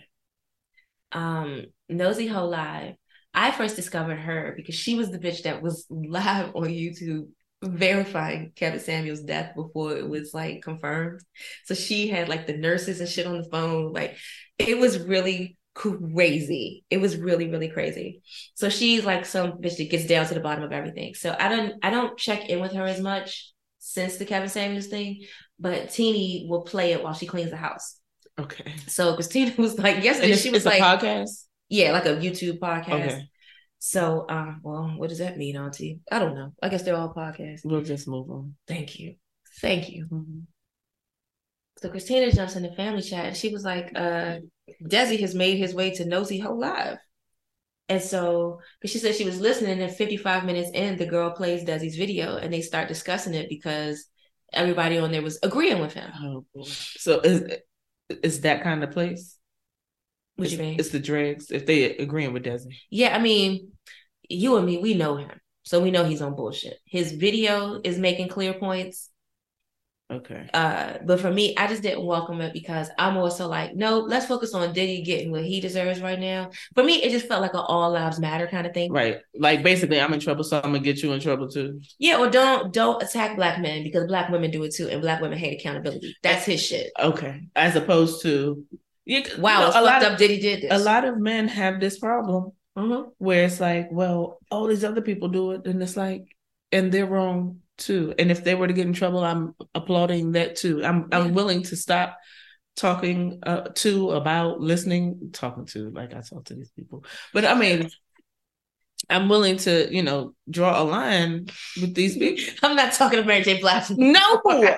Um, 1.14 1.68
Nosey 1.88 2.28
Heaux 2.28 2.50
Live. 2.50 2.96
I 3.34 3.52
first 3.52 3.76
discovered 3.76 4.18
her 4.18 4.54
because 4.56 4.76
she 4.76 4.96
was 4.96 5.10
the 5.10 5.20
bitch 5.20 5.44
that 5.44 5.62
was 5.62 5.86
live 5.90 6.56
on 6.56 6.66
YouTube 6.66 7.28
verifying 7.64 8.52
Kevin 8.56 8.80
Samuels' 8.80 9.22
death 9.22 9.56
before 9.56 9.96
it 9.96 10.08
was 10.08 10.34
like 10.34 10.62
confirmed. 10.62 11.22
So 11.66 11.74
she 11.74 12.08
had 12.08 12.30
like 12.30 12.46
the 12.46 12.58
nurses 12.58 13.00
and 13.00 13.10
shit 13.10 13.26
on 13.26 13.38
the 13.38 13.50
phone. 13.50 13.94
Like 13.94 14.18
it 14.60 14.78
was 14.78 15.00
really 15.00 15.58
crazy. 15.74 16.84
It 16.90 16.98
was 16.98 17.18
really, 17.18 17.50
really 17.50 17.70
crazy. 17.70 18.22
So 18.56 18.70
she's 18.70 19.06
like 19.06 19.26
some 19.26 19.54
bitch 19.54 19.78
that 19.78 19.90
gets 19.90 20.06
down 20.06 20.28
to 20.28 20.34
the 20.34 20.40
bottom 20.40 20.64
of 20.64 20.72
everything. 20.72 21.16
So 21.16 21.36
I 21.40 21.50
don't 21.50 21.74
I 21.84 21.90
don't 21.90 22.18
check 22.18 22.50
in 22.50 22.60
with 22.60 22.74
her 22.74 22.84
as 22.84 23.02
much 23.02 23.52
since 23.80 24.18
the 24.18 24.26
Kevin 24.26 24.50
Samuels 24.50 24.88
thing, 24.88 25.26
but 25.60 25.90
Teeny 25.90 26.46
will 26.50 26.62
play 26.62 26.94
it 26.94 27.04
while 27.04 27.14
she 27.14 27.26
cleans 27.26 27.52
the 27.52 27.58
house. 27.58 27.98
Okay. 28.40 28.74
So 28.88 29.16
Christina 29.16 29.54
was 29.58 29.78
like 29.78 30.04
yesterday, 30.04 30.36
she 30.36 30.50
was 30.50 30.66
like 30.66 30.80
a 30.80 30.84
podcast. 30.84 31.46
Yeah, 31.74 31.92
like 31.92 32.06
a 32.06 32.10
YouTube 32.10 32.60
podcast. 32.60 33.08
Okay. 33.08 33.30
So, 33.80 34.28
um, 34.30 34.62
well, 34.64 34.94
what 34.96 35.10
does 35.10 35.18
that 35.18 35.38
mean, 35.38 35.58
Auntie? 35.58 36.02
I 36.12 36.20
don't 36.20 36.36
know. 36.36 36.54
I 36.62 36.70
guess 36.70 36.84
they're 36.84 36.96
all 36.96 37.14
podcasts. 37.14 37.62
We'll 37.66 37.82
just 37.82 38.08
move 38.08 38.30
on. 38.30 38.56
Thank 38.68 39.00
you. 39.00 39.16
Thank 39.60 39.90
you. 39.90 40.06
Mhm. 40.06 40.44
So 41.80 41.90
Christina 41.90 42.32
jumps 42.32 42.56
in 42.56 42.62
the 42.62 42.72
family 42.74 43.02
chat 43.02 43.26
and 43.26 43.36
she 43.36 43.50
was 43.50 43.64
like, 43.64 43.92
uh, 43.96 44.38
Desi 44.84 45.20
has 45.20 45.34
made 45.34 45.58
his 45.58 45.74
way 45.74 45.90
to 45.96 46.06
Nosey 46.06 46.38
Heaux 46.38 46.54
Live. 46.54 47.00
And 47.90 48.02
so, 48.02 48.60
because 48.80 48.92
she 48.92 49.00
said 49.00 49.16
she 49.16 49.26
was 49.26 49.42
listening, 49.42 49.82
and 49.82 49.94
55 49.94 50.46
minutes 50.46 50.70
in, 50.74 50.98
the 50.98 51.08
girl 51.08 51.32
plays 51.32 51.66
Desi's 51.66 51.98
video 51.98 52.38
and 52.38 52.54
they 52.54 52.62
start 52.62 52.88
discussing 52.88 53.34
it 53.34 53.50
because 53.50 54.06
everybody 54.54 55.00
on 55.00 55.12
there 55.12 55.24
was 55.24 55.40
agreeing 55.42 55.82
with 55.82 55.94
him. 55.94 56.12
Oh 56.22 56.46
boy. 56.54 56.64
So 56.66 57.20
is 57.22 57.58
is 58.10 58.42
that 58.42 58.62
kind 58.62 58.84
of 58.84 58.92
place? 58.92 59.40
What 60.36 60.46
it's, 60.46 60.54
you 60.54 60.60
mean? 60.60 60.80
It's 60.80 60.90
the 60.90 61.00
dregs 61.00 61.52
if 61.52 61.66
they 61.66 61.96
agreeing 61.98 62.34
with 62.34 62.44
Desi. 62.44 62.76
Yeah, 62.90 63.16
I 63.16 63.20
mean, 63.20 63.72
you 64.30 64.58
and 64.58 64.66
me, 64.66 64.78
we 64.78 64.94
know 64.94 65.16
him. 65.16 65.32
So 65.64 65.80
we 65.80 65.92
know 65.92 66.04
he's 66.04 66.22
on 66.22 66.36
bullshit. 66.36 66.78
His 66.86 67.14
video 67.14 67.80
is 67.84 67.98
making 67.98 68.28
clear 68.28 68.54
points. 68.54 69.10
Okay. 70.12 70.50
Uh, 70.54 70.96
but 71.06 71.20
for 71.20 71.32
me, 71.32 71.56
I 71.58 71.68
just 71.68 71.82
didn't 71.82 72.06
welcome 72.06 72.42
it 72.42 72.54
because 72.54 72.90
I'm 73.00 73.18
also 73.18 73.48
like, 73.48 73.74
no, 73.74 74.00
let's 74.00 74.26
focus 74.26 74.54
on 74.54 74.74
Diddy 74.74 75.02
getting 75.02 75.32
what 75.32 75.46
he 75.46 75.62
deserves 75.62 76.02
right 76.02 76.20
now. 76.20 76.52
For 76.76 76.84
me, 76.84 77.02
it 77.02 77.12
just 77.12 77.28
felt 77.28 77.42
like 77.42 77.54
an 77.54 77.62
all 77.66 77.92
lives 77.92 78.20
matter 78.20 78.46
kind 78.46 78.68
of 78.68 78.74
thing. 78.74 78.92
Right. 78.92 79.20
Like 79.34 79.64
basically, 79.64 80.00
I'm 80.00 80.14
in 80.14 80.20
trouble, 80.20 80.44
so 80.44 80.58
I'm 80.58 80.74
gonna 80.74 80.80
get 80.80 81.02
you 81.02 81.14
in 81.14 81.22
trouble 81.22 81.50
too. 81.50 81.80
Yeah, 81.98 82.18
or 82.18 82.30
don't 82.30 82.74
don't 82.74 83.02
attack 83.02 83.38
black 83.38 83.60
men 83.60 83.84
because 83.84 84.06
black 84.06 84.30
women 84.30 84.52
do 84.52 84.64
it 84.64 84.76
too, 84.76 84.90
and 84.90 85.02
black 85.02 85.22
women 85.22 85.38
hate 85.38 85.60
accountability. 85.60 86.16
That's 86.22 86.46
his 86.46 86.64
shit. 86.64 86.92
Okay. 87.00 87.42
As 87.56 87.76
opposed 87.76 88.22
to 88.24 88.64
you, 89.06 89.24
Wow, 89.38 89.68
you 89.68 89.74
know, 89.74 89.82
a 89.82 89.82
lot 89.82 90.02
fucked 90.02 90.06
of 90.06 90.14
up 90.14 90.18
Diddy 90.18 90.40
did 90.40 90.62
this. 90.62 90.72
a 90.72 90.78
lot 90.80 91.06
of 91.06 91.18
men 91.20 91.48
have 91.48 91.80
this 91.80 92.00
problem 92.00 92.52
Mhm. 92.78 93.12
where 93.18 93.46
it's 93.46 93.60
like, 93.60 93.90
well, 93.92 94.40
all 94.50 94.68
these 94.68 94.84
other 94.84 95.02
people 95.02 95.30
do 95.30 95.52
it, 95.52 95.66
and 95.68 95.82
it's 95.84 95.98
like, 95.98 96.26
and 96.72 96.92
they're 96.92 97.06
wrong 97.06 97.62
too. 97.78 98.14
And 98.18 98.32
if 98.32 98.44
they 98.44 98.56
were 98.56 98.68
to 98.68 98.74
get 98.74 98.88
in 98.88 98.94
trouble, 98.94 99.20
I'm 99.24 99.56
applauding 99.76 100.34
that 100.34 100.56
too. 100.56 100.84
I'm 100.84 101.08
Yeah. 101.12 101.20
I'm 101.20 101.34
willing 101.34 101.64
to 101.64 101.76
stop 101.76 102.18
talking 102.76 103.40
uh, 103.44 103.70
to 103.76 104.12
about 104.12 104.60
listening, 104.62 105.30
talking 105.34 105.66
to 105.68 105.92
like 105.92 106.14
I 106.14 106.22
talk 106.22 106.46
to 106.46 106.56
these 106.56 106.72
people, 106.72 107.06
but 107.34 107.46
I 107.46 107.56
mean. 107.56 107.90
I'm 109.10 109.28
willing 109.28 109.58
to, 109.58 109.94
you 109.94 110.02
know, 110.02 110.34
draw 110.50 110.82
a 110.82 110.84
line 110.86 111.48
with 111.80 111.94
these 111.94 112.18
people. 112.18 112.44
I'm 112.64 112.76
not 112.76 112.94
talking 112.94 113.20
to 113.20 113.26
Mary 113.26 113.44
J. 113.44 113.60
Blige. 113.60 113.90
No. 113.92 114.42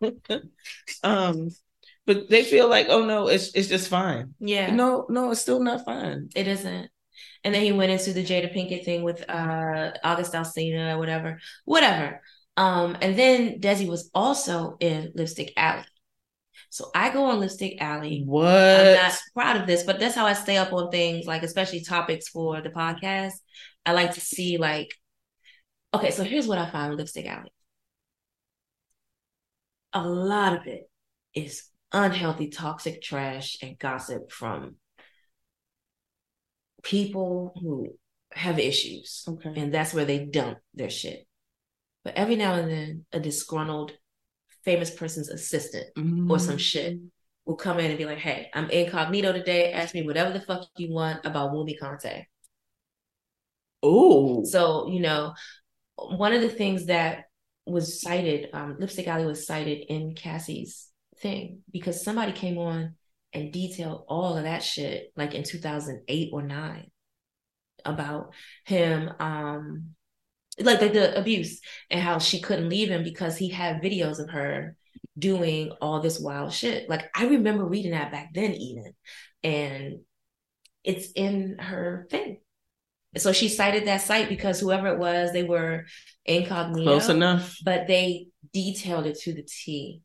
um, 1.02 1.50
but 2.10 2.28
they 2.28 2.42
feel 2.42 2.68
like, 2.68 2.88
oh 2.88 3.04
no, 3.06 3.28
it's 3.28 3.54
it's 3.54 3.68
just 3.68 3.88
fine. 3.88 4.34
Yeah. 4.40 4.74
No, 4.74 5.06
no, 5.08 5.30
it's 5.30 5.40
still 5.40 5.60
not 5.60 5.84
fine. 5.84 6.28
It 6.34 6.48
isn't. 6.48 6.90
And 7.44 7.54
then 7.54 7.62
he 7.62 7.70
went 7.70 7.92
into 7.92 8.12
the 8.12 8.24
Jada 8.24 8.52
Pinkett 8.52 8.84
thing 8.84 9.04
with 9.04 9.22
uh 9.30 9.92
August 10.02 10.32
Alsina 10.32 10.94
or 10.94 10.98
whatever. 10.98 11.38
Whatever. 11.64 12.20
Um, 12.56 12.98
and 13.00 13.16
then 13.16 13.60
Desi 13.60 13.86
was 13.86 14.10
also 14.12 14.76
in 14.80 15.12
Lipstick 15.14 15.52
Alley. 15.56 15.84
So 16.70 16.90
I 16.96 17.10
go 17.10 17.26
on 17.26 17.38
Lipstick 17.38 17.80
Alley. 17.80 18.24
What? 18.26 18.44
I'm 18.48 18.94
not 18.96 19.16
proud 19.32 19.56
of 19.60 19.68
this, 19.68 19.84
but 19.84 20.00
that's 20.00 20.16
how 20.16 20.26
I 20.26 20.32
stay 20.32 20.56
up 20.56 20.72
on 20.72 20.90
things, 20.90 21.26
like 21.26 21.44
especially 21.44 21.84
topics 21.84 22.28
for 22.28 22.60
the 22.60 22.70
podcast. 22.70 23.34
I 23.86 23.92
like 23.92 24.14
to 24.14 24.20
see 24.20 24.58
like, 24.58 24.92
okay, 25.94 26.10
so 26.10 26.24
here's 26.24 26.48
what 26.48 26.58
I 26.58 26.68
found 26.68 26.90
with 26.90 26.98
Lipstick 26.98 27.26
Alley. 27.26 27.52
a 29.92 30.06
lot 30.06 30.54
of 30.56 30.66
it 30.66 30.90
is 31.34 31.64
unhealthy, 31.92 32.48
toxic 32.48 33.02
trash 33.02 33.58
and 33.62 33.78
gossip 33.78 34.30
from 34.30 34.76
people 36.82 37.52
who 37.60 37.88
have 38.32 38.58
issues. 38.58 39.24
Okay. 39.26 39.52
And 39.56 39.74
that's 39.74 39.92
where 39.92 40.04
they 40.04 40.24
dump 40.24 40.58
their 40.74 40.90
shit. 40.90 41.26
But 42.04 42.14
every 42.16 42.36
now 42.36 42.54
and 42.54 42.70
then, 42.70 43.04
a 43.12 43.20
disgruntled 43.20 43.92
famous 44.64 44.90
person's 44.90 45.28
assistant 45.28 45.86
or 46.30 46.38
some 46.38 46.58
shit 46.58 46.98
will 47.44 47.56
come 47.56 47.78
in 47.78 47.90
and 47.90 47.98
be 47.98 48.04
like, 48.04 48.18
hey, 48.18 48.50
I'm 48.54 48.70
incognito 48.70 49.32
today. 49.32 49.72
Ask 49.72 49.94
me 49.94 50.02
whatever 50.02 50.32
the 50.32 50.40
fuck 50.40 50.66
you 50.76 50.92
want 50.92 51.24
about 51.24 51.52
Wumi 51.52 51.78
Conte. 51.78 52.26
Oh. 53.82 54.44
So, 54.44 54.88
you 54.88 55.00
know, 55.00 55.34
one 55.96 56.32
of 56.32 56.42
the 56.42 56.48
things 56.48 56.86
that 56.86 57.24
was 57.66 58.00
cited, 58.00 58.50
um, 58.52 58.76
Lipstick 58.78 59.08
Alley 59.08 59.26
was 59.26 59.46
cited 59.46 59.84
in 59.88 60.14
Cassie's 60.14 60.89
thing 61.20 61.60
because 61.70 62.04
somebody 62.04 62.32
came 62.32 62.58
on 62.58 62.94
and 63.32 63.52
detailed 63.52 64.04
all 64.08 64.36
of 64.36 64.44
that 64.44 64.62
shit 64.62 65.12
like 65.16 65.34
in 65.34 65.44
2008 65.44 66.30
or 66.32 66.42
9 66.42 66.90
about 67.84 68.34
him 68.64 69.10
um 69.20 69.90
like, 70.58 70.80
like 70.80 70.92
the 70.92 71.18
abuse 71.18 71.60
and 71.90 72.00
how 72.00 72.18
she 72.18 72.40
couldn't 72.40 72.68
leave 72.68 72.88
him 72.88 73.02
because 73.02 73.36
he 73.36 73.48
had 73.48 73.82
videos 73.82 74.18
of 74.18 74.30
her 74.30 74.76
doing 75.18 75.70
all 75.80 76.00
this 76.00 76.18
wild 76.18 76.52
shit. 76.52 76.88
Like 76.88 77.10
i 77.14 77.26
remember 77.26 77.64
reading 77.64 77.92
that 77.92 78.12
back 78.12 78.34
then 78.34 78.52
even 78.52 78.92
and 79.42 80.00
it's 80.84 81.12
in 81.12 81.58
her 81.58 82.06
thing. 82.10 82.40
So 83.16 83.32
she 83.32 83.48
cited 83.48 83.86
that 83.86 84.02
site 84.02 84.28
because 84.28 84.60
whoever 84.60 84.88
it 84.88 84.98
was 84.98 85.32
they 85.32 85.42
were 85.42 85.84
incognito 86.24 86.90
Close 86.90 87.08
enough. 87.08 87.56
but 87.64 87.86
they 87.86 88.28
detailed 88.52 89.06
it 89.06 89.18
to 89.20 89.34
the 89.34 89.42
t 89.42 90.02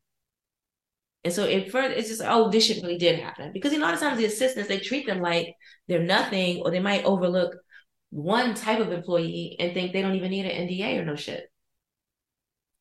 and 1.26 1.34
so 1.34 1.42
it 1.44 1.72
further 1.72 1.92
it's 1.92 2.08
just 2.08 2.22
oh 2.24 2.48
this 2.50 2.64
shit 2.66 2.80
really 2.84 2.96
did 2.98 3.18
happen 3.18 3.52
because 3.52 3.72
you 3.72 3.78
know 3.78 3.84
a 3.84 3.88
lot 3.88 3.94
of 3.94 4.00
times 4.00 4.16
the 4.16 4.24
assistants 4.24 4.68
they 4.68 4.78
treat 4.78 5.04
them 5.06 5.20
like 5.20 5.46
they're 5.88 6.02
nothing 6.16 6.62
or 6.62 6.70
they 6.70 6.78
might 6.78 7.04
overlook 7.04 7.52
one 8.10 8.54
type 8.54 8.78
of 8.78 8.92
employee 8.92 9.56
and 9.58 9.74
think 9.74 9.92
they 9.92 10.02
don't 10.02 10.14
even 10.14 10.30
need 10.30 10.46
an 10.46 10.68
NDA 10.68 11.00
or 11.00 11.04
no 11.04 11.16
shit. 11.16 11.42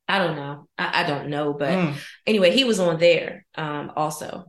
I 0.08 0.20
don't 0.20 0.36
know. 0.36 0.68
I, 0.78 1.02
I 1.02 1.08
don't 1.08 1.30
know, 1.30 1.54
but 1.54 1.72
Mm. 1.74 1.96
anyway, 2.28 2.52
he 2.52 2.64
was 2.64 2.80
on 2.80 3.00
there 3.00 3.46
um, 3.56 3.92
also, 3.96 4.46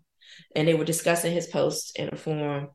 and 0.54 0.68
they 0.68 0.74
were 0.74 0.84
discussing 0.84 1.32
his 1.32 1.46
post 1.46 1.98
in 1.98 2.10
a 2.12 2.16
forum. 2.16 2.68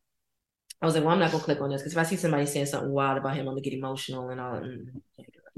I 0.82 0.86
was 0.88 0.96
like, 0.96 1.04
well, 1.04 1.14
I'm 1.14 1.20
not 1.20 1.32
gonna 1.32 1.44
click 1.44 1.62
on 1.62 1.70
this 1.70 1.82
because 1.82 1.94
if 1.94 2.00
I 2.00 2.04
see 2.10 2.16
somebody 2.18 2.48
saying 2.48 2.66
something 2.66 2.92
wild 2.92 3.20
about 3.20 3.36
him, 3.36 3.42
I'm 3.48 3.54
gonna 3.54 3.62
get 3.62 3.74
emotional 3.74 4.30
and 4.30 4.42
all. 4.42 4.54
Mm. 4.56 4.86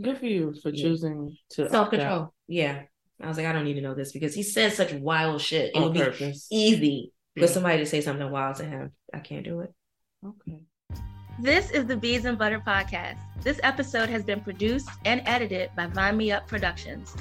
Good 0.01 0.18
for 0.18 0.26
you 0.26 0.53
for 0.61 0.70
Yeah. 0.70 0.84
choosing 0.84 1.38
to 1.51 1.70
Self 1.70 1.89
control. 1.91 2.34
Yeah. 2.47 2.84
I 3.24 3.28
was 3.28 3.38
like, 3.38 3.45
I 3.45 3.53
don't 3.53 3.63
need 3.63 3.76
to 3.76 3.82
know 3.82 3.93
this 3.93 4.11
because 4.11 4.36
he 4.36 4.43
says 4.43 4.76
such 4.76 4.91
wild 4.91 5.41
shit. 5.41 5.71
It 5.74 5.78
On 5.78 5.84
would 5.84 5.93
be 5.93 5.99
purpose. 6.01 6.45
easy 6.51 7.13
for 7.38 7.47
somebody 7.47 7.78
to 7.78 7.86
say 7.86 8.01
something 8.01 8.30
wild 8.30 8.57
to 8.57 8.65
him. 8.65 8.91
I 9.13 9.19
can't 9.19 9.45
do 9.45 9.61
it. 9.61 9.74
Okay. 10.26 10.63
This 11.39 11.71
is 11.71 11.86
the 11.86 11.95
Beads 11.95 12.26
and 12.26 12.38
Butter 12.38 12.61
Podcast. 12.65 13.17
This 13.41 13.61
episode 13.63 14.09
has 14.09 14.24
been 14.24 14.41
produced 14.41 14.89
and 15.05 15.21
edited 15.26 15.69
by 15.76 15.88
Vine 15.88 16.17
Me 16.17 16.32
Up 16.34 16.47
Productions. 16.47 17.15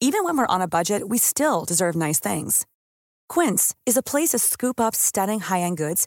Even 0.00 0.24
when 0.24 0.36
we're 0.36 0.46
on 0.46 0.62
a 0.62 0.68
budget, 0.68 1.08
we 1.08 1.18
still 1.18 1.64
deserve 1.64 1.94
nice 1.96 2.20
things. 2.20 2.64
Quince 3.28 3.74
is 3.86 3.96
a 3.96 4.02
place 4.02 4.30
to 4.30 4.38
scoop 4.38 4.80
up 4.80 4.94
stunning 4.94 5.40
high 5.40 5.60
end 5.60 5.76
goods 5.76 6.06